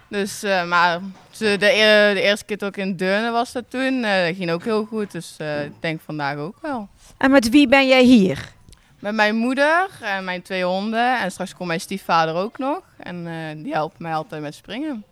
Dus, 0.08 0.44
eh, 0.44 0.64
maar 0.66 1.00
de, 1.38 1.48
e- 1.72 2.14
de 2.14 2.22
eerste 2.22 2.46
keer 2.46 2.64
ook 2.64 2.78
in 2.78 2.96
Deurne 2.96 3.32
was 3.32 3.52
dat 3.52 3.64
toen. 3.70 4.04
eh, 4.04 4.26
dat 4.28 4.36
ging 4.36 4.52
ook 4.52 4.64
heel 4.64 4.86
goed. 4.86 5.12
Dus 5.12 5.36
ik 5.66 5.72
denk 5.80 6.02
vandaag 6.06 6.38
ook 6.38 6.56
wel. 6.62 6.88
En 7.18 7.32
met 7.32 7.50
wie 7.50 7.68
ben 7.68 7.88
jij 7.88 8.04
hier? 8.04 8.52
Met 9.00 9.14
mijn 9.14 9.36
moeder 9.36 9.90
en 10.02 10.24
mijn 10.24 10.42
twee 10.42 10.64
honden. 10.64 11.20
En 11.20 11.32
straks 11.32 11.56
komt 11.56 11.68
mijn 11.68 11.80
stiefvader 11.82 12.36
ook 12.36 12.58
nog. 12.58 12.80
En 12.98 13.24
die 13.64 13.74
helpen 13.74 13.98
mij 14.02 14.14
altijd 14.14 14.42
met 14.42 14.56
springen. 14.56 15.04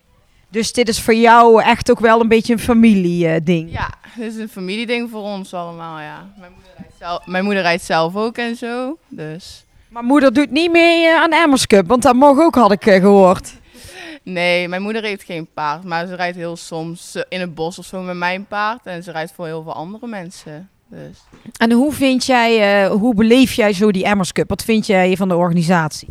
Dus 0.51 0.73
dit 0.73 0.87
is 0.87 1.01
voor 1.01 1.13
jou 1.15 1.61
echt 1.61 1.91
ook 1.91 1.99
wel 1.99 2.21
een 2.21 2.27
beetje 2.27 2.53
een 2.53 2.59
familieding. 2.59 3.71
Ja, 3.71 3.89
dit 4.15 4.33
is 4.33 4.39
een 4.39 4.49
familieding 4.49 5.09
voor 5.09 5.21
ons 5.21 5.53
allemaal, 5.53 5.99
ja. 5.99 6.33
Mijn 6.39 6.51
moeder 6.53 6.71
rijdt 6.77 6.93
zelf, 6.99 7.25
mijn 7.25 7.43
moeder 7.43 7.61
rijdt 7.61 7.83
zelf 7.83 8.15
ook 8.15 8.37
en 8.37 8.55
zo. 8.55 8.97
Dus 9.09 9.65
Maar 9.89 10.03
moeder 10.03 10.33
doet 10.33 10.51
niet 10.51 10.71
mee 10.71 11.05
eh, 11.05 11.21
aan 11.21 11.31
Emmers 11.31 11.67
Cup, 11.67 11.87
want 11.87 12.01
dat 12.01 12.15
mag 12.15 12.37
ook, 12.39 12.55
had 12.55 12.71
ik 12.71 12.85
eh, 12.85 13.01
gehoord. 13.01 13.53
nee, 14.23 14.67
mijn 14.67 14.81
moeder 14.81 15.03
heeft 15.03 15.23
geen 15.23 15.47
paard. 15.53 15.83
Maar 15.83 16.07
ze 16.07 16.15
rijdt 16.15 16.37
heel 16.37 16.55
soms 16.55 17.15
eh, 17.15 17.23
in 17.29 17.39
het 17.39 17.55
bos 17.55 17.79
of 17.79 17.85
zo 17.85 18.01
met 18.01 18.15
mijn 18.15 18.45
paard. 18.45 18.85
En 18.85 19.03
ze 19.03 19.11
rijdt 19.11 19.31
voor 19.35 19.45
heel 19.45 19.63
veel 19.63 19.73
andere 19.73 20.07
mensen. 20.07 20.69
Dus 20.87 21.17
En 21.57 21.71
hoe 21.71 21.93
vind 21.93 22.25
jij, 22.25 22.83
eh, 22.83 22.91
hoe 22.91 23.15
beleef 23.15 23.53
jij 23.53 23.73
zo 23.73 23.91
die 23.91 24.05
Emmers 24.05 24.31
Cup? 24.31 24.49
Wat 24.49 24.63
vind 24.63 24.85
jij 24.85 25.15
van 25.15 25.27
de 25.27 25.35
organisatie? 25.35 26.07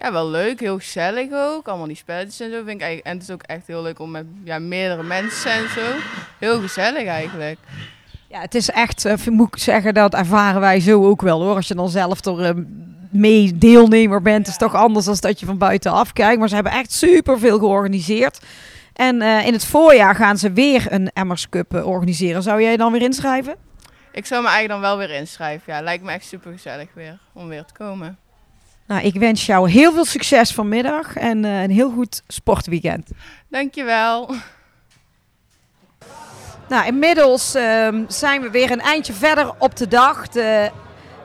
Ja, 0.00 0.12
wel 0.12 0.28
leuk. 0.28 0.60
Heel 0.60 0.78
gezellig 0.78 1.28
ook. 1.32 1.68
Allemaal 1.68 1.86
die 1.86 1.96
spelletjes 1.96 2.40
en 2.40 2.50
zo 2.50 2.56
vind 2.56 2.68
ik 2.68 2.80
eigenlijk. 2.80 3.06
En 3.06 3.12
het 3.12 3.22
is 3.22 3.30
ook 3.30 3.42
echt 3.42 3.66
heel 3.66 3.82
leuk 3.82 3.98
om 3.98 4.10
met 4.10 4.24
ja, 4.44 4.58
meerdere 4.58 5.02
mensen 5.02 5.50
en 5.50 5.68
zo. 5.68 5.80
Heel 6.38 6.60
gezellig 6.60 7.06
eigenlijk. 7.06 7.58
Ja, 8.28 8.40
het 8.40 8.54
is 8.54 8.70
echt, 8.70 9.04
eh, 9.04 9.26
moet 9.26 9.54
ik 9.54 9.60
zeggen, 9.60 9.94
dat 9.94 10.14
ervaren 10.14 10.60
wij 10.60 10.80
zo 10.80 11.06
ook 11.06 11.22
wel 11.22 11.42
hoor. 11.42 11.54
Als 11.54 11.68
je 11.68 11.74
dan 11.74 11.88
zelf 11.88 12.24
er 12.24 12.44
eh, 12.44 12.54
mee 13.10 13.58
deelnemer 13.58 14.22
bent, 14.22 14.46
is 14.46 14.52
het 14.52 14.62
toch 14.62 14.74
anders 14.74 15.04
dan 15.04 15.16
dat 15.20 15.40
je 15.40 15.46
van 15.46 15.58
buitenaf 15.58 16.12
kijkt. 16.12 16.38
Maar 16.38 16.48
ze 16.48 16.54
hebben 16.54 16.72
echt 16.72 16.92
superveel 16.92 17.58
georganiseerd. 17.58 18.40
En 18.92 19.22
eh, 19.22 19.46
in 19.46 19.52
het 19.52 19.64
voorjaar 19.64 20.14
gaan 20.14 20.38
ze 20.38 20.52
weer 20.52 20.86
een 20.88 21.10
Emmers 21.12 21.48
Cup 21.48 21.74
organiseren. 21.84 22.42
Zou 22.42 22.62
jij 22.62 22.76
dan 22.76 22.92
weer 22.92 23.02
inschrijven? 23.02 23.54
Ik 24.12 24.26
zou 24.26 24.42
me 24.42 24.48
eigenlijk 24.48 24.80
dan 24.80 24.90
wel 24.90 25.06
weer 25.06 25.16
inschrijven. 25.16 25.72
Ja, 25.72 25.80
lijkt 25.80 26.04
me 26.04 26.10
echt 26.10 26.26
super 26.26 26.52
gezellig 26.52 26.88
weer 26.94 27.18
om 27.32 27.48
weer 27.48 27.64
te 27.64 27.74
komen. 27.74 28.18
Nou, 28.90 29.02
ik 29.02 29.14
wens 29.14 29.46
jou 29.46 29.70
heel 29.70 29.92
veel 29.92 30.04
succes 30.04 30.52
vanmiddag 30.52 31.16
en 31.16 31.44
eh, 31.44 31.62
een 31.62 31.70
heel 31.70 31.90
goed 31.90 32.22
sportweekend. 32.28 33.10
Dankjewel. 33.48 34.34
Nou, 36.68 36.86
inmiddels 36.86 37.54
ehm, 37.54 38.04
zijn 38.08 38.40
we 38.40 38.50
weer 38.50 38.70
een 38.70 38.80
eindje 38.80 39.12
verder 39.12 39.52
op 39.58 39.76
de 39.76 39.88
dag. 39.88 40.28
De 40.28 40.70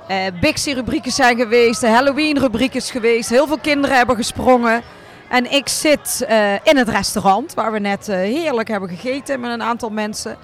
eh 0.07 0.17
Bixie-rubrieken 0.39 1.11
zijn 1.11 1.37
geweest, 1.37 1.81
de 1.81 1.87
Halloween-rubriek 1.87 2.73
is 2.73 2.91
geweest. 2.91 3.29
Heel 3.29 3.47
veel 3.47 3.59
kinderen 3.59 3.97
hebben 3.97 4.15
gesprongen. 4.15 4.81
En 5.29 5.51
ik 5.51 5.67
zit 5.67 6.25
eh, 6.27 6.53
in 6.53 6.77
het 6.77 6.89
restaurant 6.89 7.53
waar 7.53 7.71
we 7.71 7.79
net 7.79 8.07
heerlijk 8.07 8.67
hebben 8.67 8.89
gegeten 8.89 9.39
met 9.39 9.51
een 9.51 9.63
aantal 9.63 9.89
mensen. 9.89 10.37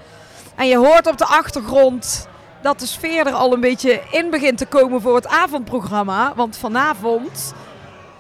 En 0.56 0.68
je 0.68 0.78
hoort 0.78 1.08
op 1.08 1.18
de 1.18 1.26
achtergrond 1.26 2.28
dat 2.62 2.80
de 2.80 2.86
sfeer 2.86 3.28
er 3.28 3.34
al 3.34 3.54
een 3.54 3.60
beetje 3.60 4.02
in 4.12 4.30
begint 4.30 4.58
te 4.58 4.66
komen 4.66 5.02
voor 5.02 5.16
het 5.16 5.28
avondprogramma. 5.28 6.34
Want 6.36 6.58
vanavond 6.58 7.54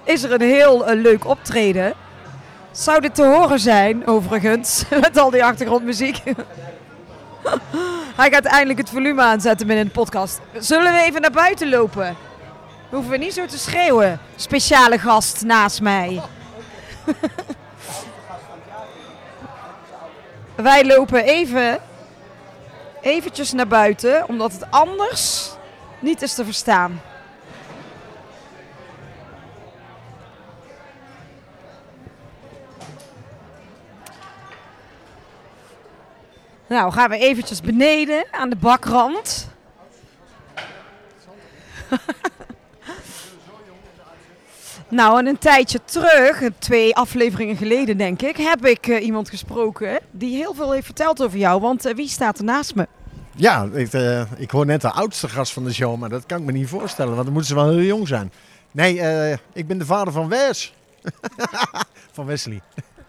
is 0.03 0.23
er 0.23 0.31
een 0.31 0.41
heel 0.41 0.85
eh, 0.85 1.01
leuk 1.01 1.25
optreden. 1.25 1.93
Zou 2.71 3.01
dit 3.01 3.15
te 3.15 3.25
horen 3.25 3.59
zijn, 3.59 4.07
overigens, 4.07 4.83
met 5.01 5.17
al 5.17 5.29
die 5.29 5.43
achtergrondmuziek? 5.43 6.23
Hij 8.15 8.31
gaat 8.31 8.45
eindelijk 8.45 8.79
het 8.79 8.89
volume 8.89 9.21
aanzetten 9.21 9.67
binnen 9.67 9.85
de 9.85 9.91
podcast. 9.91 10.39
Zullen 10.57 10.93
we 10.93 10.99
even 10.99 11.21
naar 11.21 11.31
buiten 11.31 11.69
lopen? 11.69 12.15
Hoeven 12.89 13.11
we 13.11 13.17
niet 13.17 13.33
zo 13.33 13.45
te 13.45 13.57
schreeuwen. 13.57 14.19
Speciale 14.35 14.99
gast 14.99 15.43
naast 15.43 15.81
mij. 15.81 16.21
Wij 20.55 20.85
lopen 20.85 21.23
even 21.23 21.79
eventjes 23.01 23.51
naar 23.51 23.67
buiten, 23.67 24.27
omdat 24.27 24.51
het 24.51 24.71
anders 24.71 25.51
niet 25.99 26.21
is 26.21 26.33
te 26.33 26.45
verstaan. 26.45 27.01
Nou, 36.67 36.91
gaan 36.91 37.09
we 37.09 37.17
eventjes 37.17 37.61
beneden 37.61 38.25
aan 38.31 38.49
de 38.49 38.55
bakrand. 38.55 39.49
Nou, 44.91 45.19
en 45.19 45.27
een 45.27 45.37
tijdje 45.37 45.79
terug, 45.85 46.41
twee 46.59 46.95
afleveringen 46.95 47.55
geleden 47.55 47.97
denk 47.97 48.21
ik, 48.21 48.37
heb 48.37 48.65
ik 48.65 48.87
eh, 48.87 49.05
iemand 49.05 49.29
gesproken 49.29 49.99
die 50.11 50.35
heel 50.35 50.53
veel 50.53 50.71
heeft 50.71 50.85
verteld 50.85 51.23
over 51.23 51.37
jou. 51.37 51.61
Want 51.61 51.85
eh, 51.85 51.95
wie 51.95 52.07
staat 52.07 52.37
er 52.37 52.43
naast 52.43 52.75
me? 52.75 52.87
Ja, 53.35 53.67
ik, 53.73 53.93
eh, 53.93 54.21
ik 54.37 54.51
hoor 54.51 54.65
net 54.65 54.81
de 54.81 54.91
oudste 54.91 55.29
gast 55.29 55.53
van 55.53 55.63
de 55.63 55.73
show, 55.73 55.97
maar 55.97 56.09
dat 56.09 56.25
kan 56.25 56.39
ik 56.39 56.45
me 56.45 56.51
niet 56.51 56.67
voorstellen, 56.67 57.11
want 57.13 57.23
dan 57.23 57.33
moeten 57.33 57.55
ze 57.55 57.61
wel 57.61 57.69
heel 57.69 57.81
jong 57.81 58.07
zijn. 58.07 58.31
Nee, 58.71 58.93
ik 59.53 59.67
ben 59.67 59.77
de 59.77 59.85
vader 59.85 60.13
van 60.13 60.29
Wes. 60.29 60.73
van 62.15 62.25
Wesley. 62.25 62.61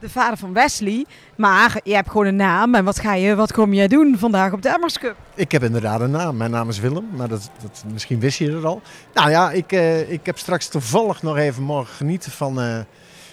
De 0.02 0.10
vader 0.10 0.38
van 0.38 0.52
Wesley. 0.52 1.06
Maar 1.36 1.80
je 1.84 1.94
hebt 1.94 2.10
gewoon 2.10 2.26
een 2.26 2.36
naam. 2.36 2.74
En 2.74 2.84
wat, 2.84 3.00
ga 3.00 3.14
je, 3.14 3.34
wat 3.34 3.52
kom 3.52 3.74
jij 3.74 3.88
doen 3.88 4.18
vandaag 4.18 4.52
op 4.52 4.62
de 4.62 4.68
Emmers 4.68 4.98
Cup? 4.98 5.16
Ik 5.34 5.52
heb 5.52 5.62
inderdaad 5.62 6.00
een 6.00 6.10
naam. 6.10 6.36
Mijn 6.36 6.50
naam 6.50 6.68
is 6.68 6.80
Willem, 6.80 7.08
maar 7.16 7.28
dat, 7.28 7.50
dat, 7.62 7.84
misschien 7.92 8.20
wist 8.20 8.38
je 8.38 8.52
het 8.52 8.64
al. 8.64 8.82
Nou 9.14 9.30
ja, 9.30 9.50
ik, 9.50 9.72
eh, 9.72 10.10
ik 10.10 10.26
heb 10.26 10.38
straks 10.38 10.68
toevallig 10.68 11.22
nog 11.22 11.36
even 11.36 11.62
morgen 11.62 11.94
genieten 11.94 12.32
van, 12.32 12.60
eh, 12.60 12.78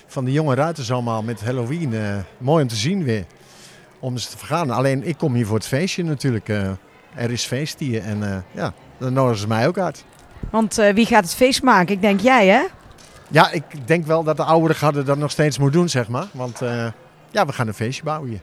van 0.07 0.25
de 0.25 0.31
jonge 0.31 0.55
ruiters 0.55 0.91
allemaal 0.91 1.23
met 1.23 1.41
Halloween. 1.41 1.93
Eh, 1.93 2.17
mooi 2.37 2.61
om 2.61 2.69
te 2.69 2.75
zien 2.75 3.03
weer. 3.03 3.25
Om 3.99 4.17
ze 4.17 4.29
te 4.29 4.37
vergaan. 4.37 4.69
Alleen 4.69 5.07
ik 5.07 5.17
kom 5.17 5.33
hier 5.33 5.45
voor 5.45 5.57
het 5.57 5.67
feestje 5.67 6.03
natuurlijk. 6.03 6.47
er 7.15 7.31
is 7.31 7.45
feest 7.45 7.79
hier 7.79 8.03
en 8.03 8.45
ja, 8.51 8.73
dan 8.97 9.13
nodigen 9.13 9.39
ze 9.39 9.47
mij 9.47 9.67
ook 9.67 9.77
uit. 9.77 10.05
Want 10.51 10.75
wie 10.75 11.05
gaat 11.05 11.23
het 11.23 11.35
feest 11.35 11.63
maken? 11.63 11.95
Ik 11.95 12.01
denk 12.01 12.19
jij, 12.19 12.47
hè? 12.47 12.61
Ja, 13.31 13.51
ik 13.51 13.63
denk 13.85 14.05
wel 14.05 14.23
dat 14.23 14.37
de 14.37 14.43
oudere 14.43 14.73
garde 14.73 15.03
dat 15.03 15.17
nog 15.17 15.31
steeds 15.31 15.57
moet 15.57 15.73
doen, 15.73 15.89
zeg 15.89 16.07
maar. 16.07 16.27
Want 16.31 16.61
eh, 16.61 16.85
ja, 17.31 17.45
we 17.45 17.53
gaan 17.53 17.67
een 17.67 17.73
feestje 17.73 18.03
bouwen 18.03 18.29
hier. 18.29 18.39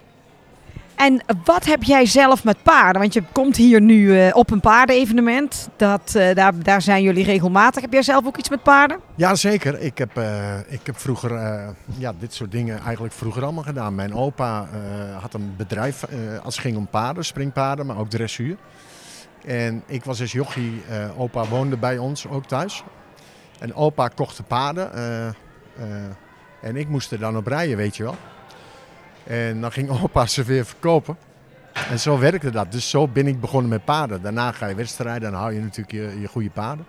En 0.95 1.23
wat 1.45 1.65
heb 1.65 1.83
jij 1.83 2.07
zelf 2.07 2.45
met 2.45 2.63
paarden? 2.63 3.01
Want 3.01 3.15
je 3.15 3.23
komt 3.33 3.57
hier 3.57 3.81
nu 3.81 4.21
eh, 4.21 4.37
op 4.37 4.51
een 4.51 4.61
paardenevenement. 4.61 5.69
Dat, 5.77 6.15
eh, 6.15 6.35
daar, 6.35 6.63
daar 6.63 6.83
zijn 6.83 7.03
jullie 7.03 7.25
regelmatig. 7.25 7.83
Heb 7.83 7.93
jij 7.93 8.03
zelf 8.03 8.27
ook 8.27 8.37
iets 8.37 8.49
met 8.49 8.63
paarden? 8.63 9.01
Ja, 9.15 9.35
zeker. 9.35 9.81
Ik 9.81 9.99
heb, 9.99 10.11
ik 10.69 10.81
heb 10.83 10.99
vroeger 10.99 11.31
ja, 11.99 12.13
dit 12.19 12.35
soort 12.35 12.53
dingen 12.53 12.81
eigenlijk 12.81 13.15
vroeger 13.15 13.43
allemaal 13.43 13.65
gedaan. 13.65 13.95
Mijn 13.95 14.15
opa 14.15 14.69
had 15.21 15.35
een 15.35 15.55
bedrijf 15.57 16.05
als 16.43 16.55
het 16.55 16.65
ging 16.65 16.77
om 16.77 16.87
paarden, 16.87 17.25
springpaarden, 17.25 17.87
maar 17.87 17.99
ook 17.99 18.11
dressuur. 18.11 18.57
En 19.45 19.83
ik 19.87 20.05
was 20.05 20.21
als 20.21 20.33
jochie, 20.33 20.83
opa 21.17 21.45
woonde 21.45 21.77
bij 21.77 21.99
ons 21.99 22.29
ook 22.29 22.47
thuis. 22.47 22.85
En 23.59 23.75
opa 23.75 24.09
kocht 24.09 24.37
de 24.37 24.43
paarden. 24.43 24.93
eh, 24.93 25.27
eh, 25.27 25.35
en 26.61 26.77
ik 26.77 26.89
moest 26.89 27.13
er 27.13 27.19
dan 27.19 27.37
op 27.37 27.47
rijden, 27.47 27.77
weet 27.77 27.97
je 27.97 28.03
wel. 28.03 28.17
En 29.25 29.61
dan 29.61 29.73
ging 29.73 30.03
opa 30.03 30.27
ze 30.27 30.43
weer 30.43 30.67
verkopen. 30.67 31.17
En 31.91 32.01
zo 32.01 32.19
werkte 32.19 32.51
dat. 32.51 32.73
Dus 32.73 32.91
zo 32.91 33.09
ben 33.09 33.27
ik 33.27 33.41
begonnen 33.41 33.71
met 33.71 33.85
paarden. 33.85 34.23
Daarna 34.23 34.53
ga 34.53 34.67
je 34.67 34.75
wedstrijden, 34.75 35.31
dan 35.31 35.41
hou 35.41 35.55
je 35.55 35.61
natuurlijk 35.61 35.93
je, 35.93 36.21
je 36.21 36.29
goede 36.29 36.51
paarden. 36.51 36.87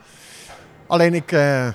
Alleen 0.87 1.13
ik, 1.13 1.31
eh, 1.31 1.67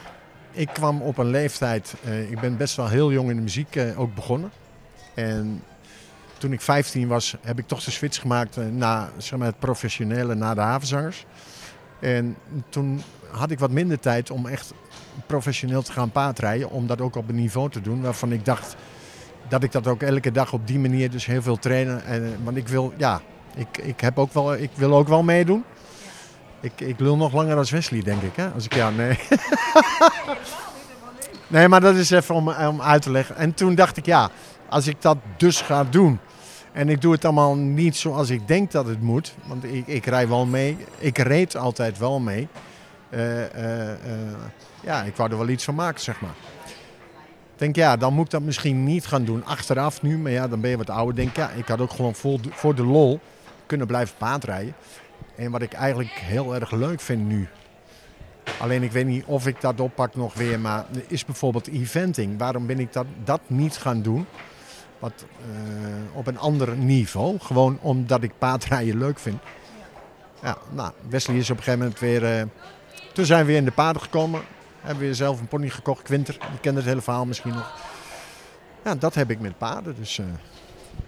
ik 0.50 0.68
kwam 0.72 1.02
op 1.02 1.18
een 1.18 1.30
leeftijd, 1.30 1.94
ik 2.30 2.40
ben 2.40 2.56
best 2.56 2.76
wel 2.76 2.88
heel 2.88 3.12
jong 3.12 3.30
in 3.30 3.36
de 3.36 3.42
muziek 3.42 3.78
ook 3.96 4.14
begonnen. 4.14 4.50
En 5.14 5.62
toen 6.38 6.52
ik 6.52 6.60
15 6.60 7.08
was, 7.08 7.36
heb 7.40 7.58
ik 7.58 7.66
toch 7.66 7.84
de 7.84 7.90
switch 7.90 8.20
gemaakt 8.20 8.56
naar 8.70 9.08
zeg 9.16 9.38
maar, 9.38 9.48
het 9.48 9.58
professionele, 9.58 10.34
naar 10.34 10.54
de 10.54 10.60
havenzangers. 10.60 11.26
En 12.00 12.36
toen 12.68 13.02
had 13.30 13.50
ik 13.50 13.58
wat 13.58 13.70
minder 13.70 14.00
tijd 14.00 14.30
om 14.30 14.46
echt 14.46 14.72
professioneel 15.26 15.82
te 15.82 15.92
gaan 15.92 16.10
paardrijden. 16.10 16.70
Om 16.70 16.86
dat 16.86 17.00
ook 17.00 17.16
op 17.16 17.28
een 17.28 17.34
niveau 17.34 17.70
te 17.70 17.80
doen 17.80 18.02
waarvan 18.02 18.32
ik 18.32 18.44
dacht 18.44 18.76
dat 19.48 19.62
ik 19.62 19.72
dat 19.72 19.86
ook 19.86 20.02
elke 20.02 20.30
dag 20.30 20.52
op 20.52 20.66
die 20.66 20.78
manier 20.78 21.10
dus 21.10 21.26
heel 21.26 21.42
veel 21.42 21.58
trainen. 21.58 22.04
En, 22.04 22.24
eh, 22.24 22.30
want 22.42 22.56
ik 22.56 22.68
wil, 22.68 22.92
ja, 22.96 23.20
ik, 23.54 23.78
ik, 23.78 24.00
heb 24.00 24.18
ook 24.18 24.32
wel, 24.32 24.54
ik 24.54 24.70
wil 24.74 24.94
ook 24.94 25.08
wel 25.08 25.22
meedoen. 25.22 25.64
Ik, 26.60 26.80
ik 26.80 27.00
lul 27.00 27.16
nog 27.16 27.32
langer 27.32 27.56
als 27.56 27.70
Wesley, 27.70 28.02
denk 28.02 28.22
ik. 28.22 28.36
Hè? 28.36 28.50
Als 28.50 28.64
ik 28.64 28.74
ja, 28.74 28.90
nee. 28.90 29.18
nee, 31.46 31.68
maar 31.68 31.80
dat 31.80 31.94
is 31.94 32.10
even 32.10 32.34
om, 32.34 32.48
om 32.48 32.82
uit 32.82 33.02
te 33.02 33.10
leggen. 33.10 33.36
En 33.36 33.54
toen 33.54 33.74
dacht 33.74 33.96
ik, 33.96 34.06
ja, 34.06 34.30
als 34.68 34.86
ik 34.86 35.02
dat 35.02 35.18
dus 35.36 35.60
ga 35.60 35.84
doen. 35.84 36.18
En 36.72 36.88
ik 36.88 37.00
doe 37.00 37.12
het 37.12 37.24
allemaal 37.24 37.56
niet 37.56 37.96
zoals 37.96 38.30
ik 38.30 38.48
denk 38.48 38.70
dat 38.70 38.86
het 38.86 39.02
moet. 39.02 39.34
Want 39.44 39.64
ik, 39.64 39.86
ik 39.86 40.06
rij 40.06 40.28
wel 40.28 40.46
mee. 40.46 40.76
Ik 40.98 41.18
reed 41.18 41.56
altijd 41.56 41.98
wel 41.98 42.20
mee. 42.20 42.48
Eh, 43.10 43.90
eh, 43.90 43.98
ja, 44.82 45.02
ik 45.02 45.16
wou 45.16 45.30
er 45.30 45.38
wel 45.38 45.48
iets 45.48 45.64
van 45.64 45.74
maken, 45.74 46.00
zeg 46.00 46.20
maar. 46.20 46.34
Ik 47.52 47.58
denk, 47.58 47.76
ja, 47.76 47.96
dan 47.96 48.14
moet 48.14 48.24
ik 48.24 48.30
dat 48.30 48.42
misschien 48.42 48.84
niet 48.84 49.06
gaan 49.06 49.24
doen 49.24 49.44
achteraf 49.44 50.02
nu. 50.02 50.18
Maar 50.18 50.32
ja, 50.32 50.48
dan 50.48 50.60
ben 50.60 50.70
je 50.70 50.76
wat 50.76 50.90
ouder. 50.90 51.14
Denk, 51.14 51.36
ja, 51.36 51.50
ik 51.50 51.68
had 51.68 51.80
ook 51.80 51.90
gewoon 51.90 52.14
voor 52.50 52.74
de, 52.74 52.84
lol 52.84 53.20
kunnen 53.66 53.86
blijven 53.86 54.16
paardrijden. 54.18 54.74
En 55.36 55.50
wat 55.50 55.62
ik 55.62 55.72
eigenlijk 55.72 56.10
heel 56.10 56.54
erg 56.54 56.70
leuk 56.70 57.00
vind 57.00 57.26
nu. 57.26 57.48
Alleen 58.60 58.82
ik 58.82 58.92
weet 58.92 59.06
niet 59.06 59.24
of 59.24 59.46
ik 59.46 59.60
dat 59.60 59.80
oppak 59.80 60.14
nog 60.14 60.34
weer. 60.34 60.60
Maar 60.60 60.84
is 61.06 61.24
bijvoorbeeld 61.24 61.68
eventing. 61.68 62.38
Waarom 62.38 62.66
ben 62.66 62.78
ik 62.78 62.92
dat, 62.92 63.06
dat 63.24 63.40
niet 63.46 63.76
gaan 63.76 64.02
doen? 64.02 64.26
Wat, 64.98 65.24
eh, 65.40 66.16
op 66.16 66.26
een 66.26 66.38
ander 66.38 66.76
niveau. 66.76 67.38
Gewoon 67.38 67.78
omdat 67.80 68.22
ik 68.22 68.32
paardrijden 68.38 68.98
leuk 68.98 69.18
vind. 69.18 69.40
Ja, 70.42 70.56
nou, 70.70 70.92
Wesley 71.08 71.36
is 71.36 71.50
op 71.50 71.56
een 71.56 71.62
gegeven 71.62 71.84
moment 71.84 72.00
weer... 72.00 72.38
eh, 72.38 72.44
toen 73.12 73.24
zijn 73.24 73.40
we 73.40 73.46
weer 73.46 73.56
in 73.56 73.64
de 73.64 73.70
paarden 73.70 74.02
gekomen. 74.02 74.40
Hebben 74.82 75.06
we 75.06 75.14
zelf 75.14 75.40
een 75.40 75.48
pony 75.48 75.68
gekocht, 75.68 76.02
Quinter. 76.02 76.36
Die 76.50 76.60
kent 76.60 76.76
het 76.76 76.84
hele 76.84 77.00
verhaal 77.00 77.24
misschien 77.26 77.52
nog. 77.54 77.72
Ja, 78.84 78.94
dat 78.94 79.14
heb 79.14 79.30
ik 79.30 79.40
met 79.40 79.58
paarden. 79.58 79.94
Dus 79.98 80.18
eh, 80.18 80.24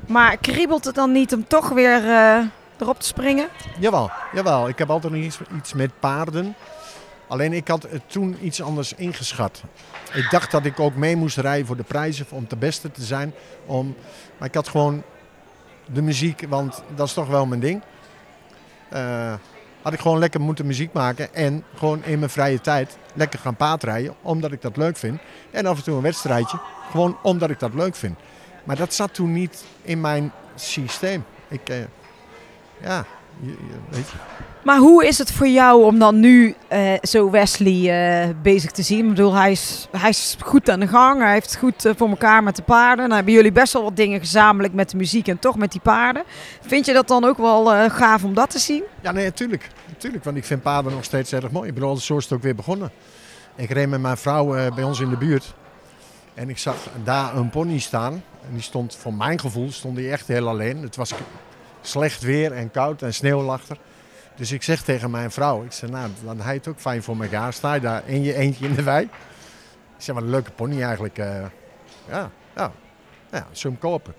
Maar 0.07 0.37
kriebelt 0.37 0.85
het 0.85 0.95
dan 0.95 1.13
niet 1.13 1.33
om 1.35 1.47
toch 1.47 1.69
weer 1.69 2.05
eh, 2.11 2.45
erop 2.79 3.01
te 3.01 3.07
springen? 3.07 3.49
jawel, 3.79 4.11
jawel. 4.33 4.69
Ik 4.69 4.79
heb 4.79 4.91
altijd 4.91 5.13
nog 5.13 5.23
iets, 5.23 5.39
iets 5.57 5.73
met 5.73 5.91
paarden. 6.01 6.55
Alleen 7.29 7.53
ik 7.53 7.69
had 7.69 7.83
het 7.83 8.03
toen 8.07 8.37
iets 8.41 8.63
anders 8.63 8.93
ingeschat. 8.95 9.63
Ik 10.13 10.31
dacht 10.31 10.51
dat 10.51 10.65
ik 10.65 10.81
ook 10.81 10.95
mee 10.95 11.17
moest 11.17 11.37
rijden 11.37 11.67
voor 11.67 11.77
de 11.77 11.83
prijzen 11.83 12.27
om 12.31 12.45
de 12.49 12.57
beste 12.57 12.91
te 12.91 13.03
zijn. 13.03 13.35
Om, 13.67 13.97
maar 14.39 14.49
ik 14.49 14.55
had 14.55 14.69
gewoon 14.69 15.03
de 15.93 16.03
muziek, 16.03 16.45
want 16.49 16.83
dat 16.95 17.07
is 17.07 17.13
toch 17.13 17.29
wel 17.29 17.47
mijn 17.47 17.61
ding. 17.61 17.83
Eh, 18.89 19.35
had 19.85 19.93
ik 19.93 20.01
gewoon 20.01 20.19
lekker 20.19 20.41
moeten 20.41 20.67
muziek 20.67 20.93
maken 20.93 21.35
en 21.35 21.65
gewoon 21.77 22.05
in 22.05 22.19
mijn 22.19 22.31
vrije 22.31 22.61
tijd 22.61 22.97
lekker 23.15 23.39
gaan 23.39 23.57
paardrijden, 23.57 24.15
omdat 24.23 24.53
ik 24.53 24.63
dat 24.63 24.77
leuk 24.77 24.97
vind. 24.97 25.21
En 25.51 25.67
af 25.67 25.77
en 25.77 25.83
toe 25.85 25.97
een 25.97 26.03
wedstrijdje, 26.03 26.59
gewoon 26.91 27.19
omdat 27.23 27.51
ik 27.51 27.59
dat 27.61 27.75
leuk 27.75 27.95
vind. 27.95 28.19
Maar 28.65 28.77
dat 28.77 28.95
zat 28.95 29.15
toen 29.15 29.33
niet 29.33 29.65
in 29.83 30.01
mijn 30.01 30.33
systeem. 30.55 31.25
Ik, 31.49 31.69
eh, 31.69 31.77
ja, 32.83 33.05
je- 33.41 33.57
weet 33.91 34.09
je. 34.11 34.17
Maar 34.65 34.79
hoe 34.79 35.07
is 35.07 35.19
het 35.19 35.33
voor 35.33 35.49
jou 35.49 35.85
om 35.85 35.99
dan 35.99 36.21
nu 36.21 36.55
eh, 36.69 36.93
zo 37.03 37.31
Wesley 37.31 37.91
eh, 37.91 38.29
bezig 38.43 38.71
te 38.71 38.83
zien? 38.83 38.99
Ik 38.99 39.09
bedoel, 39.09 39.35
hij 39.35 39.51
is, 39.51 39.89
hij 39.91 40.09
is 40.09 40.37
goed 40.41 40.71
aan 40.71 40.81
de 40.81 40.87
gang. 40.87 41.21
Hij 41.21 41.33
heeft 41.33 41.57
goed 41.57 41.85
eh, 41.85 41.93
voor 41.97 42.09
elkaar 42.09 42.43
met 42.43 42.57
de 42.57 42.63
paarden. 42.63 43.09
Dan 43.09 43.17
hebben 43.17 43.35
jullie 43.35 43.53
best 43.53 43.73
wel 43.73 43.83
wat 43.83 43.97
dingen 43.97 44.21
gezamenlijk 44.21 44.75
met 44.75 44.91
de 44.91 44.97
muziek 44.97 45.29
en 45.29 45.39
toch 45.39 45.57
met 45.57 45.73
die 45.73 45.81
paarden. 45.81 46.23
Vind 46.61 46.87
je 46.87 46.93
dat 46.93 47.09
dan 47.09 47.25
ook 47.25 47.37
wel 47.37 47.91
gaaf 47.91 48.25
om 48.25 48.35
dat 48.35 48.51
te 48.51 48.59
zien? 48.59 48.83
Ja, 49.01 49.13
nee, 49.13 49.25
natuurlijk. 49.25 49.69
natuurlijk. 49.89 50.25
Want 50.25 50.37
ik 50.37 50.45
vind 50.45 50.63
paarden 50.63 50.93
nog 50.93 51.05
steeds 51.05 51.33
erg 51.33 51.51
mooi. 51.51 51.69
Ik 51.69 51.75
bedoel, 51.75 51.97
zo 51.97 52.17
is 52.17 52.33
ook 52.33 52.43
weer 52.43 52.55
begonnen. 52.55 52.91
Ik 53.55 53.71
reed 53.71 53.89
met 53.89 54.01
mijn 54.01 54.17
vrouw 54.17 54.73
bij 54.75 54.85
ons 54.85 55.01
in 55.01 55.09
de 55.09 55.17
buurt. 55.17 55.55
En 56.35 56.49
ik 56.49 56.59
zag 56.59 56.77
daar 57.05 57.37
een 57.37 57.51
pony 57.51 57.79
staan. 57.79 58.13
En 58.13 58.53
die 58.53 58.63
stond, 58.63 58.97
voor 58.97 59.15
mijn 59.15 59.41
gevoel, 59.41 59.73
stond 59.73 59.97
die 59.97 60.11
echt 60.11 60.29
heel 60.29 60.49
alleen. 60.49 60.83
Het 60.83 60.97
was 60.97 61.13
slecht 61.81 62.23
weer 62.23 62.53
en 62.53 62.71
koud 62.71 63.03
en 63.03 63.15
sneeuw 63.15 63.43
lag 63.43 63.69
er. 63.69 63.79
Dus 64.37 64.53
ik 64.53 64.63
zeg 64.63 64.83
tegen 64.83 65.11
mijn 65.11 65.31
vrouw, 65.31 65.63
ik 65.65 65.73
zeg, 65.73 65.91
nou, 65.91 66.11
dan 66.25 66.41
hij 66.41 66.55
het 66.55 66.69
ook 66.69 66.81
fijn 66.81 67.03
voor 67.03 67.23
elkaar. 67.23 67.53
Sta 67.53 67.75
je 67.75 67.81
daar 67.81 68.03
in 68.07 68.23
je 68.23 68.35
eentje 68.35 68.67
in 68.67 68.75
de 68.75 68.83
wei. 68.83 69.05
Ik 69.05 69.11
zeg, 70.03 70.15
wat 70.15 70.25
een 70.25 70.31
leuke 70.31 70.51
pony 70.51 70.83
eigenlijk. 70.83 71.19
eh. 71.19 71.45
ja, 72.09 72.31
ja, 72.57 72.73
ja, 73.31 73.47
hem 73.53 73.79
kopen? 73.79 74.15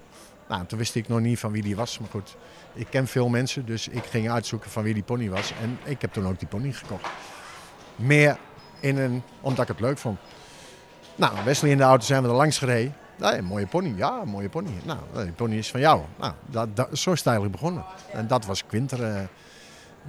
Nou, 0.48 0.66
toen 0.66 0.78
wist 0.78 0.96
ik 0.96 1.08
nog 1.08 1.20
niet 1.20 1.40
van 1.40 1.52
wie 1.52 1.64
die 1.64 1.76
was, 1.76 2.00
maar 2.00 2.10
goed. 2.10 2.36
Ik 2.74 2.88
ken 2.90 3.08
veel 3.08 3.30
mensen, 3.30 3.66
dus 3.66 3.88
ik 3.88 4.04
ging 4.04 4.30
uitzoeken 4.32 4.72
van 4.72 4.84
wie 4.84 4.94
die 4.94 5.04
pony 5.04 5.30
was. 5.30 5.54
En 5.62 5.80
ik 5.84 6.02
heb 6.02 6.14
toen 6.14 6.28
ook 6.28 6.40
die 6.40 6.48
pony 6.48 6.72
gekocht. 6.72 7.10
Meer 7.96 8.38
in 8.80 8.98
een, 8.98 9.24
omdat 9.42 9.62
ik 9.62 9.68
het 9.68 9.80
leuk 9.80 9.98
vond. 9.98 10.20
Nou, 11.16 11.34
Wesley 11.44 11.72
in 11.72 11.78
de 11.78 11.84
auto 11.84 12.06
zijn 12.06 12.22
we 12.24 12.30
er 12.30 12.36
langs 12.36 12.58
gereden. 12.58 12.96
Nee, 13.18 13.42
mooie 13.42 13.68
pony. 13.68 13.94
Ja, 13.96 14.24
mooie 14.26 14.50
pony. 14.50 14.70
Nou, 14.84 15.00
die 15.14 15.32
pony 15.32 15.56
is 15.56 15.72
van 15.72 15.80
jou. 15.80 16.02
Nou, 16.20 16.34
dat, 16.46 16.76
dat, 16.76 16.98
zo 16.98 17.12
is 17.12 17.18
het 17.18 17.28
eigenlijk 17.28 17.58
begonnen. 17.60 17.86
En 18.12 18.28
dat 18.28 18.46
was 18.46 18.66
Quinter. 18.66 19.04
eh, 19.04 19.22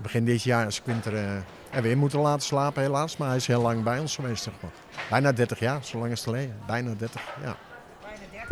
begin 0.02 0.24
dit 0.24 0.42
jaar 0.42 0.66
is 0.66 0.82
Quinter 0.82 1.16
eh 1.16 1.36
er 1.76 1.82
weer 1.82 1.98
moeten 1.98 2.20
laten 2.20 2.42
slapen 2.42 2.82
helaas. 2.82 3.16
Maar 3.16 3.28
hij 3.28 3.36
is 3.36 3.46
heel 3.46 3.62
lang 3.62 3.82
bij 3.82 3.98
ons 3.98 4.14
geweest. 4.14 4.42
Zeg 4.42 4.52
maar. 4.60 4.70
Bijna 5.10 5.32
30 5.32 5.58
jaar, 5.58 5.78
zo 5.82 5.98
lang 5.98 6.12
is 6.12 6.18
het 6.18 6.28
geleden. 6.28 6.56
Bijna 6.66 6.94
30, 6.98 7.20
ja. 7.42 7.56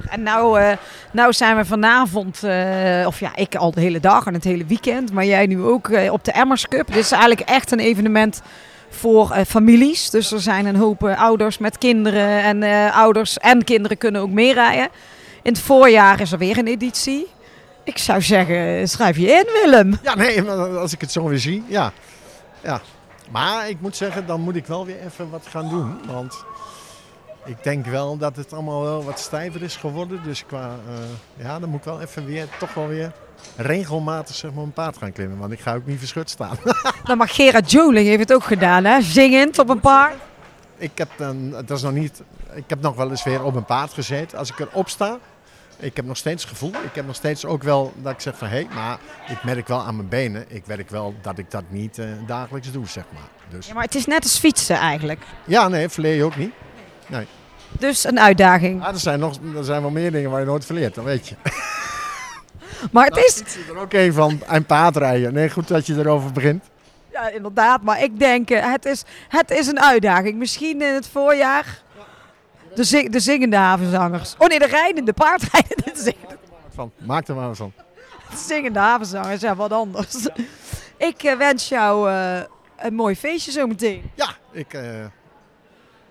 En 0.08 0.22
nou, 0.22 0.60
eh, 0.60 0.76
nou 1.12 1.32
zijn 1.32 1.56
we 1.56 1.64
vanavond, 1.64 2.42
eh, 2.42 3.04
of 3.06 3.20
ja, 3.20 3.36
ik 3.36 3.54
al 3.54 3.70
de 3.70 3.80
hele 3.80 4.00
dag 4.00 4.26
en 4.26 4.34
het 4.34 4.44
hele 4.44 4.64
weekend. 4.64 5.12
Maar 5.12 5.24
jij 5.24 5.46
nu 5.46 5.62
ook 5.62 5.90
op 6.10 6.24
de 6.24 6.32
Emmers 6.32 6.68
Cup. 6.68 6.86
Dit 6.86 6.96
is 6.96 7.12
eigenlijk 7.12 7.48
echt 7.48 7.70
een 7.70 7.80
evenement 7.80 8.42
voor 8.88 9.44
families. 9.46 10.10
Dus 10.10 10.32
er 10.32 10.40
zijn 10.40 10.66
een 10.66 10.76
hoop 10.76 11.02
ouders 11.02 11.58
met 11.58 11.78
kinderen. 11.78 12.42
En 12.42 12.92
ouders 12.92 13.38
en 13.38 13.64
kinderen 13.64 13.98
kunnen 13.98 14.20
ook 14.20 14.30
meerijden. 14.30 14.88
In 15.42 15.52
het 15.52 15.60
voorjaar 15.60 16.20
is 16.20 16.32
er 16.32 16.38
weer 16.38 16.58
een 16.58 16.66
editie. 16.66 17.26
Ik 17.84 17.98
zou 17.98 18.22
zeggen, 18.22 18.88
schrijf 18.88 19.16
je 19.16 19.26
in 19.26 19.46
Willem. 19.52 19.98
Ja, 20.02 20.14
nee, 20.14 20.42
maar 20.42 20.78
als 20.78 20.92
ik 20.92 21.00
het 21.00 21.12
zo 21.12 21.28
weer 21.28 21.38
zie, 21.38 21.62
ja. 21.66 21.92
ja. 22.62 22.80
Maar 23.30 23.68
ik 23.68 23.80
moet 23.80 23.96
zeggen, 23.96 24.26
dan 24.26 24.40
moet 24.40 24.56
ik 24.56 24.66
wel 24.66 24.86
weer 24.86 25.00
even 25.06 25.30
wat 25.30 25.46
gaan 25.46 25.68
doen. 25.68 26.00
Want 26.06 26.44
ik 27.44 27.56
denk 27.62 27.86
wel 27.86 28.16
dat 28.16 28.36
het 28.36 28.52
allemaal 28.52 28.82
wel 28.82 29.04
wat 29.04 29.18
stijver 29.18 29.62
is 29.62 29.76
geworden. 29.76 30.20
Dus 30.22 30.46
qua, 30.46 30.76
eh, 30.88 31.44
ja, 31.44 31.58
dan 31.58 31.68
moet 31.68 31.78
ik 31.78 31.84
wel 31.84 32.00
even 32.00 32.26
weer, 32.26 32.46
toch 32.58 32.74
wel 32.74 32.86
weer 32.86 33.12
regelmatig 33.56 34.34
zeg 34.34 34.52
maar, 34.52 34.64
een 34.64 34.72
paard 34.72 34.96
gaan 34.96 35.12
klimmen. 35.12 35.38
Want 35.38 35.52
ik 35.52 35.60
ga 35.60 35.74
ook 35.74 35.86
niet 35.86 35.98
verschut 35.98 36.30
staan. 36.30 36.56
Dan 37.04 37.16
mag 37.16 37.34
Gerard 37.34 37.70
Joling 37.70 38.06
heeft 38.06 38.20
het 38.20 38.32
ook 38.32 38.44
gedaan, 38.44 38.84
hè? 38.84 39.00
Zingend 39.00 39.58
op 39.58 39.68
een 39.68 39.80
paard. 39.80 40.16
ik, 40.76 40.90
heb 40.94 41.08
dan, 41.16 41.50
dat 41.50 41.70
is 41.70 41.82
nog 41.82 41.92
niet, 41.92 42.22
ik 42.54 42.64
heb 42.66 42.80
nog 42.80 42.96
wel 42.96 43.10
eens 43.10 43.24
weer 43.24 43.42
op 43.42 43.54
een 43.54 43.64
paard 43.64 43.92
gezeten. 43.92 44.38
Als 44.38 44.50
ik 44.50 44.58
erop 44.58 44.88
sta, 44.88 45.18
ik 45.78 45.96
heb 45.96 46.04
nog 46.04 46.16
steeds 46.16 46.42
het 46.42 46.52
gevoel. 46.52 46.70
Ik 46.70 46.94
heb 46.94 47.06
nog 47.06 47.14
steeds 47.14 47.44
ook 47.44 47.62
wel 47.62 47.92
dat 47.96 48.12
ik 48.12 48.20
zeg 48.20 48.38
van 48.38 48.48
hé, 48.48 48.66
maar 48.74 48.98
ik 49.28 49.44
merk 49.44 49.68
wel 49.68 49.80
aan 49.82 49.96
mijn 49.96 50.08
benen. 50.08 50.44
Ik 50.48 50.66
werk 50.66 50.90
wel 50.90 51.14
dat 51.22 51.38
ik 51.38 51.50
dat 51.50 51.64
niet 51.68 51.98
eh, 51.98 52.06
dagelijks 52.26 52.72
doe, 52.72 52.88
zeg 52.88 53.04
maar. 53.12 53.28
Dus 53.48 53.66
Ja, 53.66 53.74
maar 53.74 53.82
het 53.84 53.94
is 53.94 54.06
net 54.06 54.22
als 54.22 54.38
fietsen 54.38 54.76
eigenlijk. 54.76 55.22
ja, 55.46 55.68
nee, 55.68 55.88
verleer 55.88 56.14
je 56.14 56.24
ook 56.24 56.36
niet. 56.36 56.52
Dus 57.78 58.04
een 58.04 58.20
uitdaging. 58.20 58.82
Ah, 58.82 58.88
er, 58.92 58.98
zijn 58.98 59.18
nog, 59.18 59.38
er 59.56 59.64
zijn 59.64 59.80
wel 59.82 59.90
meer 59.90 60.12
dingen 60.12 60.30
waar 60.30 60.40
je 60.40 60.46
nooit 60.46 60.64
verleert, 60.64 60.94
dat 60.94 61.04
weet 61.04 61.28
je. 61.28 61.34
Maar 62.92 63.04
het 63.06 63.16
is, 63.16 63.40
Ik 63.40 63.68
er 63.68 63.78
ook 63.78 63.92
een 63.92 64.12
van, 64.12 64.40
een 64.46 64.64
paardrijden. 64.64 65.32
Nee, 65.32 65.50
goed 65.50 65.68
dat 65.68 65.86
je 65.86 65.94
erover 65.94 66.32
begint. 66.32 66.64
ja, 67.12 67.28
inderdaad, 67.28 67.82
maar 67.82 68.02
ik 68.02 68.18
denk, 68.18 68.50
eh, 68.50 68.72
het 68.72 68.84
is, 68.84 69.02
het 69.28 69.50
is 69.50 69.66
een 69.66 69.80
uitdaging. 69.80 70.38
Misschien 70.38 70.82
in 70.82 70.94
het 70.94 71.08
voorjaar 71.08 71.82
de, 72.74 72.84
zing- 72.84 73.10
de 73.10 73.20
zingende 73.20 73.56
havenzangers. 73.56 74.34
Oh 74.38 74.48
nee, 74.48 74.58
de 74.58 74.66
rijdende 74.66 75.12
paardrijdende 75.12 75.92
zingende, 75.94 76.38
Van, 76.74 76.92
maak 76.98 77.28
er 77.28 77.34
maar 77.34 77.46
wat 77.48 77.56
van. 77.56 77.72
zingende 78.36 78.78
havenzangers, 78.78 79.40
ja, 79.40 79.54
wat 79.56 79.72
anders. 79.72 80.28
Ik 80.96 81.22
eh, 81.22 81.36
wens 81.36 81.68
jou 81.68 82.10
eh, 82.10 82.40
een 82.76 82.94
mooi 82.94 83.16
feestje 83.16 83.50
zometeen. 83.50 84.10
Ja, 84.14 84.28
ik, 84.52 84.72
eh, 84.74 85.04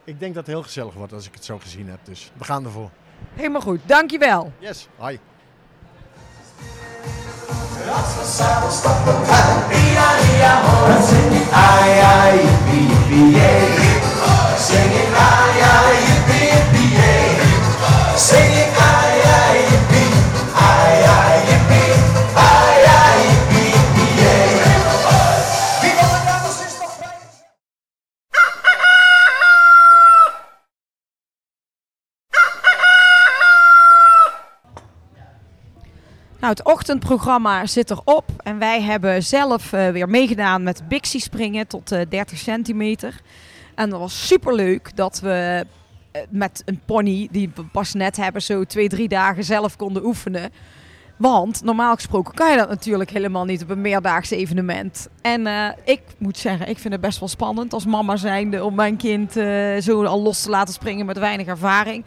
ik 0.04 0.20
denk 0.20 0.34
dat 0.34 0.46
het 0.46 0.54
heel 0.56 0.64
gezellig 0.64 0.94
wordt 0.94 1.14
als 1.14 1.28
ik 1.28 1.34
het 1.34 1.46
zo 1.46 1.58
gezien 1.60 1.90
heb. 1.90 2.00
Dus 2.04 2.32
we 2.38 2.44
gaan 2.44 2.66
ervoor. 2.66 2.90
Helemaal 3.34 3.62
goed, 3.62 3.80
dankjewel. 3.86 4.52
Yes, 4.60 4.88
hi. 5.00 5.18
Nou, 36.40 36.56
het 36.56 36.64
ochtendprogramma 36.64 37.66
zit 37.66 37.92
erop 37.92 38.26
en 38.38 38.60
wij 38.60 38.82
hebben 38.82 39.24
zelf 39.24 39.74
eh, 39.74 39.90
weer 39.90 40.10
meegedaan 40.10 40.64
met 40.64 40.88
Bixie 40.88 41.22
springen 41.22 41.68
tot 41.68 41.92
eh 41.92 42.02
30 42.10 42.38
centimeter. 42.38 43.22
En 43.76 43.90
dat 43.90 44.00
was 44.00 44.28
super 44.28 44.56
leuk 44.56 44.96
dat 44.96 45.20
we 45.20 45.66
met 46.30 46.62
een 46.66 46.82
pony 46.86 47.28
die 47.32 47.52
we 47.56 47.64
pas 47.64 47.94
net 47.94 48.18
hebben 48.18 48.42
zo 48.42 48.64
twee, 48.64 48.90
drie 48.90 49.08
dagen 49.08 49.44
zelf 49.44 49.76
konden 49.76 50.06
oefenen. 50.06 50.52
Want 51.18 51.64
normaal 51.64 51.96
gesproken 51.96 52.34
kan 52.34 52.52
je 52.52 52.58
dat 52.58 52.70
natuurlijk 52.70 53.10
helemaal 53.10 53.46
niet 53.46 53.64
op 53.64 53.70
een 53.70 53.82
meerdaags 53.82 54.30
evenement. 54.30 55.08
En 55.22 55.48
eh, 55.48 55.70
ik 55.84 56.02
moet 56.18 56.38
zeggen, 56.38 56.70
ik 56.70 56.78
vind 56.78 56.94
het 56.94 57.02
best 57.02 57.20
wel 57.20 57.30
spannend 57.30 57.74
als 57.74 57.86
mama 57.86 58.16
zijnde 58.16 58.64
om 58.64 58.76
mijn 58.76 58.98
kind 58.98 59.38
eh, 59.38 59.78
zo 59.80 60.04
al 60.04 60.22
los 60.22 60.42
te 60.42 60.50
laten 60.50 60.74
springen 60.74 61.06
met 61.06 61.18
weinig 61.18 61.48
ervaring. 61.48 62.06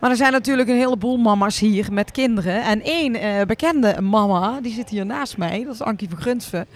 Maar 0.00 0.10
er 0.10 0.16
zijn 0.16 0.32
natuurlijk 0.32 0.68
een 0.68 0.76
heleboel 0.76 1.16
mama's 1.16 1.58
hier 1.58 1.92
met 1.92 2.10
kinderen. 2.10 2.62
En 2.62 2.82
één 2.82 3.14
eh, 3.14 3.46
bekende 3.46 4.00
mama, 4.00 4.60
die 4.60 4.72
zit 4.72 4.88
hier 4.88 5.06
naast 5.06 5.36
mij, 5.36 5.64
dat 5.64 5.74
is 5.74 5.82
Ankie 5.82 6.08
van 6.08 6.20
Grunsven. 6.20 6.66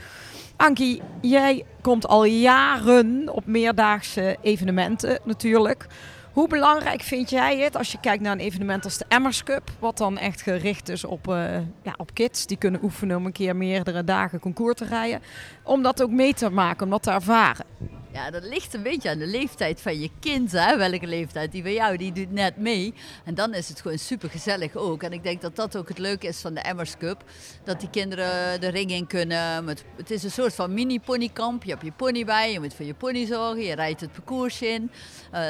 Ankie, 0.57 1.03
jij 1.21 1.65
komt 1.81 2.07
al 2.07 2.25
jaren 2.25 3.29
op 3.33 3.47
meerdaagse 3.47 4.37
evenementen 4.43 5.19
natuurlijk. 5.25 5.87
Hoe 6.33 6.49
belangrijk 6.49 7.03
vind 7.03 7.31
jij 7.31 7.59
het 7.59 7.77
als 7.77 7.93
je 7.93 8.01
kijkt 8.01 8.23
naar 8.23 8.33
een 8.33 8.39
evenement 8.39 8.85
als 8.85 8.99
de 8.99 9.05
Emmers 9.09 9.43
Cup, 9.43 9.71
wat 9.79 9.99
dan 9.99 10.19
echt 10.19 10.43
gericht 10.43 10.89
is 10.89 11.05
op, 11.05 11.29
eh, 11.29 11.57
ja, 11.83 11.95
op 11.97 12.15
kids 12.15 12.47
die 12.47 12.57
kunnen 12.57 12.83
oefenen 12.83 13.17
om 13.17 13.27
een 13.27 13.33
keer 13.33 13.57
meerdere 13.57 14.05
dagen 14.05 14.41
concours 14.41 14.75
te 14.75 14.85
rijden, 14.85 15.21
om 15.63 15.83
dat 15.83 16.03
ook 16.03 16.11
mee 16.11 16.35
te 16.35 16.51
maken, 16.51 16.85
om 16.85 16.91
dat 16.91 17.03
te 17.03 17.11
ervaren? 17.11 17.65
Ja, 18.13 18.31
dat 18.31 18.43
ligt 18.43 18.75
een 18.75 18.83
beetje 18.83 19.11
aan 19.11 19.19
de 19.19 19.27
leeftijd 19.27 19.81
van 19.81 20.01
je 20.01 20.11
kind. 20.21 20.53
Hè? 20.53 20.77
Welke 20.77 21.07
leeftijd? 21.07 21.53
Die 21.53 21.63
bij 21.63 21.73
jou, 21.73 21.97
die 21.97 22.13
doet 22.13 22.33
net 22.33 22.57
mee. 22.57 22.95
En 23.25 23.35
dan 23.35 23.55
is 23.55 23.69
het 23.69 23.81
gewoon 23.81 23.99
super 23.99 24.31
gezellig 24.31 24.77
ook. 24.77 25.03
En 25.03 25.13
ik 25.13 25.23
denk 25.23 25.41
dat 25.41 25.57
dat 25.57 25.77
ook 25.77 25.89
het 25.89 25.99
leuke 25.99 26.27
is 26.27 26.41
van 26.41 26.55
de 26.55 26.61
Emmers 26.61 26.97
Cup. 26.97 27.25
Dat 27.65 27.81
die 27.81 27.91
kinderen 27.91 28.61
de 28.61 28.69
ring 28.69 28.91
in 28.91 29.07
kunnen. 29.07 29.67
Het 29.97 30.11
is 30.11 30.23
een 30.23 30.31
soort 30.31 30.55
van 30.55 30.75
mini-ponykamp. 30.75 31.65
Je 31.65 31.71
hebt 31.71 31.85
je 31.85 31.93
pony 31.93 32.25
bij, 32.25 32.53
je 32.53 32.61
moet 32.61 32.75
voor 32.75 32.85
je 32.85 32.95
pony 32.95 33.27
zorgen. 33.27 33.63
Je 33.63 33.75
rijdt 33.75 34.01
het 34.01 34.13
parcours 34.13 34.63
in. 34.63 34.91
Eh, 35.31 35.41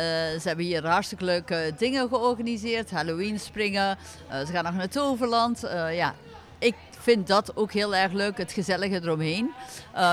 ze 0.41 0.43
hebben 0.43 0.65
hier 0.65 0.87
hartstikke 0.87 1.25
leuke 1.25 1.73
dingen 1.79 2.09
georganiseerd. 2.09 2.91
Halloween 2.91 3.41
springen. 3.41 3.99
Eh, 4.29 4.47
ze 4.47 4.53
gaan 4.53 4.65
nog 4.65 4.75
naar 4.75 4.89
Toverland. 4.89 5.65
Eh, 5.65 5.97
ja, 5.97 6.15
ik 6.59 6.75
vind 6.99 7.27
dat 7.27 7.57
ook 7.57 7.73
heel 7.73 7.95
erg 7.95 8.13
leuk, 8.13 8.39
het 8.39 8.53
gezellige 8.53 8.95
eromheen. 8.95 9.53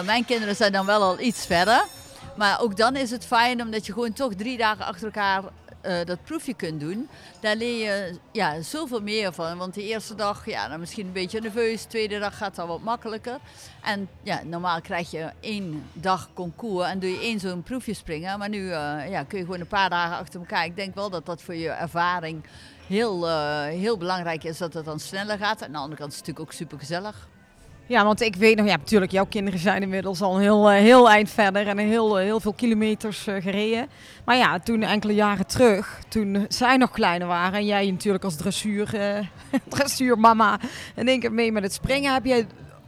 Mijn 0.05 0.25
kinderen 0.25 0.55
zijn 0.55 0.71
dan 0.71 0.85
wel 0.85 1.01
al 1.01 1.19
iets 1.19 1.45
verder. 1.45 1.85
Maar 2.39 2.61
ook 2.61 2.77
dan 2.77 2.95
is 2.95 3.11
het 3.11 3.25
fijn 3.25 3.61
omdat 3.61 3.85
je 3.85 3.93
gewoon 3.93 4.13
toch 4.13 4.33
drie 4.33 4.57
dagen 4.57 4.85
achter 4.85 5.05
elkaar 5.05 5.43
eh, 5.81 6.05
dat 6.05 6.23
proefje 6.23 6.53
kunt 6.53 6.79
doen. 6.79 7.09
Daar 7.39 7.55
leer 7.55 7.85
je 7.85 8.17
ja, 8.31 8.61
zoveel 8.61 9.01
meer 9.01 9.33
van. 9.33 9.57
Want 9.57 9.73
de 9.73 9.83
eerste 9.83 10.15
dag, 10.15 10.45
ja, 10.45 10.67
dan 10.67 10.79
misschien 10.79 11.05
een 11.05 11.11
beetje 11.11 11.41
nerveus. 11.41 11.81
De 11.81 11.87
tweede 11.87 12.19
dag 12.19 12.37
gaat 12.37 12.59
al 12.59 12.67
wat 12.67 12.81
makkelijker. 12.81 13.37
En 13.83 14.09
ja, 14.23 14.41
normaal 14.43 14.81
krijg 14.81 15.11
je 15.11 15.29
één 15.39 15.83
dag 15.93 16.29
concours 16.33 16.89
en 16.89 16.99
doe 16.99 17.09
je 17.09 17.19
één 17.19 17.39
zo'n 17.39 17.63
proefje 17.63 17.93
springen. 17.93 18.39
Maar 18.39 18.49
nu 18.49 18.71
eh, 18.71 19.09
ja, 19.09 19.23
kun 19.23 19.37
je 19.37 19.45
gewoon 19.45 19.59
een 19.59 19.67
paar 19.67 19.89
dagen 19.89 20.17
achter 20.17 20.39
elkaar. 20.39 20.65
Ik 20.65 20.75
denk 20.75 20.95
wel 20.95 21.09
dat 21.09 21.25
dat 21.25 21.41
voor 21.41 21.55
je 21.55 21.69
ervaring 21.69 22.43
heel, 22.87 23.27
eh, 23.27 23.63
heel 23.63 23.97
belangrijk 23.97 24.43
is 24.43 24.57
dat 24.57 24.73
het 24.73 24.85
dan 24.85 24.99
sneller 24.99 25.37
gaat. 25.37 25.59
En 25.59 25.65
aan 25.65 25.71
de 25.71 25.77
andere 25.77 25.99
kant 25.99 26.11
is 26.11 26.17
het 26.17 26.27
natuurlijk 26.27 26.53
ook 26.53 26.59
super 26.59 26.79
gezellig. 26.79 27.27
Ja, 27.89 28.03
want 28.03 28.21
ik 28.21 28.35
weet 28.35 28.57
nog, 28.57 28.67
ja, 28.67 28.75
natuurlijk, 28.77 29.11
jouw 29.11 29.25
kinderen 29.25 29.59
zijn 29.59 29.81
inmiddels 29.81 30.21
al 30.21 30.35
een 30.35 30.41
heel, 30.41 30.71
eh, 30.71 30.81
heel 30.81 31.09
eind 31.09 31.29
verder 31.29 31.67
en 31.67 31.77
heel, 31.77 32.19
eh, 32.19 32.23
heel 32.23 32.39
veel 32.39 32.53
kilometers 32.53 33.27
eh, 33.27 33.41
gereden. 33.41 33.87
Maar 34.25 34.35
ja, 34.35 34.59
toen 34.59 34.81
enkele 34.81 35.13
jaren 35.13 35.47
terug, 35.47 35.99
toen 36.07 36.45
zij 36.49 36.77
nog 36.77 36.91
kleiner 36.91 37.27
waren 37.27 37.59
en 37.59 37.65
jij 37.65 37.91
natuurlijk 37.91 38.23
als 38.23 38.35
dressuur, 38.35 38.95
eh, 38.95 39.25
dressuurmama 39.75 40.59
in 40.95 41.07
één 41.07 41.19
keer 41.19 41.31
mee 41.31 41.51
met 41.51 41.63
het 41.63 41.73
springen, 41.73 42.13
heb 42.13 42.25
jij 42.25 42.47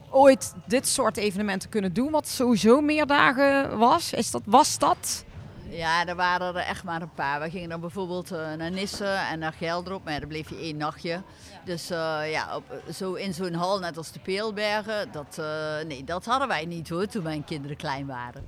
ooit 0.09 0.53
dit 0.65 0.87
soort 0.87 1.17
evenementen 1.17 1.69
kunnen 1.69 1.93
doen, 1.93 2.11
wat 2.11 2.27
sowieso 2.27 2.81
meer 2.81 3.05
dagen 3.05 3.77
was? 3.77 4.13
Is 4.13 4.31
dat, 4.31 4.41
was 4.45 4.77
dat? 4.77 5.25
Ja, 5.71 6.05
er 6.07 6.15
waren 6.15 6.55
er 6.55 6.61
echt 6.61 6.83
maar 6.83 7.01
een 7.01 7.13
paar. 7.13 7.41
We 7.41 7.49
gingen 7.49 7.69
dan 7.69 7.79
bijvoorbeeld 7.79 8.31
eh, 8.31 8.53
naar 8.57 8.71
Nissen 8.71 9.27
en 9.27 9.39
naar 9.39 9.53
Geldrop, 9.53 10.03
maar 10.03 10.19
dan 10.19 10.29
bleef 10.29 10.49
je 10.49 10.57
één 10.57 10.77
nachtje. 10.77 11.21
Dus 11.65 11.89
eh, 11.89 12.31
ja, 12.31 12.55
op, 12.55 12.63
zo 12.93 13.13
in 13.13 13.33
zo'n 13.33 13.53
hal 13.53 13.79
net 13.79 13.97
als 13.97 14.11
de 14.11 14.19
Peelbergen, 14.19 15.11
dat, 15.11 15.37
eh, 15.39 15.87
nee, 15.87 16.03
dat 16.03 16.25
hadden 16.25 16.47
wij 16.47 16.65
niet 16.65 16.89
hoor, 16.89 17.05
toen 17.05 17.23
mijn 17.23 17.43
kinderen 17.43 17.77
klein 17.77 18.05
waren. 18.05 18.43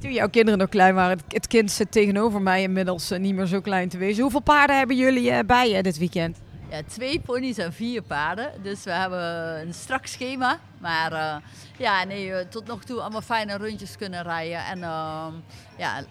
Toen 0.00 0.12
jouw 0.12 0.28
kinderen 0.28 0.58
nog 0.58 0.68
klein 0.68 0.94
waren, 0.94 1.18
het, 1.28 1.46
kind 1.46 1.70
zit 1.70 1.92
tegenover 1.92 2.42
mij 2.42 2.62
inmiddels 2.62 3.10
niet 3.10 3.34
meer 3.34 3.46
zo 3.46 3.60
klein 3.60 3.88
te 3.88 3.98
wezen. 3.98 4.22
Hoeveel 4.22 4.40
paarden 4.40 4.78
hebben 4.78 4.96
jullie 4.96 5.44
bij 5.44 5.70
je 5.70 5.82
dit 5.82 5.98
weekend? 5.98 6.38
Ja, 6.70 6.80
twee 6.86 7.20
ponies 7.20 7.58
en 7.58 7.72
vier 7.72 8.02
paarden. 8.02 8.52
Dus 8.62 8.84
we 8.84 8.90
hebben 8.90 9.20
een 9.60 9.74
strak 9.74 10.06
schema. 10.06 10.58
Maar 10.78 11.42
ja, 11.78 12.04
nee, 12.04 12.48
tot 12.48 12.66
nog 12.66 12.84
toe 12.84 13.00
allemaal 13.00 13.20
fijne 13.20 13.56
rondjes 13.56 13.96
kunnen 13.96 14.22
rijden. 14.22 14.64
En 14.64 14.82
ehm, 14.82 15.32
ja, 15.76 16.04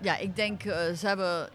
ja, 0.00 0.16
ik 0.16 0.36
denk, 0.36 0.64
eh, 0.64 0.92
ze 0.92 1.06
hebben 1.06 1.48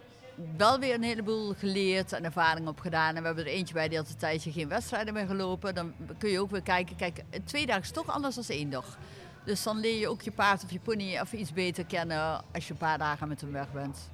wel 0.56 0.78
weer 0.78 0.94
een 0.94 1.02
heleboel 1.02 1.54
geleerd 1.58 2.12
en 2.12 2.24
ervaring 2.24 2.68
opgedaan. 2.68 3.14
En 3.14 3.20
we 3.20 3.26
hebben 3.26 3.44
er 3.44 3.52
eentje 3.52 3.74
bij 3.74 3.88
die 3.88 3.98
had 3.98 4.08
een 4.08 4.16
tijdje 4.16 4.52
geen 4.52 4.68
wedstrijden 4.68 5.14
meer 5.14 5.26
gelopen. 5.26 5.74
Dan 5.74 5.92
kun 6.18 6.30
je 6.30 6.40
ook 6.40 6.50
weer 6.50 6.62
kijken, 6.62 6.96
kijk, 6.96 7.22
twee 7.44 7.66
dagen 7.66 7.82
is 7.82 7.90
toch 7.90 8.10
anders 8.10 8.34
dan 8.34 8.44
één 8.48 8.70
dag. 8.70 8.98
Dus 9.44 9.62
dan 9.62 9.78
leer 9.78 9.98
je 9.98 10.08
ook 10.08 10.22
je 10.22 10.30
paard 10.30 10.64
of 10.64 10.70
je 10.70 10.78
pony 10.78 11.18
even 11.18 11.40
iets 11.40 11.52
beter 11.52 11.84
kennen 11.84 12.42
als 12.52 12.66
je 12.66 12.72
een 12.72 12.78
paar 12.78 12.98
dagen 12.98 13.28
met 13.28 13.40
hem 13.40 13.52
weg 13.52 13.72
bent. 13.72 14.08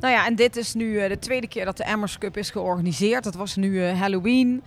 Nou 0.00 0.12
ja, 0.12 0.26
en 0.26 0.34
dit 0.34 0.56
is 0.56 0.74
nu 0.74 0.98
eh, 0.98 1.08
de 1.08 1.18
tweede 1.18 1.48
keer 1.48 1.64
dat 1.64 1.76
de 1.76 1.84
Emmers 1.84 2.18
Cup 2.18 2.36
is 2.36 2.50
georganiseerd. 2.50 3.24
Dat 3.24 3.34
was 3.34 3.56
nu 3.56 3.84
eh, 3.84 4.00
Halloween 4.00 4.62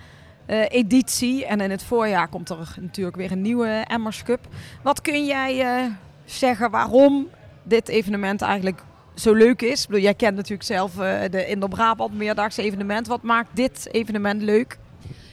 editie. 0.69 1.45
En 1.45 1.61
in 1.61 1.71
het 1.71 1.83
voorjaar 1.83 2.27
komt 2.27 2.49
er 2.49 2.75
natuurlijk 2.79 3.15
weer 3.15 3.31
een 3.31 3.41
nieuwe 3.41 3.85
Emmers 3.87 4.23
Cup. 4.23 4.47
Wat 4.83 5.01
kun 5.01 5.25
jij 5.25 5.89
zeggen 6.25 6.71
waarom 6.71 7.27
dit 7.67 7.87
evenement 7.87 8.41
eigenlijk 8.41 8.83
zo 9.15 9.33
leuk 9.33 9.61
is? 9.61 9.81
Ik 9.81 9.87
bedoel, 9.87 10.03
jij 10.03 10.13
kent 10.13 10.35
natuurlijk 10.35 10.63
zelf 10.63 10.99
eh, 10.99 11.21
de 11.31 11.47
Indo-Brabant 11.47 12.13
meerdaagse 12.13 12.61
evenement. 12.61 13.07
Wat 13.07 13.21
maakt 13.21 13.49
dit 13.53 13.87
evenement 13.91 14.41
leuk? 14.41 14.77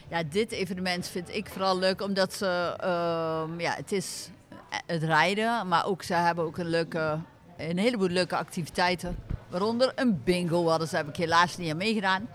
Ja, 0.09 0.22
dit 0.30 0.53
evenement 0.53 1.09
vind 1.09 1.35
ik 1.35 1.49
vooral 1.49 1.78
leuk 1.78 2.03
omdat 2.03 2.35
ze, 2.35 2.74
ehm, 2.80 3.61
ja, 3.61 3.74
het 3.76 3.93
is 3.93 4.28
het 4.87 5.03
rijden, 5.03 5.68
maar 5.68 5.87
ook 5.87 6.03
ze 6.03 6.14
hebben 6.14 6.45
ook 6.45 6.59
een 6.59 6.68
leuke, 6.68 7.18
een 7.57 7.78
heleboel 7.78 8.09
leuke 8.09 8.37
activiteiten 8.37 9.16
Waaronder 9.55 9.93
een 9.95 10.22
bingo 10.24 10.68
hadden 10.68 10.89
ze, 10.89 10.97
heb 10.97 11.09
ik 11.09 11.16
helaas 11.16 11.57
niet 11.57 11.70
aan 11.70 11.76
meegedaan. 11.76 12.28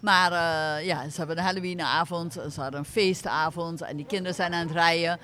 Maar 0.00 0.32
eh, 0.32 0.86
ja, 0.86 1.08
ze 1.08 1.18
hebben 1.18 1.38
een 1.38 1.44
Halloweenavond, 1.44 2.32
ze 2.32 2.60
hadden 2.60 2.80
een 2.80 2.86
feestavond 2.86 3.80
en 3.82 3.96
die 3.96 4.06
kinderen 4.06 4.34
zijn 4.34 4.54
aan 4.54 4.66
het 4.66 4.70
rijden. 4.76 5.18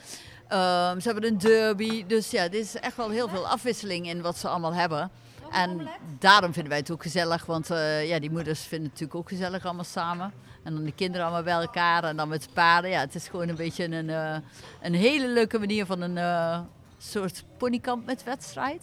Ehm, 0.48 1.00
ze 1.00 1.10
hebben 1.10 1.30
een 1.30 1.38
derby, 1.38 2.06
dus 2.06 2.30
ja, 2.30 2.48
dit 2.48 2.64
is 2.64 2.74
echt 2.74 2.96
wel 2.96 3.10
heel 3.10 3.28
veel 3.28 3.48
afwisseling 3.48 4.08
in 4.08 4.20
wat 4.22 4.38
ze 4.38 4.48
allemaal 4.48 4.74
hebben. 4.74 5.10
En 5.50 5.88
daarom 6.18 6.52
vinden 6.52 6.70
wij 6.70 6.78
het 6.78 6.90
ook 6.90 7.02
gezellig, 7.02 7.46
want 7.46 7.70
eh, 7.70 8.08
ja, 8.08 8.18
die 8.18 8.30
moeders 8.30 8.60
vinden 8.60 8.90
het 8.90 9.00
natuurlijk 9.00 9.18
ook 9.18 9.28
gezellig 9.28 9.64
allemaal 9.64 9.84
samen. 9.84 10.32
En 10.64 10.74
dan 10.74 10.84
de 10.84 10.92
kinderen 10.92 11.26
allemaal 11.26 11.42
bij 11.42 11.52
elkaar 11.52 12.04
en 12.04 12.16
dan 12.16 12.28
met 12.28 12.42
de 12.42 12.48
paarden. 12.52 12.90
Ja, 12.90 13.00
het 13.00 13.14
is 13.14 13.28
gewoon 13.28 13.48
een 13.48 13.56
beetje 13.56 13.84
een, 13.84 14.10
eh, 14.10 14.36
een 14.82 14.94
hele 14.94 15.28
leuke 15.28 15.58
manier 15.58 15.86
van 15.86 16.00
een 16.00 16.18
eh, 16.18 16.60
soort 16.98 17.44
ponykamp 17.56 18.06
met 18.06 18.24
wedstrijd. 18.24 18.82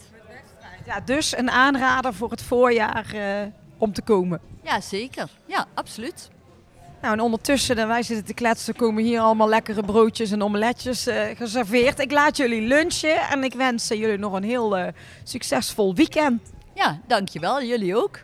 Ja, 0.86 1.00
dus 1.00 1.36
een 1.36 1.50
aanrader 1.50 2.14
voor 2.14 2.30
het 2.30 2.42
voorjaar 2.42 3.14
om 3.78 3.92
te 3.92 4.02
komen. 4.02 4.40
Ja, 4.62 4.80
zeker. 4.80 5.28
Ja, 5.46 5.66
absoluut. 5.74 6.30
Nou, 7.06 7.18
en 7.18 7.24
ondertussen, 7.24 7.76
en 7.76 7.88
wij 7.88 8.02
zitten 8.02 8.24
te 8.26 8.34
kletsen, 8.34 8.76
komen 8.76 9.02
hier 9.02 9.20
allemaal 9.20 9.48
lekkere 9.48 9.82
broodjes 9.82 10.30
en 10.30 10.42
omeletjes 10.42 11.06
eh, 11.06 11.36
geserveerd. 11.36 11.98
Ik 11.98 12.10
laat 12.10 12.36
jullie 12.36 12.60
lunchen 12.60 13.16
en 13.16 13.44
ik 13.44 13.54
wens 13.54 13.90
eh, 13.90 13.98
jullie 13.98 14.18
nog 14.18 14.32
een 14.32 14.42
heel 14.42 14.76
eh, 14.76 14.92
succesvol 15.24 15.94
weekend. 15.94 16.52
Ja, 16.74 17.00
dankjewel. 17.06 17.62
Jullie 17.62 17.96
ook. 17.96 18.18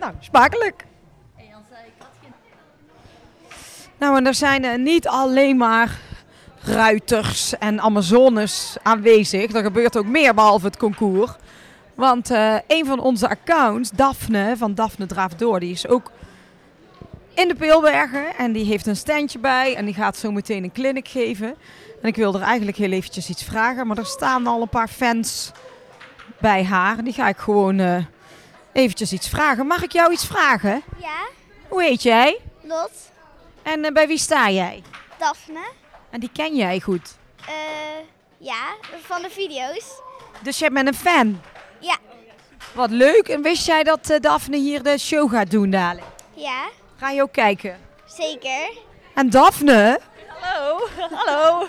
Nou, 0.00 0.12
smakelijk. 0.20 0.84
Nou, 3.98 4.16
en 4.16 4.26
er 4.26 4.34
zijn 4.34 4.64
eh, 4.64 4.78
niet 4.78 5.08
alleen 5.08 5.56
maar 5.56 5.98
ruiters 6.62 7.58
en 7.58 7.80
Amazones 7.80 8.76
aanwezig. 8.82 9.52
Er 9.52 9.62
gebeurt 9.62 9.96
ook 9.96 10.06
meer 10.06 10.34
behalve 10.34 10.66
het 10.66 10.76
concours. 10.76 11.30
Want 11.94 12.30
eh, 12.30 12.56
een 12.66 12.86
van 12.86 13.00
onze 13.00 13.28
accounts, 13.28 13.90
Daphne 13.90 14.54
van 14.56 14.74
Daphne 14.74 15.06
Draaft 15.06 15.38
Door, 15.38 15.60
die 15.60 15.72
is 15.72 15.88
ook 15.88 16.10
in 17.34 17.48
de 17.48 17.54
Peelbergen. 17.54 18.36
En 18.36 18.52
die 18.52 18.64
heeft 18.64 18.86
een 18.86 18.96
standje 18.96 19.38
bij 19.38 19.76
en 19.76 19.84
die 19.84 19.94
gaat 19.94 20.16
zo 20.16 20.30
meteen 20.30 20.64
een 20.64 20.72
clinic 20.72 21.08
geven. 21.08 21.46
En 22.02 22.08
ik 22.08 22.16
wil 22.16 22.34
er 22.34 22.42
eigenlijk 22.42 22.76
heel 22.76 22.90
eventjes 22.90 23.28
iets 23.28 23.44
vragen. 23.44 23.86
Maar 23.86 23.98
er 23.98 24.06
staan 24.06 24.46
al 24.46 24.62
een 24.62 24.68
paar 24.68 24.88
fans 24.88 25.50
bij 26.40 26.64
haar. 26.64 27.04
Die 27.04 27.12
ga 27.12 27.28
ik 27.28 27.36
gewoon 27.36 27.78
eh, 27.78 28.04
eventjes 28.72 29.12
iets 29.12 29.28
vragen. 29.28 29.66
Mag 29.66 29.82
ik 29.82 29.92
jou 29.92 30.12
iets 30.12 30.26
vragen? 30.26 30.82
Ja, 31.00 31.26
Hoe 31.68 31.82
heet 31.82 32.02
jij? 32.02 32.38
Lot, 32.62 32.90
En 33.62 33.84
eh, 33.84 33.92
bij 33.92 34.06
wie 34.06 34.18
sta 34.18 34.50
jij? 34.50 34.82
Daphne. 35.18 35.64
En 36.10 36.20
die 36.20 36.30
ken 36.32 36.56
jij 36.56 36.80
goed. 36.80 37.16
Eh, 37.46 37.54
ja, 38.38 38.64
van 39.02 39.22
de 39.22 39.30
video's. 39.30 39.84
Dus 40.42 40.58
jij 40.58 40.70
bent 40.70 40.88
een 40.88 40.94
fan. 40.94 41.40
Ja. 41.78 41.96
Wat 42.74 42.90
leuk. 42.90 43.28
En 43.28 43.42
wist 43.42 43.66
jij 43.66 43.82
dat 43.82 44.18
Daphne 44.20 44.56
hier 44.56 44.82
de 44.82 44.98
show 44.98 45.30
gaat 45.30 45.50
doen 45.50 45.70
dadelijk? 45.70 46.06
Ja, 46.34 46.68
Ga 47.02 47.10
je 47.10 47.22
ook 47.22 47.32
kijken? 47.32 47.78
zeker. 48.06 48.70
En 49.14 49.30
Daphne, 49.30 50.00
Hallo, 50.28 50.88
hallo. 51.16 51.66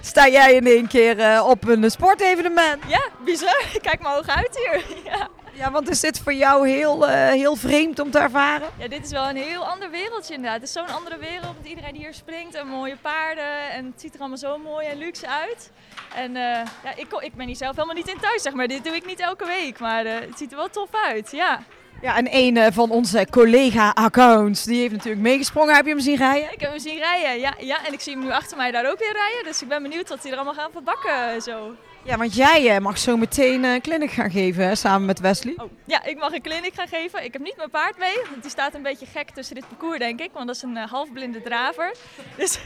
sta 0.00 0.28
jij 0.28 0.54
in 0.54 0.66
één 0.66 0.86
keer 0.86 1.18
eh, 1.18 1.46
op 1.48 1.68
een 1.68 1.90
sportevenement? 1.90 2.82
Ja, 2.86 3.08
bizar. 3.24 3.64
Kijk 3.82 4.00
maar 4.00 4.14
hoog 4.14 4.26
uit 4.26 4.56
hier. 4.56 4.84
Ja. 5.12 5.28
Ja, 5.52 5.70
want 5.70 5.88
is 5.88 6.00
dit 6.00 6.18
voor 6.20 6.32
jou 6.32 6.68
heel, 6.68 7.08
eh, 7.08 7.28
heel 7.28 7.56
vreemd 7.56 7.98
om 7.98 8.10
te 8.10 8.18
ervaren? 8.18 8.68
ja, 8.78 8.88
dit 8.88 9.04
is 9.04 9.10
wel 9.10 9.28
een 9.28 9.36
heel 9.36 9.66
ander 9.66 9.90
wereldje 9.90 10.34
inderdaad. 10.34 10.60
Het 10.60 10.68
is 10.68 10.74
zo'n 10.74 10.88
andere 10.96 11.18
wereld 11.18 11.56
met 11.56 11.66
iedereen 11.66 11.92
die 11.92 12.02
hier 12.02 12.14
springt 12.14 12.54
en 12.54 12.66
mooie 12.66 12.96
paarden. 12.96 13.70
En 13.70 13.84
het 13.84 14.00
ziet 14.00 14.14
er 14.14 14.20
allemaal 14.20 14.38
zo 14.38 14.58
mooi 14.58 14.86
en 14.86 14.98
luxe 14.98 15.28
uit. 15.28 15.70
En 16.14 16.36
eh, 16.36 16.42
ja, 16.84 16.90
ik, 16.96 17.06
ik 17.20 17.34
ben 17.34 17.46
hier 17.46 17.56
zelf 17.56 17.74
helemaal 17.74 17.96
niet 17.96 18.08
in 18.08 18.20
thuis, 18.20 18.42
zeg 18.42 18.52
maar. 18.52 18.66
Dit 18.68 18.84
doe 18.84 18.94
ik 18.94 19.06
niet 19.06 19.20
elke 19.20 19.46
week, 19.46 19.78
maar 19.78 20.04
eh, 20.06 20.14
het 20.20 20.38
ziet 20.38 20.50
er 20.50 20.56
wel 20.56 20.70
tof 20.70 20.88
uit, 20.92 21.30
ja. 21.30 21.62
Ja, 22.04 22.16
en 22.16 22.28
een 22.30 22.56
eh, 22.56 22.72
van 22.72 22.90
onze 22.90 23.26
collega-accounts, 23.30 24.64
die 24.64 24.80
heeft 24.80 24.92
natuurlijk 24.92 25.22
meegesprongen. 25.22 25.74
Heb 25.74 25.84
je 25.84 25.90
hem 25.90 26.00
zien 26.00 26.16
rijden? 26.16 26.52
Ik 26.52 26.60
heb 26.60 26.70
hem 26.70 26.78
zien 26.78 26.98
rijden, 26.98 27.40
ja, 27.40 27.54
ja. 27.58 27.86
En 27.86 27.92
ik 27.92 28.00
zie 28.00 28.12
hem 28.12 28.24
nu 28.24 28.30
achter 28.30 28.56
mij 28.56 28.70
daar 28.70 28.90
ook 28.90 28.98
weer 28.98 29.12
rijden. 29.12 29.44
Dus 29.44 29.62
ik 29.62 29.68
ben 29.68 29.82
benieuwd 29.82 30.08
wat 30.08 30.22
hij 30.22 30.30
er 30.30 30.36
allemaal 30.36 30.54
gaan 30.54 30.70
verbakken 30.72 31.34
eh, 31.34 31.40
zo. 31.40 31.74
Ja, 32.04 32.16
want 32.16 32.34
jij 32.34 32.74
eh, 32.74 32.80
mag 32.80 32.98
zo 32.98 33.16
meteen 33.16 33.64
een 33.64 33.80
clinic 33.80 34.10
gaan 34.10 34.30
geven, 34.30 34.66
hè, 34.66 34.74
samen 34.74 35.06
met 35.06 35.20
Wesley. 35.20 35.54
Oh, 35.56 35.70
ja, 35.84 36.04
ik 36.04 36.18
mag 36.18 36.32
een 36.32 36.42
clinic 36.42 36.74
gaan 36.74 36.88
geven. 36.88 37.24
Ik 37.24 37.32
heb 37.32 37.42
niet 37.42 37.56
mijn 37.56 37.70
paard 37.70 37.98
mee, 37.98 38.16
want 38.30 38.42
die 38.42 38.50
staat 38.50 38.74
een 38.74 38.82
beetje 38.82 39.06
gek 39.06 39.30
tussen 39.30 39.54
dit 39.54 39.68
parcours, 39.68 39.98
denk 39.98 40.20
ik. 40.20 40.30
Want 40.32 40.46
dat 40.46 40.56
is 40.56 40.62
een 40.62 40.76
eh, 40.76 40.90
halfblinde 40.90 41.42
draver. 41.42 41.94
Dus 42.36 42.58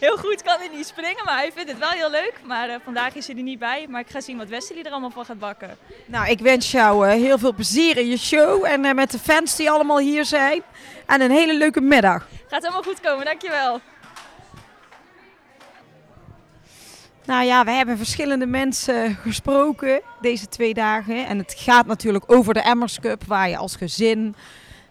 heel 0.00 0.16
goed 0.16 0.42
kan 0.42 0.58
hij 0.58 0.68
niet 0.68 0.86
springen, 0.86 1.24
maar 1.24 1.36
hij 1.36 1.52
vindt 1.52 1.70
het 1.70 1.78
wel 1.78 1.90
heel 1.90 2.10
leuk. 2.10 2.32
Maar 2.44 2.68
eh, 2.68 2.76
vandaag 2.84 3.14
is 3.14 3.26
hij 3.26 3.36
er 3.36 3.42
niet 3.42 3.58
bij. 3.58 3.86
Maar 3.88 4.00
ik 4.00 4.10
ga 4.10 4.20
zien 4.20 4.36
wat 4.36 4.48
Wesley 4.48 4.82
er 4.82 4.90
allemaal 4.90 5.10
van 5.10 5.24
gaat 5.24 5.38
bakken. 5.38 5.78
Nou, 6.06 6.30
ik 6.30 6.38
wens 6.38 6.70
jou 6.70 7.08
eh, 7.08 7.12
heel 7.12 7.38
veel 7.38 7.54
plezier 7.54 7.96
in 7.96 8.08
je 8.08 8.18
show 8.18 8.64
en 8.64 8.84
eh, 8.84 8.94
met 8.94 9.10
de 9.10 9.18
fans 9.18 9.56
die 9.56 9.70
allemaal 9.70 9.98
hier 9.98 10.24
zijn. 10.24 10.62
En 11.06 11.20
een 11.20 11.30
hele 11.30 11.54
leuke 11.54 11.80
middag. 11.80 12.26
Gaat 12.48 12.62
helemaal 12.62 12.82
goed 12.82 13.00
komen, 13.00 13.24
dankjewel. 13.24 13.80
Nou 17.26 17.44
ja, 17.44 17.64
we 17.64 17.70
hebben 17.70 17.96
verschillende 17.96 18.46
mensen 18.46 19.14
gesproken 19.14 20.00
deze 20.20 20.48
twee 20.48 20.74
dagen. 20.74 21.26
En 21.26 21.38
het 21.38 21.54
gaat 21.58 21.86
natuurlijk 21.86 22.24
over 22.26 22.54
de 22.54 22.60
Emmers 22.60 23.00
Cup, 23.00 23.24
waar 23.24 23.48
je 23.48 23.56
als 23.56 23.76
gezin 23.76 24.34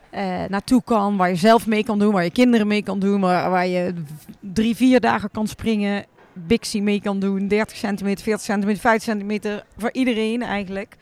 eh, 0.09 0.43
naartoe 0.47 0.83
kan. 0.83 1.17
Waar 1.17 1.29
je 1.29 1.35
zelf 1.35 1.67
mee 1.67 1.83
kan 1.83 1.99
doen, 1.99 2.13
waar 2.13 2.23
je 2.23 2.31
kinderen 2.31 2.67
mee 2.67 2.83
kan 2.83 2.99
doen. 2.99 3.19
Waar 3.21 3.67
je 3.67 3.93
drie, 4.39 4.75
vier 4.75 4.99
dagen 4.99 5.31
kan 5.31 5.47
springen. 5.47 6.05
Bixie 6.33 6.81
mee 6.81 7.01
kan 7.01 7.19
doen. 7.19 7.47
30 7.47 7.77
centimeter, 7.77 8.23
40 8.23 8.45
centimeter, 8.45 8.81
50 8.81 9.03
centimeter. 9.03 9.65
Voor 9.77 9.89
iedereen 9.91 10.41
eigenlijk. 10.41 10.95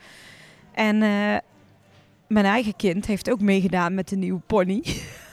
En 0.72 1.02
eh, 1.02 1.36
mijn 2.28 2.44
eigen 2.44 2.76
kind 2.76 3.06
heeft 3.06 3.30
ook 3.30 3.40
meegedaan 3.40 3.94
met 3.94 4.08
de 4.08 4.16
nieuwe 4.16 4.40
pony. 4.46 4.82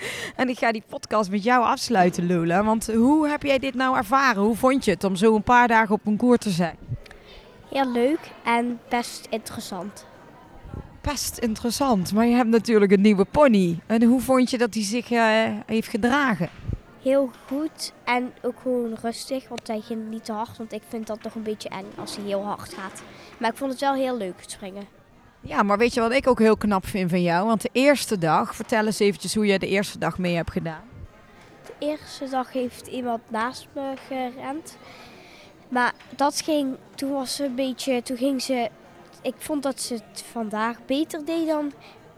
En 0.36 0.48
ik 0.48 0.58
ga 0.58 0.72
die 0.72 0.82
podcast 0.88 1.30
met 1.30 1.42
jou 1.42 1.64
afsluiten, 1.64 2.26
Lola. 2.26 2.64
Want 2.64 2.86
hoe 2.92 3.28
heb 3.28 3.42
jij 3.42 3.58
dit 3.58 3.74
nou 3.74 3.96
ervaren? 3.96 4.42
Hoe 4.42 4.56
vond 4.56 4.84
je 4.84 4.90
het 4.90 5.04
om 5.04 5.16
zo 5.16 5.34
een 5.34 5.42
paar 5.42 5.68
dagen 5.68 5.94
op 5.94 6.06
een 6.06 6.16
koer 6.16 6.38
te 6.38 6.50
zijn? 6.50 6.76
Heel 7.70 7.92
leuk 7.92 8.30
en 8.44 8.80
best 8.88 9.26
interessant. 9.30 10.06
Best 11.00 11.38
interessant, 11.38 12.12
maar 12.12 12.26
je 12.26 12.34
hebt 12.34 12.48
natuurlijk 12.48 12.92
een 12.92 13.00
nieuwe 13.00 13.24
pony. 13.24 13.78
En 13.86 14.02
hoe 14.02 14.20
vond 14.20 14.50
je 14.50 14.58
dat 14.58 14.74
hij 14.74 14.82
zich 14.82 15.10
eh, 15.10 15.48
heeft 15.66 15.88
gedragen? 15.88 16.48
Heel 17.02 17.30
goed 17.46 17.92
en 18.04 18.32
ook 18.42 18.60
gewoon 18.62 18.96
rustig, 19.02 19.48
want 19.48 19.66
hij 19.66 19.80
ging 19.80 20.10
niet 20.10 20.24
te 20.24 20.32
hard. 20.32 20.56
Want 20.56 20.72
ik 20.72 20.82
vind 20.88 21.06
dat 21.06 21.22
toch 21.22 21.34
een 21.34 21.42
beetje 21.42 21.68
eng 21.68 21.86
als 21.96 22.16
hij 22.16 22.24
heel 22.24 22.44
hard 22.44 22.74
gaat. 22.74 23.02
Maar 23.38 23.50
ik 23.50 23.56
vond 23.56 23.70
het 23.70 23.80
wel 23.80 23.94
heel 23.94 24.16
leuk 24.16 24.40
het 24.40 24.50
springen. 24.50 24.99
Ja, 25.40 25.62
maar 25.62 25.78
weet 25.78 25.94
je 25.94 26.00
wat 26.00 26.12
ik 26.12 26.26
ook 26.26 26.38
heel 26.38 26.56
knap 26.56 26.86
vind 26.86 27.10
van 27.10 27.22
jou? 27.22 27.46
Want 27.46 27.62
de 27.62 27.68
eerste 27.72 28.18
dag, 28.18 28.54
vertel 28.54 28.86
eens 28.86 28.98
eventjes 28.98 29.34
hoe 29.34 29.46
jij 29.46 29.58
de 29.58 29.66
eerste 29.66 29.98
dag 29.98 30.18
mee 30.18 30.34
hebt 30.34 30.50
gedaan. 30.50 30.82
De 31.66 31.72
eerste 31.78 32.28
dag 32.28 32.52
heeft 32.52 32.86
iemand 32.86 33.20
naast 33.28 33.68
me 33.72 33.94
gerend. 34.08 34.76
Maar 35.68 35.92
dat 36.16 36.40
ging, 36.40 36.76
toen 36.94 37.12
was 37.12 37.34
ze 37.34 37.44
een 37.44 37.54
beetje, 37.54 38.02
toen 38.02 38.16
ging 38.16 38.42
ze, 38.42 38.70
ik 39.22 39.34
vond 39.38 39.62
dat 39.62 39.80
ze 39.80 39.94
het 39.94 40.24
vandaag 40.30 40.76
beter 40.86 41.24
deed 41.24 41.46
dan, 41.46 41.72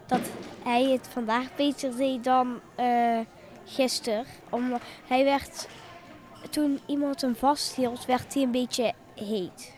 dat 0.07 0.21
hij 0.63 0.85
het 0.85 1.09
vandaag 1.13 1.55
beter 1.57 1.97
deed 1.97 2.25
dan 2.25 2.61
eh 2.75 3.19
gisteren. 3.65 4.25
Omdat 4.51 4.81
hij 5.07 5.25
werd, 5.25 5.69
toen 6.51 6.81
iemand 6.87 7.21
hem 7.21 7.37
vasthield, 7.37 8.07
werd 8.07 8.35
hij 8.35 8.43
een 8.43 8.51
beetje 8.51 8.93
heet. 9.15 9.73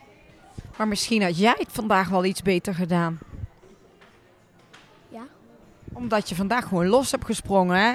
Maar 0.76 0.88
misschien 0.88 1.22
had 1.22 1.38
jij 1.38 1.54
het 1.58 1.72
vandaag 1.72 2.08
wel 2.08 2.24
iets 2.24 2.42
beter 2.42 2.74
gedaan. 2.74 3.18
Omdat 5.94 6.28
je 6.28 6.34
vandaag 6.34 6.68
gewoon 6.68 6.86
los 6.86 7.10
hebt 7.10 7.24
gesprongen. 7.24 7.76
Hè? 7.76 7.92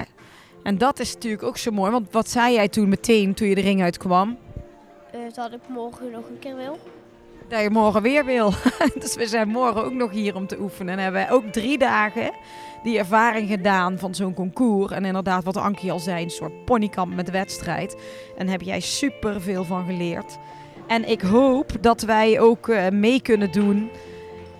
En 0.62 0.78
dat 0.78 0.98
is 0.98 1.14
natuurlijk 1.14 1.42
ook 1.42 1.56
zo 1.56 1.70
mooi. 1.70 1.90
Want 1.90 2.12
wat 2.12 2.28
zei 2.28 2.54
jij 2.54 2.68
toen 2.68 2.88
meteen, 2.88 3.34
toen 3.34 3.48
je 3.48 3.54
de 3.54 3.60
ring 3.60 3.82
uitkwam? 3.82 4.38
Eh, 5.12 5.20
dat 5.34 5.52
ik 5.52 5.60
morgen 5.68 6.10
nog 6.10 6.28
een 6.28 6.38
keer 6.38 6.56
wil. 6.56 6.78
Dat 7.48 7.60
je 7.62 7.70
morgen 7.70 8.02
weer 8.02 8.24
wil. 8.24 8.52
dus 9.00 9.14
we 9.14 9.26
zijn 9.26 9.48
morgen 9.48 9.84
ook 9.84 9.92
nog 9.92 10.10
hier 10.10 10.34
om 10.34 10.46
te 10.46 10.60
oefenen. 10.60 10.98
En 10.98 11.02
hebben 11.02 11.30
ook 11.30 11.52
drie 11.52 11.78
dagen 11.78 12.30
die 12.82 12.98
ervaring 12.98 13.48
gedaan 13.48 13.98
van 13.98 14.14
zo'n 14.14 14.34
concours. 14.34 14.92
En 14.92 15.04
inderdaad, 15.04 15.44
wat 15.44 15.56
Ankie 15.56 15.92
al 15.92 15.98
zei, 15.98 16.24
een 16.24 16.30
soort 16.30 16.64
ponykamp 16.64 17.14
met 17.14 17.30
wedstrijd. 17.30 17.96
En 18.36 18.48
heb 18.48 18.62
jij 18.62 18.80
super 18.80 19.40
veel 19.40 19.64
van 19.64 19.84
geleerd. 19.84 20.38
En 20.86 21.08
ik 21.08 21.20
hoop 21.20 21.72
dat 21.80 22.02
wij 22.02 22.40
ook 22.40 22.68
eh, 22.68 22.88
mee 22.88 23.22
kunnen 23.22 23.52
doen 23.52 23.90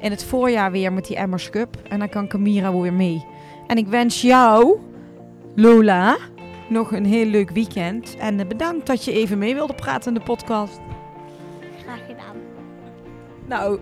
in 0.01 0.11
het 0.11 0.25
voorjaar 0.25 0.71
weer 0.71 0.93
met 0.93 1.07
die 1.07 1.17
Emmers 1.17 1.51
Cup. 1.51 1.77
En 1.89 1.99
dan 1.99 2.09
kan 2.09 2.29
Camira 2.29 2.75
weer 2.75 2.93
mee. 2.93 3.27
En 3.71 3.77
ik 3.77 3.87
wens 3.87 4.21
jou, 4.21 4.79
Lola, 5.55 6.17
nog 6.69 6.93
een 6.93 7.05
heel 7.05 7.27
leuk 7.27 7.51
weekend. 7.51 8.17
En 8.17 8.41
eh, 8.41 8.47
bedankt 8.47 8.87
dat 8.87 9.05
je 9.05 9.13
even 9.13 9.39
mee 9.39 9.55
wilde 9.55 9.75
praten 9.75 10.13
in 10.13 10.19
de 10.19 10.25
podcast. 10.25 10.81
Graag 11.83 12.01
gedaan. 12.07 12.37
Nou, 13.47 13.79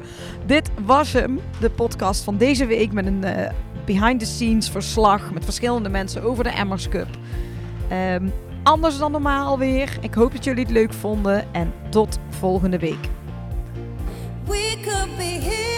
dit 0.46 0.70
was 0.84 1.12
hem, 1.12 1.40
de 1.60 1.70
podcast 1.70 2.24
van 2.24 2.36
deze 2.36 2.66
week 2.66 2.92
met 2.92 3.06
een 3.06 3.24
eh, 3.24 3.52
behind-the-scenes 3.84 4.70
verslag 4.70 5.32
met 5.32 5.44
verschillende 5.44 5.88
mensen 5.88 6.22
over 6.22 6.44
de 6.44 6.50
Emmers 6.50 6.88
Cup. 6.88 7.08
Ehm, 7.88 8.28
anders 8.62 8.98
dan 8.98 9.12
normaal 9.12 9.58
weer. 9.58 9.98
Ik 10.00 10.14
hoop 10.14 10.32
dat 10.32 10.44
jullie 10.44 10.62
het 10.62 10.72
leuk 10.72 10.92
vonden 10.92 11.54
en 11.54 11.72
tot 11.90 12.18
volgende 12.28 12.78
week. 12.78 13.08
We 14.44 14.76
could 14.82 15.16
be 15.16 15.22
heroes. 15.22 15.77